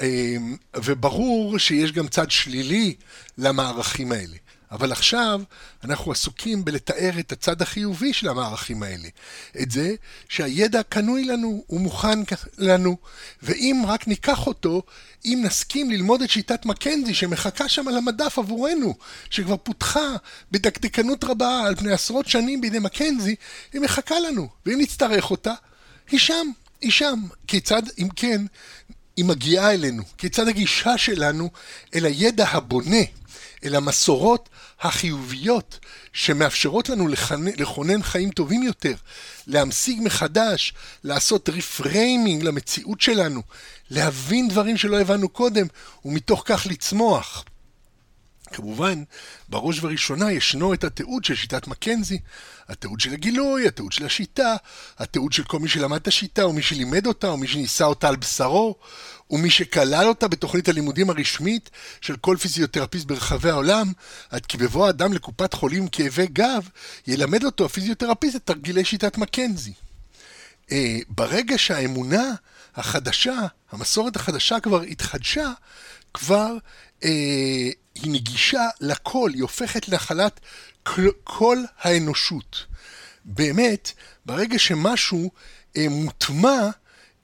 אה, 0.00 0.36
וברור 0.76 1.58
שיש 1.58 1.92
גם 1.92 2.08
צד 2.08 2.30
שלילי 2.30 2.94
למערכים 3.38 4.12
האלה. 4.12 4.36
אבל 4.72 4.92
עכשיו 4.92 5.40
אנחנו 5.84 6.12
עסוקים 6.12 6.64
בלתאר 6.64 7.10
את 7.18 7.32
הצד 7.32 7.62
החיובי 7.62 8.12
של 8.12 8.28
המערכים 8.28 8.82
האלה. 8.82 9.08
את 9.62 9.70
זה 9.70 9.94
שהידע 10.28 10.82
קנוי 10.82 11.24
לנו, 11.24 11.64
הוא 11.66 11.80
מוכן 11.80 12.18
לנו, 12.58 12.96
ואם 13.42 13.82
רק 13.86 14.08
ניקח 14.08 14.46
אותו, 14.46 14.82
אם 15.24 15.42
נסכים 15.44 15.90
ללמוד 15.90 16.22
את 16.22 16.30
שיטת 16.30 16.66
מקנזי 16.66 17.14
שמחכה 17.14 17.68
שם 17.68 17.88
על 17.88 17.96
המדף 17.96 18.38
עבורנו, 18.38 18.94
שכבר 19.30 19.56
פותחה 19.56 20.16
בדקדקנות 20.50 21.24
רבה 21.24 21.62
על 21.66 21.76
פני 21.76 21.92
עשרות 21.92 22.28
שנים 22.28 22.60
בידי 22.60 22.78
מקנזי, 22.78 23.34
היא 23.72 23.80
מחכה 23.80 24.20
לנו, 24.20 24.48
ואם 24.66 24.80
נצטרך 24.80 25.30
אותה, 25.30 25.54
היא 26.10 26.20
שם, 26.20 26.50
היא 26.80 26.90
שם. 26.90 27.18
כיצד, 27.46 27.82
אם 27.98 28.08
כן, 28.16 28.42
היא 29.16 29.24
מגיעה 29.24 29.74
אלינו? 29.74 30.02
כיצד 30.18 30.48
הגישה 30.48 30.98
שלנו 30.98 31.50
אל 31.94 32.04
הידע 32.04 32.48
הבונה? 32.48 32.96
אל 33.64 33.74
המסורות 33.74 34.48
החיוביות 34.80 35.78
שמאפשרות 36.12 36.88
לנו 36.88 37.08
לכונן 37.56 38.02
חיים 38.02 38.30
טובים 38.30 38.62
יותר, 38.62 38.94
להמשיג 39.46 40.00
מחדש, 40.02 40.74
לעשות 41.04 41.48
reframing 41.48 42.42
למציאות 42.42 43.00
שלנו, 43.00 43.42
להבין 43.90 44.48
דברים 44.48 44.76
שלא 44.76 45.00
הבנו 45.00 45.28
קודם, 45.28 45.66
ומתוך 46.04 46.42
כך 46.46 46.66
לצמוח. 46.70 47.44
כמובן, 48.52 49.02
בראש 49.48 49.78
ובראשונה 49.78 50.32
ישנו 50.32 50.74
את 50.74 50.84
התיעוד 50.84 51.24
של 51.24 51.34
שיטת 51.34 51.66
מקנזי, 51.66 52.18
התיעוד 52.68 53.00
של 53.00 53.12
הגילוי, 53.12 53.66
התיעוד 53.68 53.92
של 53.92 54.06
השיטה, 54.06 54.56
התיעוד 54.98 55.32
של 55.32 55.44
כל 55.44 55.58
מי 55.58 55.68
שלמד 55.68 56.00
את 56.00 56.08
השיטה, 56.08 56.42
או 56.42 56.52
מי 56.52 56.62
שלימד 56.62 57.06
אותה, 57.06 57.28
או 57.28 57.36
מי 57.36 57.48
שניסה 57.48 57.84
אותה 57.84 58.08
על 58.08 58.16
בשרו, 58.16 58.74
ומי 59.32 59.50
שכלל 59.50 60.06
אותה 60.08 60.28
בתוכנית 60.28 60.68
הלימודים 60.68 61.10
הרשמית 61.10 61.70
של 62.00 62.16
כל 62.16 62.36
פיזיותרפיסט 62.36 63.06
ברחבי 63.06 63.50
העולם, 63.50 63.92
עד 64.30 64.46
כי 64.46 64.56
בבוא 64.56 64.88
אדם 64.88 65.12
לקופת 65.12 65.54
חולים 65.54 65.88
כאבי 65.88 66.26
גב, 66.26 66.68
ילמד 67.06 67.44
אותו 67.44 67.64
הפיזיותרפיסט 67.64 68.36
את 68.36 68.42
תרגילי 68.44 68.84
שיטת 68.84 69.18
מקנזי. 69.18 69.72
אה, 70.72 70.98
ברגע 71.08 71.58
שהאמונה 71.58 72.34
החדשה, 72.76 73.38
המסורת 73.70 74.16
החדשה 74.16 74.60
כבר 74.60 74.82
התחדשה, 74.82 75.50
כבר 76.14 76.56
אה, 77.04 77.10
היא 77.94 78.12
נגישה 78.12 78.68
לכל, 78.80 79.30
היא 79.34 79.42
הופכת 79.42 79.88
להחלת 79.88 80.40
כל 81.24 81.58
האנושות. 81.80 82.64
באמת, 83.24 83.92
ברגע 84.26 84.58
שמשהו 84.58 85.30
אה, 85.76 85.86
מוטמע, 85.88 86.70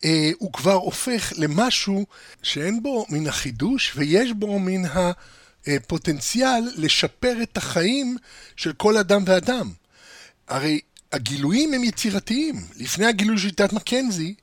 אה, 0.05 0.31
הוא 0.39 0.53
כבר 0.53 0.73
הופך 0.73 1.33
למשהו 1.37 2.07
שאין 2.43 2.83
בו 2.83 3.07
מן 3.09 3.27
החידוש 3.27 3.93
ויש 3.97 4.33
בו 4.33 4.59
מן 4.59 4.83
הפוטנציאל 5.67 6.71
לשפר 6.77 7.37
את 7.43 7.57
החיים 7.57 8.17
של 8.57 8.73
כל 8.73 8.97
אדם 8.97 9.23
ואדם. 9.27 9.71
הרי 10.49 10.81
הגילויים 11.13 11.75
הם 11.75 11.85
יצירתיים. 11.85 12.65
לפני 12.77 13.07
הגילוי 13.07 13.39
של 13.39 13.49
שיטת 13.49 13.73
מקנזי, 13.73 14.35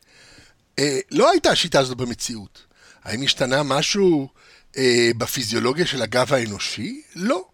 אה, 0.79 0.99
לא 1.11 1.31
הייתה 1.31 1.49
השיטה 1.49 1.79
הזאת 1.79 1.97
במציאות. 1.97 2.65
האם 3.03 3.21
השתנה 3.21 3.63
משהו 3.63 4.29
אה, 4.77 5.11
בפיזיולוגיה 5.17 5.85
של 5.85 6.01
הגב 6.01 6.33
האנושי? 6.33 7.01
לא. 7.15 7.45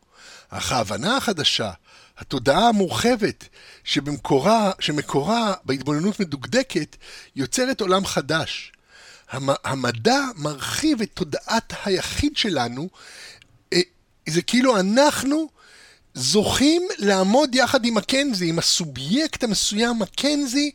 אך 0.49 0.71
ההבנה 0.71 1.17
החדשה, 1.17 1.71
התודעה 2.21 2.67
המורחבת, 2.69 3.47
שבמקורה, 3.83 4.71
שמקורה 4.79 5.53
בהתבוננות 5.65 6.19
מדוקדקת, 6.19 6.95
יוצרת 7.35 7.81
עולם 7.81 8.05
חדש. 8.05 8.71
המדע 9.63 10.19
מרחיב 10.35 11.01
את 11.01 11.09
תודעת 11.13 11.73
היחיד 11.85 12.37
שלנו, 12.37 12.89
אה, 13.73 13.81
זה 14.29 14.41
כאילו 14.41 14.79
אנחנו 14.79 15.49
זוכים 16.13 16.87
לעמוד 16.97 17.55
יחד 17.55 17.85
עם 17.85 17.93
מקנזי, 17.93 18.49
עם 18.49 18.59
הסובייקט 18.59 19.43
המסוים 19.43 19.99
מקנזי, 19.99 20.71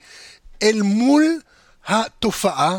אל 0.63 0.83
מול 0.83 1.41
התופעה, 1.87 2.79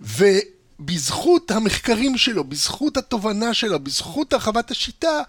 ובזכות 0.00 1.50
המחקרים 1.50 2.18
שלו, 2.18 2.44
בזכות 2.44 2.96
התובנה 2.96 3.54
שלו, 3.54 3.78
בזכות 3.78 4.32
הרחבת 4.32 4.70
השיטה, 4.70 5.22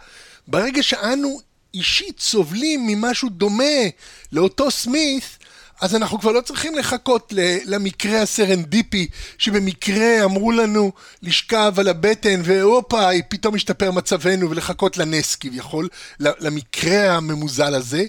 ברגע 0.47 0.83
שאנו 0.83 1.39
אישית 1.73 2.19
סובלים 2.19 2.87
ממשהו 2.87 3.29
דומה 3.29 3.83
לאותו 4.31 4.71
סמית, 4.71 5.37
אז 5.81 5.95
אנחנו 5.95 6.19
כבר 6.19 6.31
לא 6.31 6.41
צריכים 6.41 6.75
לחכות 6.75 7.33
למקרה 7.65 8.21
הסרנדיפי 8.21 9.07
שבמקרה 9.37 10.23
אמרו 10.23 10.51
לנו 10.51 10.91
לשכב 11.21 11.73
על 11.77 11.87
הבטן 11.87 12.41
והופה, 12.43 13.09
פתאום 13.29 13.55
השתפר 13.55 13.91
מצבנו 13.91 14.49
ולחכות 14.49 14.97
לנס 14.97 15.35
כביכול, 15.35 15.87
למקרה 16.19 17.17
הממוזל 17.17 17.75
הזה, 17.75 18.03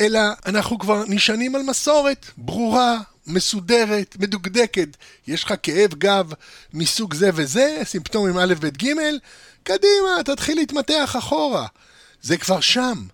אלא 0.00 0.20
אנחנו 0.46 0.78
כבר 0.78 1.04
נשענים 1.08 1.54
על 1.54 1.62
מסורת 1.62 2.26
ברורה, 2.36 2.98
מסודרת, 3.26 4.16
מדוקדקת. 4.18 4.88
יש 5.26 5.44
לך 5.44 5.54
כאב 5.62 5.94
גב 5.94 6.32
מסוג 6.74 7.14
זה 7.14 7.30
וזה, 7.34 7.80
סימפטומים 7.84 8.38
א', 8.38 8.54
ב', 8.60 8.66
ג', 8.66 8.88
קדימה, 9.62 10.22
תתחיל 10.24 10.58
להתמתח 10.58 11.14
אחורה. 11.18 11.66
זה 12.28 12.36
כבר 12.36 12.60
שם. 12.60 13.06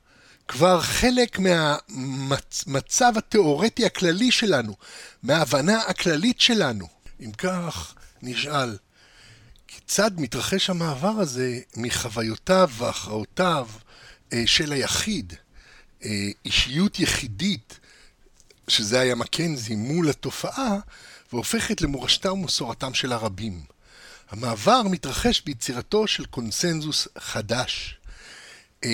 כבר 0.49 0.81
חלק 0.81 1.39
מהמצב 1.39 3.13
התיאורטי 3.17 3.87
הכללי 3.87 4.31
שלנו, 4.31 4.77
מההבנה 5.23 5.83
הכללית 5.83 6.41
שלנו. 6.41 6.89
אם 7.21 7.33
כך, 7.33 7.95
נשאל, 8.23 8.77
כיצד 9.69 10.11
מתרחש 10.21 10.71
המעבר 10.71 11.09
הזה 11.09 11.59
מחוויותיו 11.77 12.71
והכרעותיו 12.77 13.69
אה, 14.33 14.43
של 14.47 14.73
היחיד, 14.73 15.33
אה, 16.05 16.29
אישיות 16.45 17.01
יחידית, 17.01 17.79
שזה 18.69 19.01
היה 19.01 19.15
מקנזי, 19.15 19.75
מול 19.75 20.11
התופעה, 20.11 20.79
והופכת 21.33 21.81
למורשתה 21.81 22.33
ומסורתם 22.33 22.95
של 22.95 23.13
הרבים. 23.13 23.63
המעבר 24.31 24.83
מתרחש 24.83 25.43
ביצירתו 25.47 26.07
של 26.07 26.25
קונסנזוס 26.25 27.09
חדש. 27.19 27.99
Uh, 28.85 28.87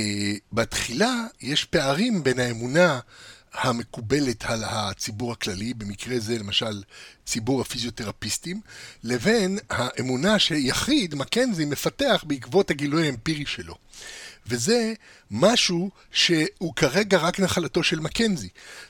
בתחילה 0.52 1.14
יש 1.40 1.64
פערים 1.64 2.22
בין 2.22 2.38
האמונה 2.38 3.00
המקובלת 3.54 4.44
על 4.44 4.64
הציבור 4.64 5.32
הכללי, 5.32 5.74
במקרה 5.74 6.18
זה 6.18 6.38
למשל 6.38 6.82
ציבור 7.26 7.60
הפיזיותרפיסטים, 7.60 8.60
לבין 9.04 9.58
האמונה 9.70 10.38
שיחיד, 10.38 11.14
מקנזי, 11.14 11.64
מפתח 11.64 12.24
בעקבות 12.26 12.70
הגילוי 12.70 13.06
האמפירי 13.06 13.46
שלו. 13.46 13.74
וזה 14.46 14.92
משהו 15.30 15.90
שהוא 16.12 16.74
כרגע 16.76 17.18
רק 17.18 17.40
נחלתו 17.40 17.82
של 17.82 18.00
מקנזי. 18.00 18.48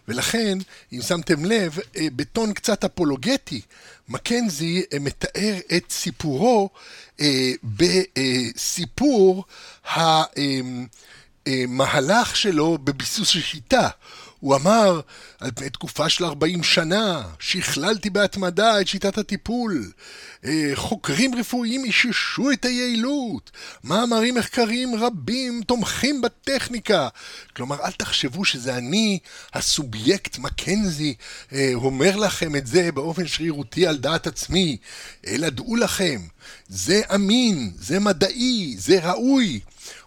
ולכן, 0.09 0.59
אם 0.93 1.03
שמתם 1.03 1.45
לב, 1.45 1.79
אה, 1.97 2.07
בטון 2.17 2.53
קצת 2.53 2.85
אפולוגטי, 2.85 3.61
מקנזי 4.09 4.83
אה, 4.93 4.99
מתאר 4.99 5.55
את 5.77 5.85
סיפורו 5.91 6.71
אה, 7.21 7.53
בסיפור 7.65 9.45
המהלך 11.47 12.37
שלו 12.37 12.79
בביסוס 12.79 13.29
של 13.29 13.41
שיטה. 13.41 13.89
הוא 14.41 14.57
אמר, 14.57 15.01
על 15.41 15.51
פני 15.55 15.71
תקופה 15.71 16.09
של 16.09 16.25
40 16.25 16.63
שנה, 16.63 17.23
שכללתי 17.39 18.11
בהתמדה 18.11 18.81
את 18.81 18.89
שיטת 18.89 19.19
הטיפול. 19.19 19.93
אה, 20.45 20.71
חוקרים 20.75 21.35
רפואיים 21.35 21.85
איששו 21.85 22.51
את 22.51 22.65
היעילות. 22.65 23.51
מאמרים 23.85 24.35
מחקריים 24.35 24.95
רבים 24.95 25.63
תומכים 25.67 26.21
בטכניקה. 26.21 27.09
כלומר, 27.57 27.77
אל 27.85 27.91
תחשבו 27.91 28.45
שזה 28.45 28.77
אני, 28.77 29.19
הסובייקט 29.55 30.39
מקנזי, 30.39 31.15
אה, 31.53 31.71
אומר 31.75 32.17
לכם 32.17 32.57
את 32.57 32.67
זה 32.67 32.93
באופן 32.93 33.27
שרירותי 33.27 33.87
על 33.87 33.97
דעת 33.97 34.27
עצמי. 34.27 34.77
אלא 35.27 35.49
דעו 35.49 35.77
לכם, 35.77 36.21
זה 36.69 37.03
אמין, 37.15 37.73
זה 37.79 38.01
מדעי, 38.01 38.77
זה 38.79 38.99
ראוי. 39.03 39.61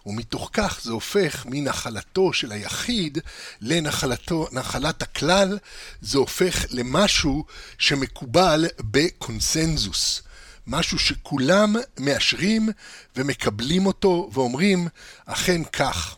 ומתוך 0.06 0.50
כך 0.52 0.80
זה 0.82 0.92
הופך 0.92 1.46
מנחלתו 1.46 2.32
של 2.32 2.52
היחיד 2.52 3.18
לנחלת 3.60 5.02
הכלל, 5.02 5.58
זה 6.00 6.18
הופך 6.18 6.64
למשהו 6.70 7.44
שמקובל 7.78 8.66
בקונסנזוס. 8.80 10.22
משהו 10.66 10.98
שכולם 10.98 11.76
מאשרים 11.98 12.68
ומקבלים 13.16 13.86
אותו 13.86 14.30
ואומרים, 14.32 14.88
אכן 15.26 15.64
כך. 15.64 16.16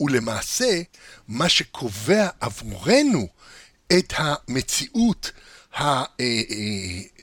ולמעשה, 0.00 0.82
מה 1.28 1.48
שקובע 1.48 2.28
עבורנו 2.40 3.28
את 3.92 4.12
המציאות 4.16 5.30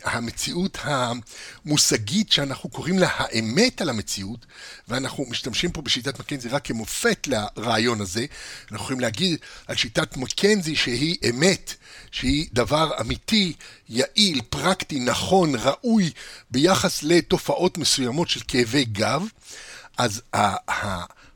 המציאות 0.04 0.78
המושגית 0.82 2.32
שאנחנו 2.32 2.70
קוראים 2.70 3.00
לה 3.00 3.08
האמת 3.12 3.82
על 3.82 3.90
המציאות, 3.90 4.46
ואנחנו 4.88 5.26
משתמשים 5.30 5.72
פה 5.72 5.82
בשיטת 5.82 6.20
מקנזי 6.20 6.50
רק 6.50 6.66
כמופת 6.66 7.28
לרעיון 7.28 8.02
הזה. 8.02 8.26
אנחנו 8.72 8.84
יכולים 8.84 9.00
להגיד 9.00 9.40
על 9.68 9.76
שיטת 9.76 10.18
מקנזי 10.18 10.76
שהיא 10.76 11.18
אמת, 11.30 11.74
שהיא 12.12 12.48
דבר 12.54 12.92
אמיתי, 13.02 13.54
יעיל, 13.90 14.42
פרקטי, 14.50 15.00
נכון, 15.00 15.56
ראוי, 15.56 16.12
ביחס 16.52 17.04
לתופעות 17.04 17.78
מסוימות 17.78 18.30
של 18.30 18.40
כאבי 18.48 18.86
גב. 18.86 19.24
אז 19.98 20.22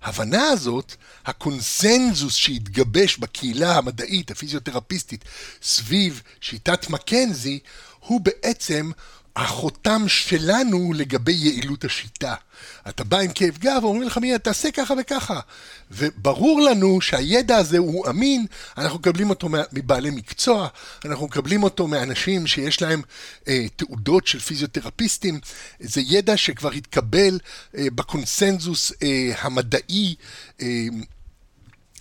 ההבנה 0.05 0.47
הזאת, 0.47 0.95
הקונסנזוס 1.25 2.35
שהתגבש 2.35 3.17
בקהילה 3.17 3.77
המדעית, 3.77 4.31
הפיזיותרפיסטית, 4.31 5.25
סביב 5.61 6.21
שיטת 6.41 6.89
מקנזי, 6.89 7.59
הוא 7.99 8.21
בעצם 8.21 8.91
החותם 9.35 10.03
שלנו 10.07 10.93
לגבי 10.93 11.31
יעילות 11.31 11.85
השיטה. 11.85 12.35
אתה 12.89 13.03
בא 13.03 13.19
עם 13.19 13.31
כאב 13.33 13.57
גב 13.57 13.79
ואומרים 13.83 14.07
לך 14.07 14.17
מי, 14.17 14.39
תעשה 14.39 14.71
ככה 14.71 14.93
וככה. 14.99 15.39
וברור 15.91 16.61
לנו 16.61 17.01
שהידע 17.01 17.57
הזה 17.57 17.77
הוא 17.77 18.09
אמין, 18.09 18.45
אנחנו 18.77 18.99
מקבלים 18.99 19.29
אותו 19.29 19.49
מבעלי 19.73 20.09
מקצוע, 20.09 20.67
אנחנו 21.05 21.25
מקבלים 21.25 21.63
אותו 21.63 21.87
מאנשים 21.87 22.47
שיש 22.47 22.81
להם 22.81 23.01
אה, 23.47 23.65
תעודות 23.75 24.27
של 24.27 24.39
פיזיותרפיסטים. 24.39 25.39
זה 25.79 26.01
ידע 26.01 26.37
שכבר 26.37 26.71
התקבל 26.71 27.39
אה, 27.77 27.87
בקונסנזוס 27.95 28.91
אה, 29.03 29.31
המדעי 29.41 30.15
אה, 30.61 30.87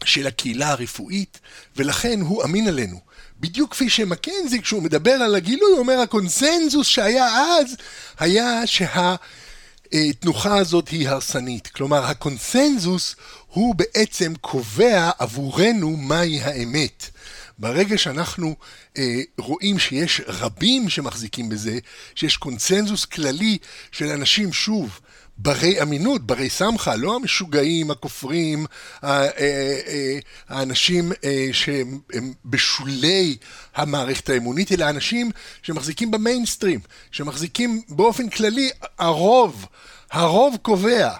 של 0.05 0.27
הקהילה 0.27 0.71
הרפואית, 0.71 1.41
ולכן 1.77 2.21
הוא 2.21 2.45
אמין 2.45 2.69
עלינו. 2.69 3.01
בדיוק 3.45 3.71
כפי 3.71 3.91
שמקנזי, 3.91 4.63
כשהוא 4.63 4.83
מדבר 4.83 5.13
על 5.13 5.35
הגילוי, 5.35 5.71
הוא 5.71 5.79
אומר 5.79 6.01
הקונסנזוס 6.01 6.87
שהיה 6.87 7.27
אז, 7.27 7.77
היה 8.19 8.61
שהתנוחה 8.67 10.59
הזאת 10.59 10.89
היא 10.89 11.09
הרסנית. 11.09 11.67
כלומר, 11.67 12.05
הקונסנזוס 12.05 13.17
הוא 13.47 13.75
בעצם 13.75 14.33
קובע 14.41 15.11
עבורנו 15.19 15.97
מהי 15.97 16.41
האמת. 16.41 17.11
ברגע 17.59 17.99
שאנחנו 17.99 18.57
אה, 18.99 19.21
רואים 19.39 19.79
שיש 19.79 20.21
רבים 20.27 20.89
שמחזיקים 20.89 21.49
בזה, 21.49 21.79
שיש 22.15 22.37
קונצנזוס 22.37 23.05
כללי 23.05 23.59
של 23.93 24.07
אנשים, 24.07 24.53
שוב, 24.53 25.01
ברי 25.39 25.83
אמינות, 25.83 26.27
ברי 26.27 26.51
סמכה, 26.51 26.97
לא 26.97 27.17
המשוגעים, 27.17 27.91
הכופרים, 27.91 28.67
אה, 29.05 29.25
אה, 29.39 30.19
האנשים 30.49 31.13
אה, 31.25 31.49
שהם 31.53 32.01
בשולי 32.45 33.37
המערכת 33.75 34.29
האמונית, 34.29 34.73
אלא 34.73 34.89
אנשים 34.91 35.31
שמחזיקים 35.63 36.11
במיינסטרים, 36.11 36.81
שמחזיקים 37.11 37.83
באופן 37.89 38.29
כללי, 38.29 38.71
הרוב, 38.99 39.67
הרוב 40.11 40.57
קובע. 40.63 41.11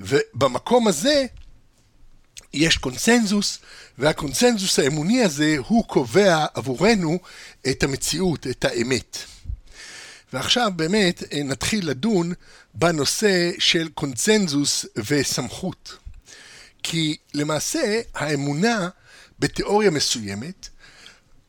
ובמקום 0.00 0.88
הזה 0.88 1.26
יש 2.54 2.76
קונסנזוס, 2.76 3.58
והקונסנזוס 3.98 4.78
האמוני 4.78 5.22
הזה 5.22 5.56
הוא 5.66 5.84
קובע 5.84 6.46
עבורנו 6.54 7.18
את 7.70 7.82
המציאות, 7.82 8.46
את 8.46 8.64
האמת. 8.64 9.18
ועכשיו 10.32 10.70
באמת 10.76 11.22
נתחיל 11.44 11.90
לדון 11.90 12.32
בנושא 12.74 13.50
של 13.58 13.88
קונצנזוס 13.94 14.86
וסמכות. 14.96 15.96
כי 16.82 17.16
למעשה 17.34 18.00
האמונה 18.14 18.88
בתיאוריה 19.38 19.90
מסוימת 19.90 20.68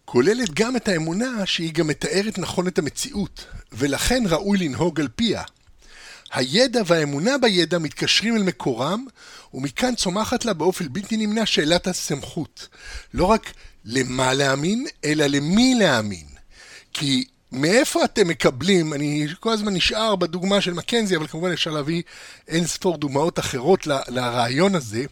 כוללת 0.06 0.54
גם 0.54 0.76
את 0.76 0.88
האמונה 0.88 1.46
שהיא 1.46 1.74
גם 1.74 1.88
מתארת 1.88 2.38
נכון 2.38 2.68
את 2.68 2.80
המציאות, 2.80 3.46
ולכן 3.72 4.24
ראוי 4.28 4.58
לנהוג 4.58 5.00
על 5.00 5.08
פיה. 5.16 5.44
הידע 6.34 6.82
והאמונה 6.86 7.38
בידע 7.38 7.78
מתקשרים 7.78 8.36
אל 8.36 8.44
מקורם, 8.44 9.06
ומכאן 9.54 9.96
צומחת 9.96 10.46
לה 10.46 10.54
באופן 10.54 10.86
בלתי 10.94 11.18
נמנע 11.18 11.46
שאלת 11.46 11.88
הסמכות. 11.88 12.68
לא 13.14 13.26
רק 13.26 13.54
למה 13.86 14.34
להאמין, 14.34 14.86
אלא 15.06 15.26
למי 15.26 15.76
להאמין. 15.76 16.28
כי 16.94 17.26
מאיפה 17.52 18.06
אתם 18.06 18.28
מקבלים, 18.28 18.94
אני 18.94 19.28
כל 19.40 19.54
הזמן 19.54 19.74
נשאר 19.74 20.16
בדוגמה 20.16 20.62
של 20.62 20.74
מקנזי, 20.74 21.16
אבל 21.16 21.28
כמובן 21.28 21.52
אפשר 21.52 21.72
להביא 21.72 22.02
אין 22.48 22.68
ספור 22.68 22.98
דוגמאות 22.98 23.40
אחרות 23.40 23.88
ל, 23.88 23.92
לרעיון 24.08 24.76
הזה. 24.76 25.06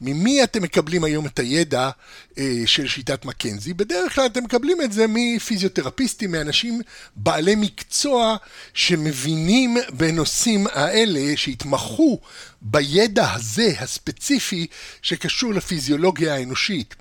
ממי 0.00 0.44
אתם 0.44 0.62
מקבלים 0.62 1.04
היום 1.04 1.26
את 1.26 1.38
הידע 1.38 1.90
אה, 2.38 2.62
של 2.66 2.86
שיטת 2.86 3.24
מקנזי? 3.24 3.74
בדרך 3.74 4.14
כלל 4.14 4.26
אתם 4.26 4.44
מקבלים 4.44 4.82
את 4.82 4.92
זה 4.92 5.06
מפיזיותרפיסטים, 5.08 6.32
מאנשים 6.32 6.80
בעלי 7.16 7.54
מקצוע 7.54 8.36
שמבינים 8.74 9.76
בנושאים 9.90 10.66
האלה, 10.72 11.36
שהתמחו 11.36 12.20
בידע 12.62 13.32
הזה, 13.32 13.72
הספציפי, 13.78 14.66
שקשור 15.02 15.54
לפיזיולוגיה 15.54 16.34
האנושית. 16.34 16.94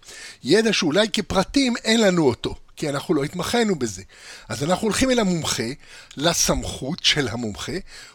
ידע 0.44 0.74
שאולי 0.74 1.08
כפרטים 1.14 1.78
אין 1.84 2.02
לנו 2.02 2.28
אותו. 2.28 2.56
כי 2.78 2.90
אנחנו 2.90 3.14
לא 3.14 3.24
התמחינו 3.24 3.76
בזה. 3.76 4.04
אז 4.50 4.64
אנחנו 4.64 4.88
הולכים 4.88 5.12
אל 5.12 5.20
המומחה, 5.20 5.64
לסמכות 6.18 7.04
של 7.04 7.28
המומחה, 7.28 7.72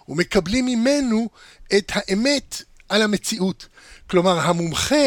ומקבלים 0.09 0.67
ממנו 0.67 1.29
את 1.77 1.93
האמת 1.95 2.63
על 2.89 3.03
המציאות. 3.03 3.67
כלומר, 4.07 4.41
המומחה, 4.41 5.07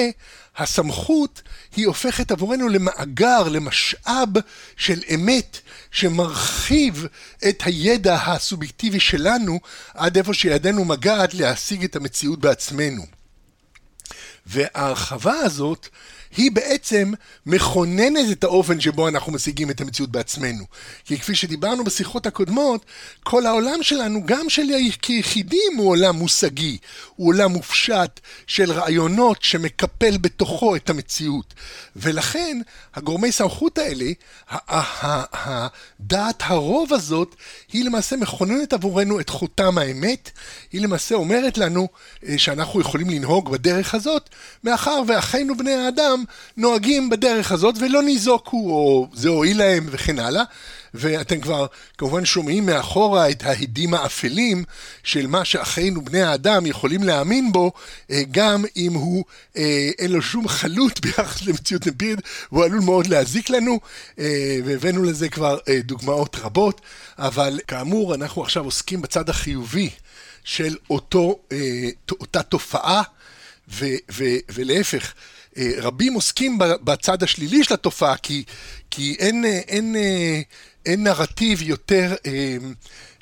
הסמכות, 0.58 1.42
היא 1.76 1.88
הופכת 1.88 2.32
עבורנו 2.32 2.70
למאגר, 2.70 3.44
למשאב 3.50 4.30
של 4.78 5.00
אמת, 5.16 5.60
שמרחיב 5.92 7.06
את 7.50 7.64
הידע 7.66 8.16
הסובייקטיבי 8.16 9.00
שלנו 9.00 9.60
עד 9.94 10.18
איפה 10.18 10.34
שידנו 10.34 10.86
מגעת 10.86 11.34
להשיג 11.34 11.84
את 11.84 11.96
המציאות 11.96 12.40
בעצמנו. 12.40 13.06
וההרחבה 14.46 15.34
הזאת 15.34 15.88
היא 16.38 16.52
בעצם 16.52 17.12
מכוננת 17.46 18.32
את 18.32 18.44
האופן 18.44 18.80
שבו 18.80 19.08
אנחנו 19.08 19.32
משיגים 19.32 19.70
את 19.70 19.82
המציאות 19.82 20.12
בעצמנו. 20.12 20.64
כי 21.06 21.20
כפי 21.20 21.36
שדיברנו 21.36 21.84
בשיחות 21.84 22.26
הקודמות, 22.26 22.86
כל 23.24 23.46
העולם 23.46 23.84
שלנו, 23.84 24.22
גם 24.26 24.50
של 24.50 24.64
כיחידים, 25.02 25.78
הוא 25.78 25.90
עולם 25.90 26.16
מושגי, 26.16 26.78
הוא 27.16 27.28
עולם 27.28 27.52
מופשט 27.52 28.20
של 28.48 28.72
רעיונות 28.72 29.44
שמקפל 29.44 30.18
בתוכו 30.18 30.76
את 30.76 30.90
המציאות. 30.90 31.54
ולכן, 31.96 32.62
הגורמי 32.96 33.32
סמכות 33.32 33.78
האלה, 33.78 34.06
דעת 36.00 36.44
הרוב 36.46 36.94
הזאת, 36.94 37.36
היא 37.74 37.86
למעשה 37.86 38.16
מכוננת 38.16 38.74
עבורנו 38.74 39.20
את 39.20 39.30
חותם 39.30 39.78
האמת, 39.78 40.32
היא 40.72 40.82
למעשה 40.82 41.16
אומרת 41.16 41.58
לנו 41.58 41.88
אה, 42.28 42.38
שאנחנו 42.38 42.82
יכולים 42.82 43.10
לנהוג 43.10 43.52
בדרך 43.52 43.96
הזאת, 43.96 44.30
מאחר 44.64 45.02
ואחינו 45.08 45.58
בני 45.58 45.74
האדם 45.74 46.24
נוהגים 46.58 47.10
בדרך 47.10 47.52
הזאת 47.52 47.76
ולא 47.80 48.04
ניזוקו, 48.04 48.58
או 48.58 49.08
זה 49.14 49.30
הועיל 49.30 49.58
להם 49.58 49.88
וכן 49.92 50.20
הלאה. 50.20 50.44
ואתם 50.98 51.42
כבר 51.42 51.66
כמובן 51.98 52.26
שומעים 52.26 52.66
מאחורה 52.66 53.30
את 53.30 53.44
ההדים 53.44 53.94
האפלים 53.94 54.64
של 55.04 55.28
מה 55.28 55.46
שאחינו 55.46 56.06
בני 56.06 56.22
האדם 56.22 56.66
יכולים 56.66 57.04
להאמין 57.04 57.52
בו, 57.52 57.72
אה, 58.12 58.22
גם 58.32 58.66
אם 58.78 58.94
הוא 58.94 59.24
אה, 59.58 59.90
אין 60.00 60.12
לו 60.12 60.22
שום 60.22 60.48
חלות 60.48 61.00
ביחס 61.02 61.42
למציאות 61.42 61.88
אמפירית, 61.88 62.20
והוא 62.52 62.66
עלול 62.66 62.80
מאוד 62.82 63.08
להזיק 63.08 63.50
לנו, 63.50 63.80
אה, 64.20 64.58
והבאנו 64.66 65.04
לזה 65.04 65.30
כבר 65.30 65.58
דוגמאות 65.84 66.36
רבות, 66.36 66.82
אבל 67.20 67.60
כאמור 67.68 68.16
אנחנו 68.16 68.44
עכשיו 68.44 68.66
עוסקים 68.66 69.02
בצד 69.02 69.30
החיובי 69.30 69.90
של 70.44 70.76
אותו, 70.90 71.40
אותה 72.12 72.44
תופעה, 72.44 73.02
ו, 73.70 73.86
ו, 74.12 74.24
ולהפך. 74.50 75.14
רבים 75.58 76.14
עוסקים 76.14 76.58
בצד 76.60 77.24
השלילי 77.24 77.64
של 77.64 77.74
התופעה, 77.74 78.18
כי, 78.18 78.44
כי 78.92 79.16
אין, 79.20 79.46
אין, 79.46 79.96
אין 80.86 81.04
נרטיב 81.04 81.62
יותר 81.62 82.14
אה, 82.26 82.58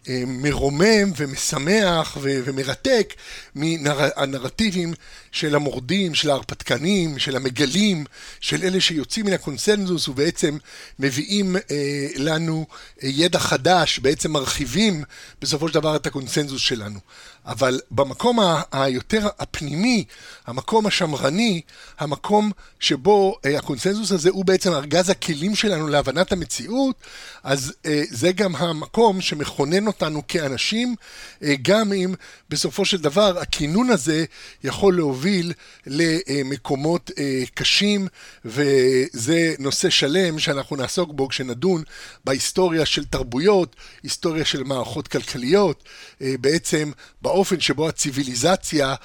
אה, 0.10 0.24
מרומם 0.28 1.12
ומשמח 1.18 2.18
ומרתק 2.22 3.14
מהנרטיבים 3.56 4.94
של 5.32 5.56
המורדים, 5.56 6.16
של 6.16 6.30
ההרפתקנים, 6.30 7.20
של 7.20 7.36
המגלים, 7.36 8.06
של 8.40 8.64
אלה 8.64 8.82
שיוצאים 8.82 9.26
מן 9.26 9.34
הקונסנזוס 9.34 10.08
ובעצם 10.08 10.58
מביאים 11.00 11.56
אה, 11.56 12.08
לנו 12.16 12.66
אה, 13.04 13.10
ידע 13.10 13.40
חדש, 13.40 14.00
בעצם 14.00 14.32
מרחיבים 14.32 15.04
בסופו 15.42 15.68
של 15.68 15.74
דבר 15.74 15.96
את 15.96 16.08
הקונסנזוס 16.08 16.62
שלנו. 16.62 17.00
אבל 17.46 17.80
במקום 17.92 18.40
ה- 18.40 18.62
היותר 18.72 19.28
הפנימי, 19.40 20.04
המקום 20.48 20.86
השמרני, 20.86 21.62
המקום 22.00 22.52
שבו 22.80 23.36
אה, 23.46 23.58
הקונסנזוס 23.58 24.12
הזה 24.12 24.30
הוא 24.30 24.46
בעצם 24.46 24.74
ארגז 24.74 25.10
הכלים 25.10 25.56
שלנו 25.56 25.88
להבנת 25.88 26.32
המציאות, 26.32 26.96
אז 27.44 27.74
אה, 27.86 28.02
זה 28.10 28.32
גם 28.32 28.56
המקום 28.56 29.22
שמכונן 29.22 29.88
אותנו 29.88 30.22
כאנשים, 30.28 30.96
אה, 31.44 31.56
גם 31.62 31.94
אם 31.94 32.14
בסופו 32.50 32.86
של 32.86 32.98
דבר 32.98 33.40
הכינון 33.44 33.90
הזה 33.90 34.26
יכול 34.64 34.96
להוביל 34.96 35.54
למקומות 35.88 37.12
אה, 37.18 37.44
קשים, 37.54 38.08
וזה 38.46 39.56
נושא 39.60 39.90
שלם 39.90 40.40
שאנחנו 40.40 40.76
נעסוק 40.76 41.12
בו 41.14 41.28
כשנדון 41.28 41.84
בהיסטוריה 42.26 42.86
של 42.86 43.06
תרבויות, 43.06 43.76
היסטוריה 44.04 44.46
של 44.46 44.64
מערכות 44.64 45.08
כלכליות, 45.08 45.84
אה, 46.22 46.36
בעצם 46.42 46.92
באופן 47.22 47.60
שבו 47.60 47.88
הציוויליזציה 47.88 48.96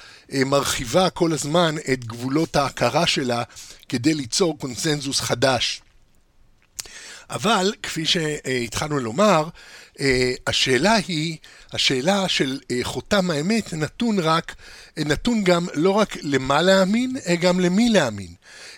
מרחיבה 0.45 1.09
כל 1.09 1.33
הזמן 1.33 1.75
את 1.93 2.05
גבולות 2.05 2.55
ההכרה 2.55 3.07
שלה 3.07 3.43
כדי 3.89 4.13
ליצור 4.13 4.59
קונסנזוס 4.59 5.19
חדש. 5.19 5.81
אבל, 7.29 7.73
כפי 7.83 8.05
שהתחלנו 8.05 8.99
לומר, 8.99 9.43
אה, 9.43 9.49
השאלה 10.47 10.95
היא, 11.07 11.37
השאלה 11.73 12.27
של 12.27 12.59
אה, 12.71 12.79
חותם 12.83 13.31
האמת 13.31 13.73
נתון 13.73 14.19
רק, 14.19 14.55
אה, 14.97 15.03
נתון 15.03 15.43
גם 15.43 15.67
לא 15.73 15.91
רק 15.91 16.17
למה 16.21 16.61
להאמין, 16.61 17.15
גם 17.41 17.59
למי 17.59 17.89
להאמין. 17.89 18.33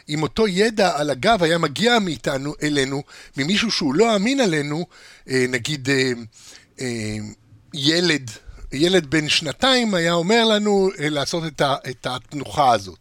אם 0.09 0.23
אותו 0.23 0.47
ידע 0.47 0.97
על 0.97 1.09
הגב 1.09 1.43
היה 1.43 1.57
מגיע 1.57 1.99
מאיתנו, 1.99 2.53
אלינו, 2.63 3.03
ממישהו 3.37 3.71
שהוא 3.71 3.95
לא 3.95 4.15
אמין 4.15 4.39
עלינו, 4.39 4.85
נגיד 5.27 5.89
ילד, 7.73 8.31
ילד 8.71 9.05
בן 9.09 9.29
שנתיים 9.29 9.93
היה 9.93 10.13
אומר 10.13 10.45
לנו 10.45 10.89
לעשות 10.99 11.43
את 11.61 12.07
התנוחה 12.09 12.71
הזאת. 12.71 12.97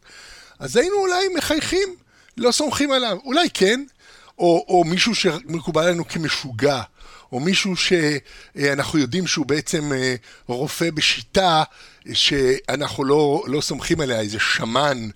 אז 0.59 0.77
היינו 0.77 0.97
אולי 0.97 1.29
מחייכים, 1.37 1.89
לא 2.37 2.53
סומכים 2.53 2.93
עליו. 2.93 3.19
אולי 3.25 3.51
כן, 3.55 3.85
או, 4.39 4.65
או 4.69 4.85
מישהו 4.85 5.15
שמקובל 5.15 5.83
עלינו 5.83 6.09
כמשוגע, 6.09 6.83
או 7.33 7.41
מישהו 7.41 7.75
שאנחנו 7.77 8.99
יודעים 8.99 9.27
שהוא 9.27 9.47
בעצם 9.47 9.93
אה, 9.93 10.15
רופא 10.47 10.91
בשיטה 10.91 11.63
שאנחנו 12.13 13.05
לא, 13.05 13.45
לא 13.47 13.61
סומכים 13.61 14.01
עליה, 14.01 14.21
איזה 14.21 14.39
שמן, 14.41 15.09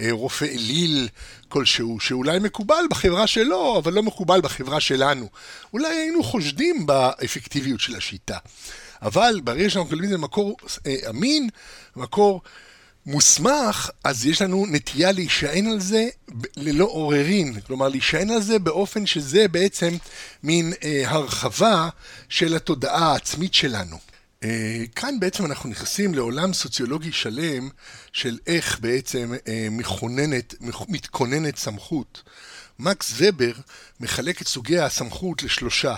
אה, 0.00 0.08
רופא 0.10 0.44
אליל 0.44 1.08
כלשהו, 1.48 2.00
שאולי 2.00 2.38
מקובל 2.38 2.84
בחברה 2.90 3.26
שלו, 3.26 3.78
אבל 3.78 3.92
לא 3.92 4.02
מקובל 4.02 4.40
בחברה 4.40 4.80
שלנו. 4.80 5.28
אולי 5.72 5.88
היינו 5.88 6.22
חושדים 6.22 6.86
באפקטיביות 6.86 7.80
של 7.80 7.96
השיטה. 7.96 8.38
אבל 9.02 9.40
ברגע 9.44 9.70
שאנחנו 9.70 9.84
מקבלים 9.84 10.04
את 10.04 10.10
זה 10.10 10.18
מקור 10.18 10.56
אה, 10.86 10.96
אמין, 11.10 11.48
מקור 11.96 12.42
מוסמך, 13.06 13.90
אז 14.04 14.26
יש 14.26 14.42
לנו 14.42 14.66
נטייה 14.70 15.12
להישען 15.12 15.66
על 15.66 15.80
זה 15.80 16.08
ללא 16.56 16.84
עוררין. 16.84 17.60
כלומר, 17.60 17.88
להישען 17.88 18.30
על 18.30 18.42
זה 18.42 18.58
באופן 18.58 19.06
שזה 19.06 19.48
בעצם 19.48 19.96
מין 20.42 20.72
אה, 20.84 21.02
הרחבה 21.06 21.88
של 22.28 22.56
התודעה 22.56 23.12
העצמית 23.12 23.54
שלנו. 23.54 23.98
אה, 24.44 24.82
כאן 24.94 25.20
בעצם 25.20 25.46
אנחנו 25.46 25.68
נכנסים 25.68 26.14
לעולם 26.14 26.52
סוציולוגי 26.52 27.12
שלם 27.12 27.68
של 28.12 28.38
איך 28.46 28.80
בעצם 28.80 29.32
אה, 29.48 29.68
מכוננת, 29.70 30.54
מתכוננת 30.88 31.56
סמכות. 31.56 32.22
מקס 32.78 33.12
ובר 33.16 33.52
מחלק 34.00 34.42
את 34.42 34.48
סוגי 34.48 34.78
הסמכות 34.78 35.42
לשלושה, 35.42 35.94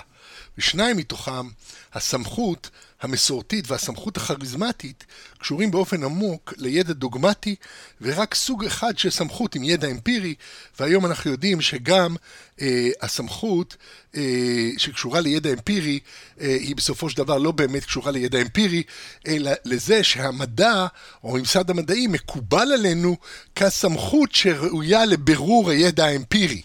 ושניים 0.59 0.97
מתוכם, 0.97 1.49
הסמכות 1.93 2.71
המסורתית 3.01 3.71
והסמכות 3.71 4.17
הכריזמטית 4.17 5.05
קשורים 5.43 5.71
באופן 5.71 6.05
עמוק 6.05 6.55
לידע 6.57 6.93
דוגמטי 6.93 7.55
ורק 8.01 8.35
סוג 8.35 8.65
אחד 8.65 8.99
של 8.99 9.11
סמכות 9.11 9.55
עם 9.55 9.65
ידע 9.65 9.89
אמפירי 9.89 10.35
והיום 10.81 11.07
אנחנו 11.07 11.31
יודעים 11.31 11.61
שגם 11.61 12.17
אה, 12.61 12.89
הסמכות 13.03 13.77
אה, 14.17 14.71
שקשורה 14.77 15.21
לידע 15.21 15.51
אמפירי 15.53 15.99
אה, 16.41 16.47
היא 16.47 16.77
בסופו 16.77 17.11
של 17.11 17.17
דבר 17.17 17.39
לא 17.39 17.51
באמת 17.53 17.85
קשורה 17.85 18.11
לידע 18.11 18.41
אמפירי 18.41 18.83
אלא 19.27 19.51
לזה 19.65 20.03
שהמדע 20.03 20.87
או 21.25 21.37
הממסד 21.37 21.71
המדעי 21.71 22.07
מקובל 22.07 22.73
עלינו 22.73 23.17
כסמכות 23.57 24.35
שראויה 24.35 25.05
לבירור 25.05 25.71
הידע 25.71 26.05
האמפירי. 26.05 26.63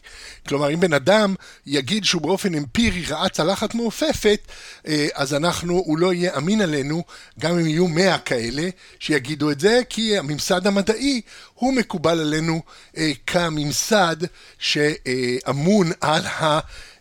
כלומר, 0.48 0.74
אם 0.74 0.80
בן 0.80 0.94
אדם 0.94 1.36
יגיד 1.66 2.06
שהוא 2.06 2.22
באופן 2.22 2.56
אמפירי 2.56 3.04
ראה 3.06 3.30
צלחת 3.30 3.76
מעופפת, 3.76 4.40
אה, 4.88 5.08
אז 5.14 5.34
אנחנו, 5.34 5.74
הוא 5.74 5.98
לא 5.98 6.14
יהיה 6.14 6.38
אמין 6.38 6.62
עלינו, 6.62 7.04
גם 7.40 7.60
אם 7.60 7.68
יהיו 7.68 7.88
מאה 7.88 8.18
כאלה 8.18 8.67
שיגידו 9.00 9.52
את 9.52 9.60
זה, 9.60 9.82
כי 9.90 10.18
הממסד 10.18 10.68
המדעי 10.68 11.22
הוא 11.54 11.74
מקובל 11.74 12.20
עלינו 12.20 12.62
אה, 12.98 13.12
כממסד 13.28 14.16
שאמון 14.60 15.92
על 16.02 16.22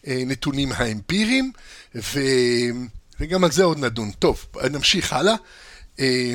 הנתונים 0.07 0.73
האמפיריים, 0.73 1.53
ו... 1.95 2.21
וגם 3.21 3.45
על 3.45 3.53
זה 3.53 3.65
עוד 3.65 3.79
נדון. 3.79 4.11
טוב, 4.11 4.47
נמשיך 4.71 5.13
הלאה. 5.13 5.35
אה, 6.01 6.35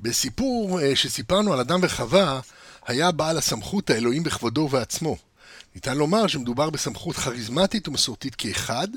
בסיפור 0.00 0.80
שסיפרנו 0.94 1.52
על 1.52 1.60
אדם 1.60 1.80
וחווה, 1.82 2.40
היה 2.86 3.10
בעל 3.10 3.38
הסמכות 3.38 3.90
האלוהים 3.90 4.22
בכבודו 4.22 4.60
ובעצמו. 4.60 5.16
ניתן 5.74 5.96
לומר 5.96 6.26
שמדובר 6.26 6.70
בסמכות 6.70 7.16
כריזמטית 7.16 7.88
ומסורתית 7.88 8.34
כאחד, 8.34 8.88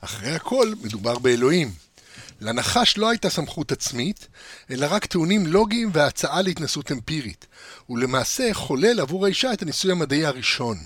אחרי 0.00 0.30
הכל 0.30 0.72
מדובר 0.82 1.18
באלוהים. 1.18 1.70
לנחש 2.40 2.98
לא 2.98 3.10
הייתה 3.10 3.30
סמכות 3.30 3.72
עצמית, 3.72 4.28
אלא 4.70 4.86
רק 4.90 5.06
טיעונים 5.06 5.46
לוגיים 5.46 5.90
והצעה 5.92 6.42
להתנסות 6.42 6.92
אמפירית, 6.92 7.46
ולמעשה 7.90 8.54
חולל 8.54 9.00
עבור 9.00 9.24
האישה 9.24 9.52
את 9.52 9.62
הניסוי 9.62 9.92
המדעי 9.92 10.26
הראשון. 10.26 10.78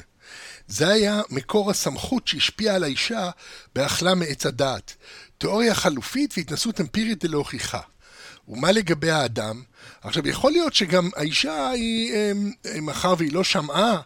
זה 0.69 0.89
היה 0.89 1.23
מקור 1.31 1.71
הסמכות 1.71 2.29
שהשפיעה 2.29 2.75
על 2.75 2.85
האישה 2.85 3.31
באכלה 3.75 4.15
מעץ 4.15 4.47
הדעת, 4.47 4.95
תיאוריה 5.39 5.75
חלופית 5.75 6.35
והתנסות 6.37 6.81
אמפירית 6.81 7.25
ללא 7.25 7.39
הוכיחה. 7.39 7.81
ומה 8.49 8.73
לגבי 8.73 9.11
האדם? 9.11 9.63
עכשיו, 10.03 10.29
יכול 10.29 10.53
להיות 10.53 10.75
שגם 10.75 11.11
האישה 11.17 11.69
היא, 11.69 12.13
מאחר 12.83 13.15
והיא 13.19 13.33
לא 13.33 13.45
שמעה 13.45 13.93
אה, 13.93 14.01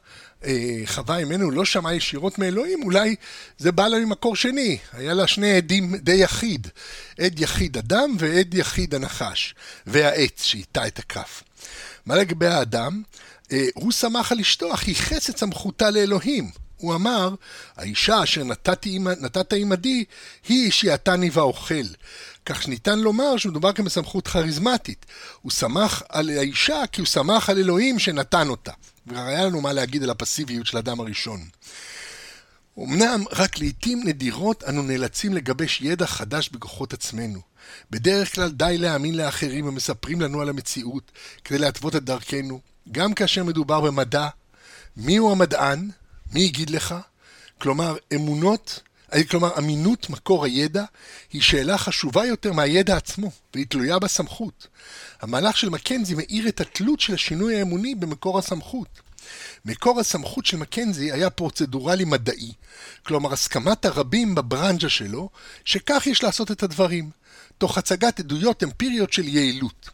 חווה 0.84 1.24
ממנו 1.24 1.50
לא 1.50 1.64
שמעה 1.64 1.94
ישירות 1.94 2.38
מאלוהים, 2.38 2.82
אולי 2.82 3.16
זה 3.58 3.72
בא 3.72 3.88
לה 3.88 3.98
ממקור 3.98 4.36
שני. 4.36 4.78
היה 4.92 5.14
לה 5.14 5.26
שני 5.26 5.56
עדים 5.56 5.96
די 5.96 6.14
יחיד. 6.14 6.68
עד 7.18 7.40
יחיד 7.40 7.76
אדם 7.76 8.16
ועד 8.18 8.54
יחיד 8.54 8.94
הנחש. 8.94 9.54
והעץ 9.86 10.42
שאיתה 10.42 10.86
את 10.86 10.98
הכף. 10.98 11.42
מה 12.06 12.16
לגבי 12.16 12.46
האדם? 12.46 13.02
אה, 13.52 13.66
הוא 13.74 13.92
שמח 13.92 14.32
על 14.32 14.40
אשתו, 14.40 14.74
אך 14.74 14.88
ייחס 14.88 15.30
את 15.30 15.38
סמכותה 15.38 15.90
לאלוהים. 15.90 16.50
הוא 16.76 16.94
אמר, 16.94 17.34
האישה 17.76 18.22
אשר 18.22 18.44
נתת 19.20 19.52
עמדי, 19.52 20.04
היא 20.48 20.70
שיעתני 20.70 21.30
ואוכל. 21.32 21.74
כך 22.46 22.62
שניתן 22.62 22.98
לומר 22.98 23.36
שמדובר 23.36 23.72
כאן 23.72 23.84
בסמכות 23.84 24.28
כריזמטית. 24.28 25.06
הוא 25.42 25.52
שמח 25.52 26.02
על 26.08 26.30
האישה 26.30 26.82
כי 26.92 27.00
הוא 27.00 27.06
שמח 27.06 27.50
על 27.50 27.58
אלוהים 27.58 27.98
שנתן 27.98 28.48
אותה. 28.48 28.72
וכבר 29.08 29.20
היה 29.20 29.44
לנו 29.44 29.60
מה 29.60 29.72
להגיד 29.72 30.02
על 30.02 30.10
הפסיביות 30.10 30.66
של 30.66 30.76
האדם 30.76 31.00
הראשון. 31.00 31.48
אמנם 32.78 33.24
רק 33.32 33.58
לעיתים 33.58 34.02
נדירות 34.04 34.64
אנו 34.64 34.82
נאלצים 34.82 35.34
לגבש 35.34 35.80
ידע 35.80 36.06
חדש 36.06 36.48
בכוחות 36.48 36.92
עצמנו. 36.92 37.40
בדרך 37.90 38.34
כלל 38.34 38.50
די 38.50 38.76
להאמין 38.78 39.16
לאחרים 39.16 39.66
המספרים 39.66 40.20
לנו 40.20 40.40
על 40.40 40.48
המציאות 40.48 41.12
כדי 41.44 41.58
להתוות 41.58 41.96
את 41.96 42.04
דרכנו, 42.04 42.60
גם 42.92 43.14
כאשר 43.14 43.44
מדובר 43.44 43.80
במדע, 43.80 44.28
מיהו 44.96 45.32
המדען? 45.32 45.90
מי 46.32 46.40
יגיד 46.40 46.70
לך? 46.70 46.94
כלומר, 47.60 47.96
אמונות, 48.14 48.80
כלומר, 49.30 49.58
אמינות 49.58 50.10
מקור 50.10 50.44
הידע 50.44 50.84
היא 51.32 51.42
שאלה 51.42 51.78
חשובה 51.78 52.26
יותר 52.26 52.52
מהידע 52.52 52.96
עצמו, 52.96 53.30
והיא 53.54 53.66
תלויה 53.68 53.98
בסמכות. 53.98 54.66
המהלך 55.20 55.56
של 55.56 55.68
מקנזי 55.68 56.14
מאיר 56.14 56.48
את 56.48 56.60
התלות 56.60 57.00
של 57.00 57.14
השינוי 57.14 57.56
האמוני 57.58 57.94
במקור 57.94 58.38
הסמכות. 58.38 59.00
מקור 59.64 60.00
הסמכות 60.00 60.46
של 60.46 60.56
מקנזי 60.56 61.12
היה 61.12 61.30
פרוצדורלי 61.30 62.04
מדעי, 62.04 62.52
כלומר 63.02 63.32
הסכמת 63.32 63.84
הרבים 63.84 64.34
בברנז'ה 64.34 64.88
שלו, 64.88 65.28
שכך 65.64 66.06
יש 66.06 66.22
לעשות 66.22 66.50
את 66.50 66.62
הדברים, 66.62 67.10
תוך 67.58 67.78
הצגת 67.78 68.20
עדויות 68.20 68.62
אמפיריות 68.62 69.12
של 69.12 69.28
יעילות. 69.28 69.90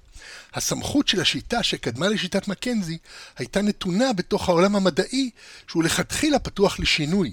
הסמכות 0.54 1.08
של 1.08 1.20
השיטה 1.20 1.62
שקדמה 1.62 2.08
לשיטת 2.08 2.48
מקנזי 2.48 2.98
הייתה 3.36 3.62
נתונה 3.62 4.12
בתוך 4.12 4.48
העולם 4.48 4.76
המדעי 4.76 5.30
שהוא 5.68 5.84
לכתחילה 5.84 6.38
פתוח 6.38 6.80
לשינוי. 6.80 7.32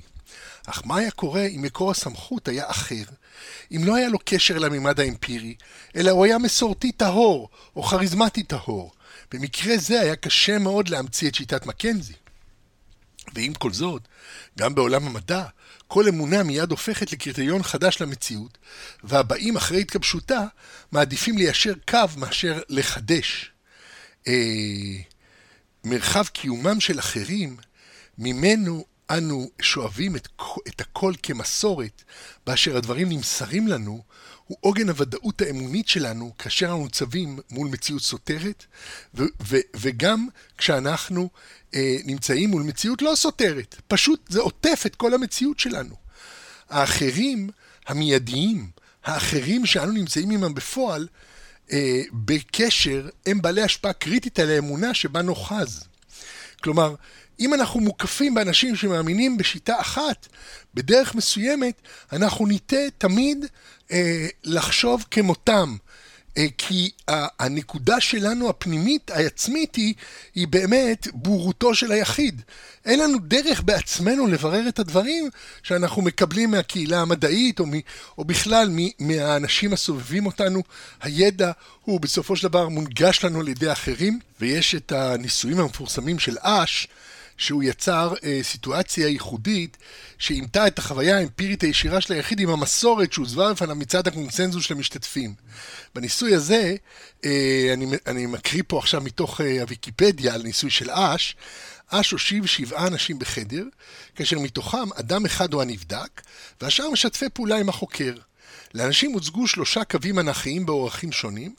אך 0.65 0.81
מה 0.85 0.97
היה 0.97 1.11
קורה 1.11 1.45
אם 1.45 1.61
מקור 1.61 1.91
הסמכות 1.91 2.47
היה 2.47 2.69
אחר? 2.69 3.03
אם 3.71 3.81
לא 3.83 3.95
היה 3.95 4.09
לו 4.09 4.19
קשר 4.25 4.57
לממד 4.57 4.99
האמפירי, 4.99 5.55
אלא 5.95 6.11
הוא 6.11 6.25
היה 6.25 6.37
מסורתי 6.37 6.91
טהור 6.91 7.49
או 7.75 7.83
כריזמטי 7.83 8.43
טהור. 8.43 8.91
במקרה 9.31 9.77
זה 9.77 10.01
היה 10.01 10.15
קשה 10.15 10.59
מאוד 10.59 10.89
להמציא 10.89 11.29
את 11.29 11.35
שיטת 11.35 11.65
מקנזי. 11.65 12.13
ועם 13.33 13.53
כל 13.53 13.73
זאת, 13.73 14.01
גם 14.57 14.75
בעולם 14.75 15.07
המדע, 15.07 15.43
כל 15.87 16.07
אמונה 16.07 16.43
מיד 16.43 16.71
הופכת 16.71 17.11
לקריטריון 17.11 17.63
חדש 17.63 18.01
למציאות, 18.01 18.57
והבאים 19.03 19.55
אחרי 19.55 19.81
התגבשותה 19.81 20.45
מעדיפים 20.91 21.37
ליישר 21.37 21.73
קו 21.89 21.97
מאשר 22.17 22.61
לחדש. 22.69 23.51
אה, 24.27 24.33
מרחב 25.83 26.25
קיומם 26.27 26.79
של 26.79 26.99
אחרים, 26.99 27.57
ממנו 28.17 28.85
אנו 29.17 29.49
שואבים 29.61 30.15
את, 30.15 30.27
את 30.67 30.81
הכל 30.81 31.13
כמסורת, 31.23 32.03
באשר 32.47 32.77
הדברים 32.77 33.09
נמסרים 33.09 33.67
לנו, 33.67 34.03
הוא 34.47 34.57
עוגן 34.61 34.89
הוודאות 34.89 35.41
האמונית 35.41 35.87
שלנו 35.87 36.33
כאשר 36.37 36.65
אנו 36.65 36.83
ניצבים 36.83 37.39
מול 37.49 37.67
מציאות 37.67 38.01
סותרת, 38.01 38.65
ו- 39.15 39.23
ו- 39.47 39.57
וגם 39.75 40.27
כשאנחנו 40.57 41.29
אה, 41.75 41.97
נמצאים 42.05 42.49
מול 42.49 42.63
מציאות 42.63 43.01
לא 43.01 43.13
סותרת. 43.15 43.75
פשוט 43.87 44.19
זה 44.29 44.39
עוטף 44.39 44.83
את 44.85 44.95
כל 44.95 45.13
המציאות 45.13 45.59
שלנו. 45.59 45.95
האחרים 46.69 47.49
המיידיים, 47.87 48.69
האחרים 49.03 49.65
שאנו 49.65 49.91
נמצאים 49.91 50.31
עמם 50.31 50.53
בפועל, 50.53 51.07
אה, 51.71 52.01
בקשר, 52.13 53.09
הם 53.25 53.41
בעלי 53.41 53.61
השפעה 53.61 53.93
קריטית 53.93 54.39
על 54.39 54.49
האמונה 54.49 54.93
שבה 54.93 55.21
נוחז. 55.21 55.83
כלומר, 56.63 56.95
אם 57.41 57.53
אנחנו 57.53 57.79
מוקפים 57.79 58.33
באנשים 58.33 58.75
שמאמינים 58.75 59.37
בשיטה 59.37 59.79
אחת, 59.79 60.27
בדרך 60.73 61.15
מסוימת, 61.15 61.81
אנחנו 62.13 62.45
ניטה 62.45 62.75
תמיד 62.97 63.45
אה, 63.91 64.27
לחשוב 64.43 65.05
כמותם. 65.11 65.75
אה, 66.37 66.45
כי 66.57 66.91
הנקודה 67.39 68.01
שלנו 68.01 68.49
הפנימית, 68.49 69.11
העצמית, 69.11 69.75
היא, 69.75 69.93
היא 70.35 70.47
באמת 70.47 71.07
בורותו 71.13 71.75
של 71.75 71.91
היחיד. 71.91 72.41
אין 72.85 72.99
לנו 72.99 73.17
דרך 73.19 73.61
בעצמנו 73.61 74.27
לברר 74.27 74.67
את 74.67 74.79
הדברים 74.79 75.29
שאנחנו 75.63 76.01
מקבלים 76.01 76.51
מהקהילה 76.51 77.01
המדעית, 77.01 77.59
או, 77.59 77.65
מ, 77.65 77.71
או 78.17 78.25
בכלל 78.25 78.69
מ, 78.71 78.87
מהאנשים 78.99 79.73
הסובבים 79.73 80.25
אותנו. 80.25 80.63
הידע 81.01 81.51
הוא 81.81 81.99
בסופו 82.01 82.35
של 82.35 82.47
דבר 82.47 82.69
מונגש 82.69 83.23
לנו 83.23 83.39
על 83.39 83.47
ידי 83.47 83.71
אחרים, 83.71 84.19
ויש 84.39 84.75
את 84.75 84.91
הניסויים 84.91 85.59
המפורסמים 85.59 86.19
של 86.19 86.37
אש, 86.41 86.87
שהוא 87.37 87.63
יצר 87.63 88.13
אה, 88.23 88.39
סיטואציה 88.43 89.07
ייחודית 89.07 89.77
שאימתה 90.17 90.67
את 90.67 90.79
החוויה 90.79 91.17
האמפירית 91.17 91.63
הישירה 91.63 92.01
של 92.01 92.13
היחיד 92.13 92.39
עם 92.39 92.49
המסורת 92.49 93.13
שהוזבה 93.13 93.53
בפניו 93.53 93.75
מצד 93.75 94.07
הקונצנזוס 94.07 94.65
של 94.65 94.73
המשתתפים. 94.73 95.33
בניסוי 95.95 96.35
הזה, 96.35 96.75
אה, 97.25 97.69
אני, 97.73 97.85
אני 98.07 98.25
מקריא 98.25 98.63
פה 98.67 98.79
עכשיו 98.79 99.01
מתוך 99.01 99.41
אה, 99.41 99.61
הוויקיפדיה 99.61 100.33
על 100.33 100.41
ניסוי 100.41 100.69
של 100.69 100.91
אש, 100.91 101.35
אש 101.89 102.11
הושיב 102.11 102.45
שבעה 102.45 102.87
אנשים 102.87 103.19
בחדר, 103.19 103.63
כאשר 104.15 104.39
מתוכם 104.39 104.93
אדם 104.95 105.25
אחד 105.25 105.53
הוא 105.53 105.61
הנבדק, 105.61 106.21
והשאר 106.61 106.89
משתפי 106.89 107.29
פעולה 107.29 107.57
עם 107.57 107.69
החוקר. 107.69 108.13
לאנשים 108.73 109.11
הוצגו 109.11 109.47
שלושה 109.47 109.83
קווים 109.83 110.19
אנכיים 110.19 110.65
באורכים 110.65 111.11
שונים, 111.11 111.55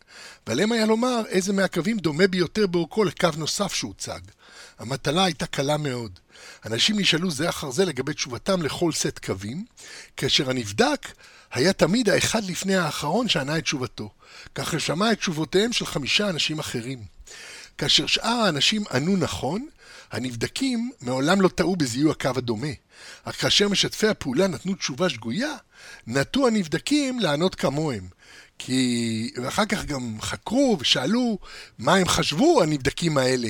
ועליהם 0.47 0.73
היה 0.73 0.87
לומר 0.87 1.23
איזה 1.29 1.53
מהקווים 1.53 1.99
דומה 1.99 2.27
ביותר 2.27 2.67
באורכו 2.67 3.05
לקו 3.05 3.29
נוסף 3.37 3.75
שהוצג. 3.75 4.21
המטלה 4.83 5.25
הייתה 5.25 5.47
קלה 5.47 5.77
מאוד. 5.77 6.19
אנשים 6.67 7.01
נשאלו 7.01 7.31
זה 7.31 7.49
אחר 7.49 7.71
זה 7.71 7.85
לגבי 7.85 8.15
תשובתם 8.15 8.63
לכל 8.63 8.93
סט 8.93 9.19
קווים, 9.19 9.65
כאשר 10.17 10.51
הנבדק 10.51 11.09
היה 11.53 11.73
תמיד 11.73 12.09
האחד 12.09 12.45
לפני 12.45 12.77
האחרון 12.77 13.29
שענה 13.29 13.59
את 13.59 13.63
תשובתו, 13.63 14.11
כך 14.55 14.73
ששמע 14.81 15.13
את 15.13 15.19
תשובותיהם 15.19 15.73
של 15.73 15.87
חמישה 15.87 16.29
אנשים 16.29 16.59
אחרים. 16.59 17.03
כאשר 17.79 18.07
שאר 18.07 18.29
האנשים 18.29 18.85
ענו 18.93 19.17
נכון, 19.17 19.67
הנבדקים 20.13 20.91
מעולם 21.01 21.41
לא 21.41 21.49
טעו 21.49 21.77
בזיהוי 21.77 22.11
הקו 22.11 22.31
הדומה, 22.37 22.73
אך 23.25 23.41
כאשר 23.41 23.69
משתפי 23.69 24.09
הפעולה 24.09 24.47
נתנו 24.47 24.75
תשובה 24.75 25.09
שגויה, 25.09 25.55
נטו 26.07 26.47
הנבדקים 26.47 27.21
לענות 27.21 27.55
כמוהם, 27.55 28.09
כי... 28.59 29.31
ואחר 29.43 29.65
כך 29.65 29.85
גם 29.85 30.17
חקרו 30.21 30.77
ושאלו 30.81 31.39
מה 31.79 31.95
הם 31.95 32.09
חשבו, 32.09 32.63
הנבדקים 32.63 33.19
האלה. 33.19 33.49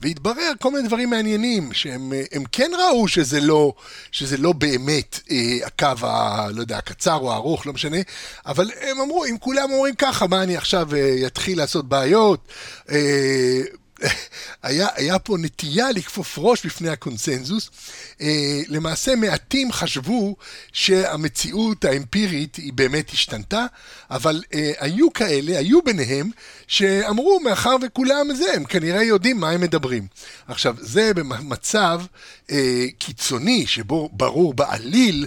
והתברר 0.00 0.52
כל 0.60 0.70
מיני 0.70 0.88
דברים 0.88 1.10
מעניינים, 1.10 1.72
שהם 1.72 2.12
כן 2.52 2.70
ראו 2.78 3.08
שזה 3.08 3.40
לא, 3.40 3.72
שזה 4.12 4.36
לא 4.36 4.52
באמת 4.52 5.20
אה, 5.30 5.66
הקו, 5.66 6.06
ה, 6.06 6.48
לא 6.50 6.60
יודע, 6.60 6.78
הקצר 6.78 7.16
או 7.16 7.32
הארוך, 7.32 7.66
לא 7.66 7.72
משנה, 7.72 7.98
אבל 8.46 8.70
הם 8.80 9.00
אמרו, 9.00 9.24
אם 9.24 9.36
כולם 9.40 9.72
אומרים 9.72 9.94
ככה, 9.94 10.26
מה 10.26 10.42
אני 10.42 10.56
עכשיו 10.56 10.94
אה, 10.94 11.26
אתחיל 11.26 11.58
לעשות 11.58 11.88
בעיות? 11.88 12.48
אה, 12.90 13.62
היה, 14.62 14.88
היה 14.94 15.18
פה 15.18 15.36
נטייה 15.38 15.92
לכפוף 15.92 16.34
ראש 16.38 16.66
בפני 16.66 16.88
הקונסנזוס. 16.88 17.70
אה, 18.20 18.60
למעשה 18.68 19.16
מעטים 19.16 19.72
חשבו 19.72 20.36
שהמציאות 20.72 21.84
האמפירית 21.84 22.56
היא 22.56 22.72
באמת 22.72 23.10
השתנתה, 23.10 23.66
אבל 24.10 24.42
אה, 24.54 24.72
היו 24.78 25.12
כאלה, 25.12 25.58
היו 25.58 25.82
ביניהם, 25.82 26.30
שאמרו, 26.66 27.40
מאחר 27.40 27.76
וכולם 27.82 28.34
זה, 28.34 28.52
הם 28.54 28.64
כנראה 28.64 29.02
יודעים 29.02 29.40
מה 29.40 29.50
הם 29.50 29.60
מדברים. 29.60 30.06
עכשיו, 30.48 30.76
זה 30.80 31.14
במצב 31.14 32.00
אה, 32.50 32.86
קיצוני, 32.98 33.66
שבו 33.66 34.10
ברור 34.12 34.54
בעליל 34.54 35.26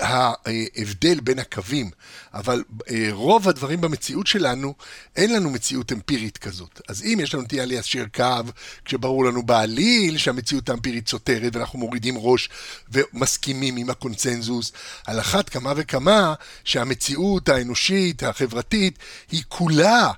ההבדל 0.00 1.20
בין 1.20 1.38
הקווים. 1.38 1.90
אבל 2.34 2.62
אה, 2.90 3.08
רוב 3.10 3.48
הדברים 3.48 3.80
במציאות 3.80 4.26
שלנו, 4.26 4.74
אין 5.16 5.34
לנו 5.34 5.50
מציאות 5.50 5.92
אמפירית 5.92 6.38
כזאת. 6.38 6.80
אז 6.88 7.02
אם 7.02 7.18
יש 7.22 7.34
לנו 7.34 7.42
נטייה 7.42 7.64
ליישר 7.64 8.04
קו, 8.14 8.50
כשברור 8.84 9.24
לנו 9.24 9.42
בעליל 9.42 10.18
שהמציאות 10.18 10.68
האמפירית 10.68 11.08
סותרת, 11.08 11.56
ואנחנו 11.56 11.78
מורידים 11.78 12.14
ראש 12.18 12.48
ומסכימים 12.92 13.76
עם 13.76 13.90
הקונצנזוס, 13.90 14.72
על 15.06 15.20
אחת 15.20 15.48
כמה 15.48 15.72
וכמה 15.76 16.34
שהמציאות 16.64 17.48
האנושית, 17.48 18.22
החברתית, 18.22 18.98
היא 19.30 19.42
כולה 19.48 20.10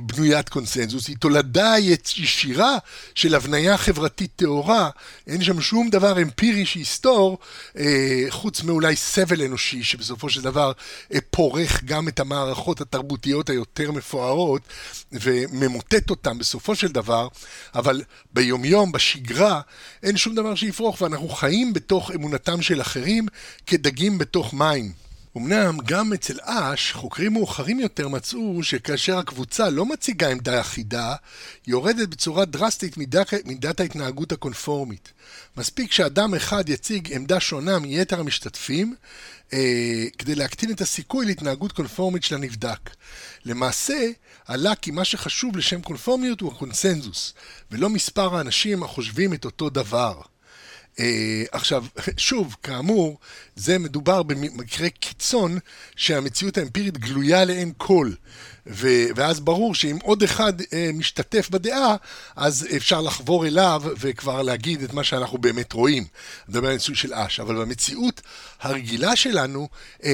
בנוית 0.00 0.48
קונסנזוס, 0.48 1.08
היא 1.08 1.16
תולדה 1.16 1.74
ישירה 2.16 2.76
של 3.14 3.34
הבניה 3.34 3.76
חברתית 3.76 4.30
טהורה, 4.36 4.90
אין 5.26 5.42
שם 5.42 5.60
שום 5.60 5.90
דבר 5.90 6.22
אמפירי 6.22 6.66
שיסתור, 6.66 7.38
אה, 7.78 8.24
חוץ 8.28 8.62
מאולי 8.62 8.96
סבל 8.96 9.42
אנושי, 9.42 9.82
שבסופו 9.82 10.30
של 10.30 10.42
דבר 10.42 10.72
אה, 11.14 11.18
פורך 11.30 11.84
גם 11.84 12.08
את 12.08 12.20
המערכות 12.20 12.80
התרבותיות 12.80 13.50
היותר 13.50 13.92
מפוארות, 13.92 14.62
וממוטט 15.12 16.10
אותן 16.10 16.38
בסופו 16.38 16.74
של 16.74 16.88
דבר, 16.88 17.28
אבל 17.74 18.02
ביומיום, 18.32 18.92
בשגרה, 18.92 19.60
אין 20.02 20.16
שום 20.16 20.34
דבר 20.34 20.54
שיפרוך, 20.54 21.02
ואנחנו 21.02 21.28
חיים 21.28 21.72
בתוך 21.72 22.10
אמונתם 22.10 22.62
של 22.62 22.80
אחרים 22.80 23.26
כדגים 23.66 24.18
בתוך 24.18 24.54
מים. 24.54 24.92
אמנם 25.36 25.78
גם 25.84 26.12
אצל 26.12 26.38
אש, 26.42 26.92
חוקרים 26.92 27.32
מאוחרים 27.32 27.80
יותר 27.80 28.08
מצאו 28.08 28.62
שכאשר 28.62 29.18
הקבוצה 29.18 29.70
לא 29.70 29.86
מציגה 29.86 30.28
עמדה 30.28 30.60
אחידה, 30.60 31.14
יורדת 31.66 32.08
בצורה 32.08 32.44
דרסטית 32.44 32.96
מידת, 32.96 33.32
מידת 33.44 33.80
ההתנהגות 33.80 34.32
הקונפורמית. 34.32 35.12
מספיק 35.56 35.92
שאדם 35.92 36.34
אחד 36.34 36.68
יציג 36.68 37.12
עמדה 37.12 37.40
שונה 37.40 37.78
מיתר 37.78 38.20
המשתתפים, 38.20 38.94
אה, 39.52 40.04
כדי 40.18 40.34
להקטין 40.34 40.70
את 40.70 40.80
הסיכוי 40.80 41.26
להתנהגות 41.26 41.72
קונפורמית 41.72 42.24
של 42.24 42.34
הנבדק. 42.34 42.90
למעשה, 43.44 44.10
עלה 44.46 44.74
כי 44.74 44.90
מה 44.90 45.04
שחשוב 45.04 45.56
לשם 45.56 45.82
קונפורמיות 45.82 46.40
הוא 46.40 46.52
הקונסנזוס, 46.52 47.34
ולא 47.70 47.88
מספר 47.88 48.36
האנשים 48.36 48.82
החושבים 48.82 49.34
את 49.34 49.44
אותו 49.44 49.70
דבר. 49.70 50.31
אה, 51.00 51.42
עכשיו, 51.52 51.84
שוב, 52.16 52.56
כאמור, 52.62 53.18
זה 53.56 53.78
מדובר 53.78 54.22
במקרה 54.22 54.88
קיצון 54.88 55.58
שהמציאות 55.96 56.58
האמפירית 56.58 56.98
גלויה 56.98 57.44
לעין 57.44 57.72
כל. 57.76 58.10
ו- 58.66 59.06
ואז 59.16 59.40
ברור 59.40 59.74
שאם 59.74 59.98
עוד 60.02 60.22
אחד 60.22 60.52
אה, 60.72 60.90
משתתף 60.94 61.48
בדעה, 61.50 61.96
אז 62.36 62.66
אפשר 62.76 63.00
לחבור 63.00 63.46
אליו 63.46 63.82
וכבר 64.00 64.42
להגיד 64.42 64.82
את 64.82 64.92
מה 64.92 65.04
שאנחנו 65.04 65.38
באמת 65.38 65.72
רואים. 65.72 66.04
מדבר 66.48 66.68
על 66.68 66.74
ניסוי 66.74 66.94
של 66.94 67.14
אש. 67.14 67.40
אבל 67.40 67.54
במציאות 67.54 68.20
הרגילה 68.62 69.16
שלנו, 69.16 69.68
אה, 70.04 70.10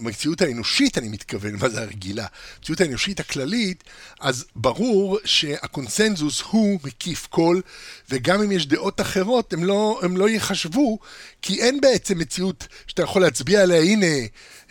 במציאות 0.00 0.42
האנושית 0.42 0.98
אני 0.98 1.08
מתכוון, 1.08 1.56
מה 1.60 1.68
זה 1.68 1.80
הרגילה? 1.80 2.26
במציאות 2.58 2.80
האנושית 2.80 3.20
הכללית, 3.20 3.84
אז 4.20 4.44
ברור 4.56 5.18
שהקונסנזוס 5.24 6.40
הוא 6.40 6.78
מקיף 6.84 7.26
כל, 7.30 7.60
וגם 8.10 8.42
אם 8.42 8.52
יש 8.52 8.66
דעות 8.66 9.00
אחרות, 9.00 9.52
הם 9.52 9.64
לא, 9.64 10.00
הם 10.02 10.16
לא 10.16 10.28
ייחשבו, 10.28 10.98
כי 11.42 11.62
אין 11.62 11.80
בעצם 11.80 12.18
מציאות 12.18 12.66
שאתה 12.86 13.02
יכול 13.02 13.22
להצביע 13.22 13.62
עליה, 13.62 13.80
הנה, 13.80 14.06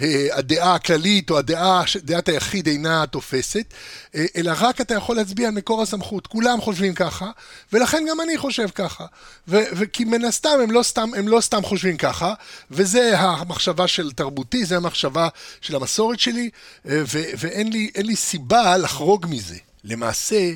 אה, 0.02 0.28
הדעה 0.32 0.76
הכללית 0.76 1.30
או 1.30 1.38
הדעה, 1.38 1.84
דעת 2.04 2.30
היחיד 2.30 2.68
אינה 2.68 3.06
תופסת, 3.06 3.74
אה, 4.16 4.26
אלא 4.36 4.54
רק 4.60 4.82
אתה 4.82 4.94
יכול 4.94 5.16
להצביע 5.16 5.48
על 5.48 5.54
מקור 5.54 5.82
הסמכות. 5.82 6.28
כולם 6.28 6.62
חושבים 6.62 6.94
ככה, 6.94 7.32
ולכן 7.74 8.04
גם 8.10 8.22
אני 8.22 8.38
חושב 8.38 8.68
ככה. 8.76 9.06
וכי 9.48 10.06
מן 10.06 10.26
הסתם 10.26 10.60
הם 10.64 10.72
לא 10.72 10.84
סתם, 10.84 11.10
הם 11.18 11.28
לא 11.28 11.42
סתם 11.42 11.62
חושבים 11.64 11.98
ככה, 11.98 12.34
וזה 12.72 12.93
המחשבה 13.00 13.88
של 13.88 14.12
תרבותי, 14.12 14.66
זה 14.66 14.78
המחשבה 14.78 15.28
של 15.62 15.76
המסורת 15.76 16.20
שלי, 16.20 16.50
אה, 16.90 17.02
ואין 17.38 17.72
לי, 17.72 17.92
לי 17.98 18.16
סיבה 18.16 18.78
לחרוג 18.78 19.26
מזה. 19.30 19.58
למעשה, 19.84 20.52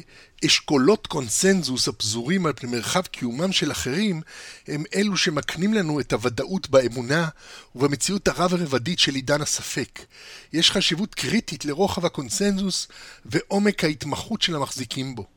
אשכולות 0.45 1.07
קונסנזוס 1.07 1.87
הפזורים 1.87 2.45
על 2.45 2.53
פני 2.55 2.71
מרחב 2.71 3.01
קיומם 3.01 3.51
של 3.51 3.71
אחרים 3.71 4.21
הם 4.67 4.83
אלו 4.95 5.17
שמקנים 5.17 5.73
לנו 5.73 5.99
את 5.99 6.13
הוודאות 6.13 6.69
באמונה 6.69 7.27
ובמציאות 7.75 8.27
הרב-רבדית 8.27 8.99
של 8.99 9.15
עידן 9.15 9.41
הספק. 9.41 9.99
יש 10.53 10.71
חשיבות 10.71 11.15
קריטית 11.15 11.65
לרוחב 11.65 12.05
הקונסנזוס 12.05 12.87
ועומק 13.25 13.83
ההתמחות 13.83 14.41
של 14.41 14.55
המחזיקים 14.55 15.15
בו. 15.15 15.36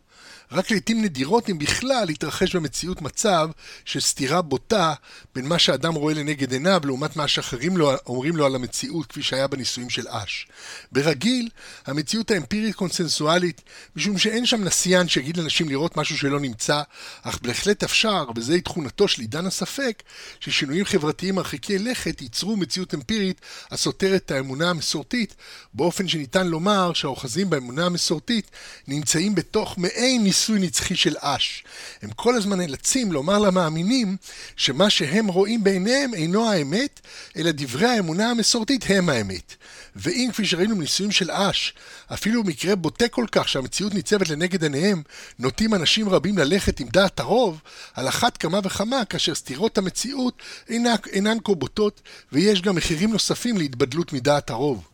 רק 0.52 0.70
לעיתים 0.70 1.02
נדירות, 1.02 1.50
אם 1.50 1.58
בכלל, 1.58 2.08
התרחש 2.08 2.56
במציאות 2.56 3.02
מצב 3.02 3.48
של 3.84 4.00
סתירה 4.00 4.42
בוטה 4.42 4.94
בין 5.34 5.48
מה 5.48 5.58
שאדם 5.58 5.94
רואה 5.94 6.14
לנגד 6.14 6.52
עיניו 6.52 6.80
לעומת 6.84 7.16
מה 7.16 7.28
שאחרים 7.28 7.76
לו, 7.76 7.92
אומרים 8.06 8.36
לו 8.36 8.46
על 8.46 8.54
המציאות, 8.54 9.06
כפי 9.06 9.22
שהיה 9.22 9.46
בניסויים 9.46 9.90
של 9.90 10.08
אש. 10.08 10.46
ברגיל, 10.92 11.48
המציאות 11.86 12.30
האמפירית 12.30 12.74
קונסנסואלית, 12.74 13.62
משום 13.96 14.18
שאין 14.18 14.46
שם 14.46 14.64
נסיין 14.64 15.08
שיגיד 15.08 15.36
לאנשים 15.36 15.68
לראות 15.68 15.96
משהו 15.96 16.18
שלא 16.18 16.40
נמצא, 16.40 16.82
אך 17.22 17.38
בהחלט 17.42 17.82
אפשר, 17.82 18.24
וזוהי 18.36 18.60
תכונתו 18.60 19.08
של 19.08 19.20
עידן 19.20 19.46
הספק, 19.46 20.02
ששינויים 20.40 20.84
חברתיים 20.84 21.34
מרחיקי 21.34 21.78
לכת 21.78 22.22
ייצרו 22.22 22.56
מציאות 22.56 22.94
אמפירית 22.94 23.40
הסותרת 23.70 24.22
את 24.24 24.30
האמונה 24.30 24.70
המסורתית, 24.70 25.34
באופן 25.74 26.08
שניתן 26.08 26.46
לומר 26.46 26.92
שהאוחזים 26.92 27.50
באמונה 27.50 27.86
המסורתית 27.86 28.50
נמצאים 28.88 29.34
בתוך 29.34 29.78
מעין 29.78 30.24
ניסוי 30.24 30.39
ניסוי 30.40 30.60
נצחי 30.60 30.96
של 30.96 31.14
אש. 31.20 31.64
הם 32.02 32.10
כל 32.10 32.34
הזמן 32.34 32.58
נאלצים 32.58 33.12
לומר 33.12 33.38
למאמינים 33.38 34.16
שמה 34.56 34.90
שהם 34.90 35.26
רואים 35.26 35.64
בעיניהם 35.64 36.14
אינו 36.14 36.50
האמת, 36.50 37.00
אלא 37.36 37.50
דברי 37.54 37.86
האמונה 37.86 38.30
המסורתית 38.30 38.84
הם 38.88 39.08
האמת. 39.08 39.54
ואם, 39.96 40.28
כפי 40.32 40.46
שראינו 40.46 40.76
בניסויים 40.76 41.12
של 41.12 41.30
אש, 41.30 41.74
אפילו 42.12 42.44
מקרה 42.44 42.76
בוטה 42.76 43.08
כל 43.08 43.26
כך 43.32 43.48
שהמציאות 43.48 43.94
ניצבת 43.94 44.28
לנגד 44.28 44.62
עיניהם, 44.62 45.02
נוטים 45.38 45.74
אנשים 45.74 46.08
רבים 46.08 46.38
ללכת 46.38 46.80
עם 46.80 46.88
דעת 46.88 47.20
הרוב, 47.20 47.60
על 47.94 48.08
אחת 48.08 48.36
כמה 48.36 48.60
וכמה 48.64 49.04
כאשר 49.04 49.34
סתירות 49.34 49.78
המציאות 49.78 50.42
אינן, 50.68 50.94
אינן 51.12 51.36
כה 51.44 51.54
בוטות, 51.54 52.00
ויש 52.32 52.62
גם 52.62 52.76
מחירים 52.76 53.12
נוספים 53.12 53.58
להתבדלות 53.58 54.12
מדעת 54.12 54.50
הרוב. 54.50 54.89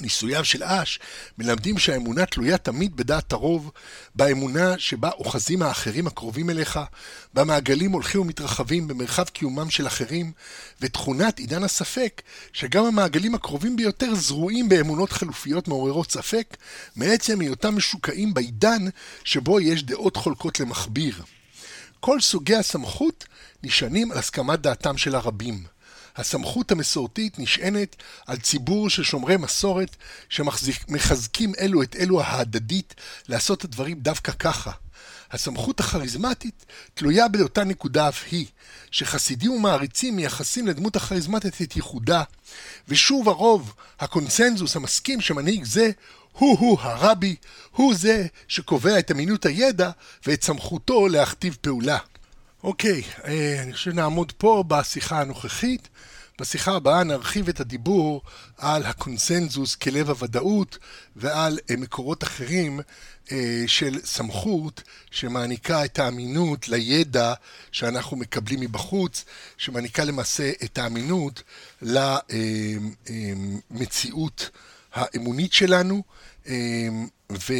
ניסוייו 0.00 0.44
של 0.44 0.64
אש 0.64 1.00
מלמדים 1.38 1.78
שהאמונה 1.78 2.26
תלויה 2.26 2.58
תמיד 2.58 2.96
בדעת 2.96 3.32
הרוב, 3.32 3.70
באמונה 4.14 4.78
שבה 4.78 5.10
אוחזים 5.10 5.62
האחרים 5.62 6.06
הקרובים 6.06 6.50
אליך, 6.50 6.80
במעגלים 7.34 7.92
הולכים 7.92 8.20
ומתרחבים 8.20 8.88
במרחב 8.88 9.24
קיומם 9.24 9.70
של 9.70 9.86
אחרים, 9.86 10.32
ותכונת 10.80 11.38
עידן 11.38 11.64
הספק, 11.64 12.22
שגם 12.52 12.84
המעגלים 12.84 13.34
הקרובים 13.34 13.76
ביותר 13.76 14.14
זרועים 14.14 14.68
באמונות 14.68 15.12
חלופיות 15.12 15.68
מעוררות 15.68 16.12
ספק, 16.12 16.56
מעצם 16.96 17.40
היותם 17.40 17.76
משוקעים 17.76 18.34
בעידן 18.34 18.84
שבו 19.24 19.60
יש 19.60 19.82
דעות 19.82 20.16
חולקות 20.16 20.60
למכביר. 20.60 21.22
כל 22.00 22.20
סוגי 22.20 22.56
הסמכות 22.56 23.24
נשענים 23.62 24.12
על 24.12 24.18
הסכמת 24.18 24.60
דעתם 24.60 24.96
של 24.96 25.14
הרבים. 25.14 25.64
הסמכות 26.16 26.72
המסורתית 26.72 27.38
נשענת 27.38 27.96
על 28.26 28.38
ציבור 28.38 28.90
של 28.90 29.02
שומרי 29.02 29.36
מסורת 29.36 29.96
שמחזקים 30.28 31.52
אלו 31.58 31.82
את 31.82 31.96
אלו 31.96 32.22
ההדדית 32.22 32.94
לעשות 33.28 33.58
את 33.58 33.64
הדברים 33.64 34.00
דווקא 34.00 34.32
ככה. 34.32 34.70
הסמכות 35.30 35.80
הכריזמטית 35.80 36.66
תלויה 36.94 37.28
באותה 37.28 37.64
נקודה 37.64 38.08
אף 38.08 38.24
היא, 38.30 38.46
שחסידים 38.90 39.50
ומעריצים 39.50 40.16
מייחסים 40.16 40.66
לדמות 40.66 40.96
הכריזמטית 40.96 41.62
את 41.62 41.76
ייחודה, 41.76 42.22
ושוב 42.88 43.28
הרוב, 43.28 43.74
הקונצנזוס 44.00 44.76
המסכים 44.76 45.20
שמנהיג 45.20 45.64
זה 45.64 45.90
הוא-הוא 46.32 46.80
הרבי, 46.80 47.36
הוא 47.70 47.94
זה 47.94 48.26
שקובע 48.48 48.98
את 48.98 49.10
אמינות 49.10 49.46
הידע 49.46 49.90
ואת 50.26 50.44
סמכותו 50.44 51.08
להכתיב 51.08 51.56
פעולה. 51.60 51.98
אוקיי, 52.64 53.02
אה, 53.24 53.62
אני 53.62 53.72
חושב 53.72 53.90
שנעמוד 53.90 54.32
פה 54.32 54.64
בשיחה 54.68 55.20
הנוכחית. 55.20 55.88
בשיחה 56.40 56.72
הבאה 56.72 57.04
נרחיב 57.04 57.48
את 57.48 57.60
הדיבור 57.60 58.22
על 58.58 58.82
הקונסנזוס 58.82 59.74
כלב 59.74 60.08
הוודאות 60.08 60.78
ועל 61.16 61.58
אה, 61.70 61.76
מקורות 61.76 62.24
אחרים 62.24 62.80
אה, 63.32 63.64
של 63.66 63.98
סמכות 64.04 64.82
שמעניקה 65.10 65.84
את 65.84 65.98
האמינות 65.98 66.68
לידע 66.68 67.34
שאנחנו 67.72 68.16
מקבלים 68.16 68.60
מבחוץ, 68.60 69.24
שמעניקה 69.56 70.04
למעשה 70.04 70.52
את 70.64 70.78
האמינות 70.78 71.42
למציאות 73.70 74.50
האמונית 74.92 75.52
שלנו. 75.52 76.02
ו, 77.34 77.52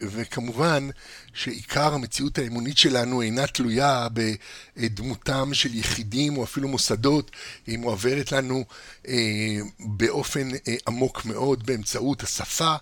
וכמובן 0.00 0.88
שעיקר 1.34 1.94
המציאות 1.94 2.38
האמונית 2.38 2.78
שלנו 2.78 3.22
אינה 3.22 3.46
תלויה 3.46 4.08
בדמותם 4.76 5.54
של 5.54 5.74
יחידים 5.74 6.36
או 6.36 6.44
אפילו 6.44 6.68
מוסדות, 6.68 7.30
היא 7.66 7.78
מועברת 7.78 8.32
לנו 8.32 8.64
אה, 9.08 9.14
באופן 9.78 10.50
אה, 10.68 10.74
עמוק 10.88 11.24
מאוד 11.24 11.66
באמצעות 11.66 12.22
השפה, 12.22 12.74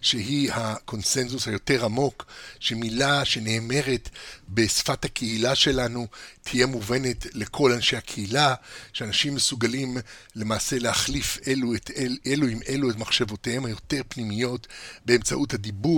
שהיא 0.00 0.52
הקונסנזוס 0.52 1.48
היותר 1.48 1.84
עמוק, 1.84 2.26
שמילה 2.60 3.24
שנאמרת 3.24 4.08
בשפת 4.48 5.04
הקהילה 5.04 5.54
שלנו 5.54 6.06
תהיה 6.42 6.66
מובנת 6.66 7.26
לכל 7.34 7.72
אנשי 7.72 7.96
הקהילה, 7.96 8.54
שאנשים 8.92 9.34
מסוגלים 9.34 9.96
למעשה 10.36 10.78
להחליף 10.78 11.38
אלו, 11.46 11.74
את 11.74 11.90
אל, 11.96 12.18
אלו 12.26 12.46
עם 12.46 12.58
אלו 12.68 12.90
את 12.90 12.96
מחשבותיהם 12.96 13.64
היותר 13.64 14.00
פנימיות 14.08 14.66
באמצעות 15.04 15.54
הדיבור, 15.54 15.89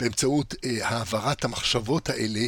באמצעות 0.00 0.54
אה, 0.64 0.88
העברת 0.88 1.44
המחשבות 1.44 2.08
האלה 2.08 2.40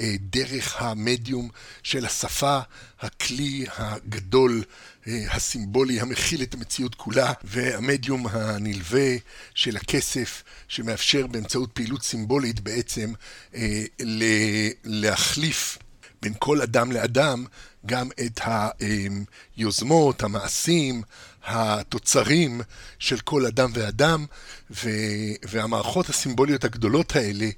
אה, 0.00 0.14
דרך 0.20 0.82
המדיום 0.82 1.48
של 1.82 2.06
השפה, 2.06 2.58
הכלי 3.00 3.66
הגדול, 3.76 4.62
אה, 5.06 5.24
הסימבולי, 5.30 6.00
המכיל 6.00 6.42
את 6.42 6.54
המציאות 6.54 6.94
כולה, 6.94 7.32
והמדיום 7.44 8.26
הנלווה 8.26 9.16
של 9.54 9.76
הכסף, 9.76 10.42
שמאפשר 10.68 11.26
באמצעות 11.26 11.70
פעילות 11.72 12.02
סימבולית 12.02 12.60
בעצם 12.60 13.12
אה, 13.54 13.84
להחליף 14.84 15.78
בין 16.22 16.34
כל 16.38 16.62
אדם 16.62 16.92
לאדם 16.92 17.44
גם 17.86 18.08
את 18.26 18.40
היוזמות, 19.56 20.22
המעשים, 20.22 21.02
התוצרים 21.44 22.60
של 22.98 23.20
כל 23.20 23.46
אדם 23.46 23.70
ואדם, 23.74 24.26
והמערכות 25.42 26.08
הסימבוליות 26.08 26.64
הגדולות 26.64 27.16
האלה, 27.16 27.48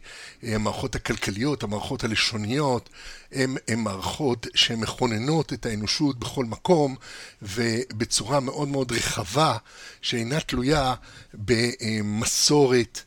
המערכות 0.43 0.95
הכלכליות, 0.95 1.63
המערכות 1.63 2.05
הלשוניות, 2.05 2.89
הן 3.33 3.57
מערכות 3.77 4.47
שמכוננות 4.55 5.53
את 5.53 5.67
האנושות 5.67 6.19
בכל 6.19 6.45
מקום, 6.45 6.97
ובצורה 7.43 8.41
מאוד 8.41 8.69
מאוד 8.69 8.93
רחבה, 8.93 9.57
שאינה 10.03 10.41
תלויה 10.41 10.95
במסורת 11.35 13.01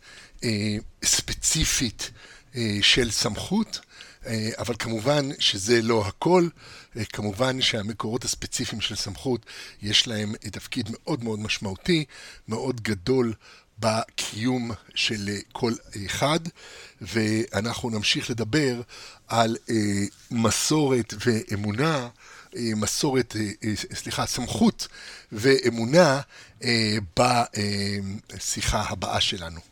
אה, 0.43 0.75
ספציפית 1.03 2.11
אה, 2.55 2.77
של 2.81 3.11
סמכות. 3.11 3.79
אבל 4.57 4.75
כמובן 4.79 5.29
שזה 5.39 5.81
לא 5.81 6.05
הכל, 6.07 6.47
כמובן 7.13 7.61
שהמקורות 7.61 8.23
הספציפיים 8.25 8.81
של 8.81 8.95
סמכות 8.95 9.45
יש 9.81 10.07
להם 10.07 10.35
תפקיד 10.35 10.89
מאוד 10.91 11.23
מאוד 11.23 11.39
משמעותי, 11.39 12.05
מאוד 12.47 12.81
גדול 12.81 13.33
בקיום 13.79 14.71
של 14.95 15.29
כל 15.51 15.73
אחד, 16.05 16.39
ואנחנו 17.01 17.89
נמשיך 17.89 18.29
לדבר 18.29 18.81
על 19.27 19.57
מסורת 20.31 21.13
ואמונה, 21.25 22.07
מסורת, 22.55 23.35
סליחה, 23.93 24.25
סמכות 24.25 24.87
ואמונה 25.31 26.21
בשיחה 27.19 28.81
הבאה 28.81 29.21
שלנו. 29.21 29.59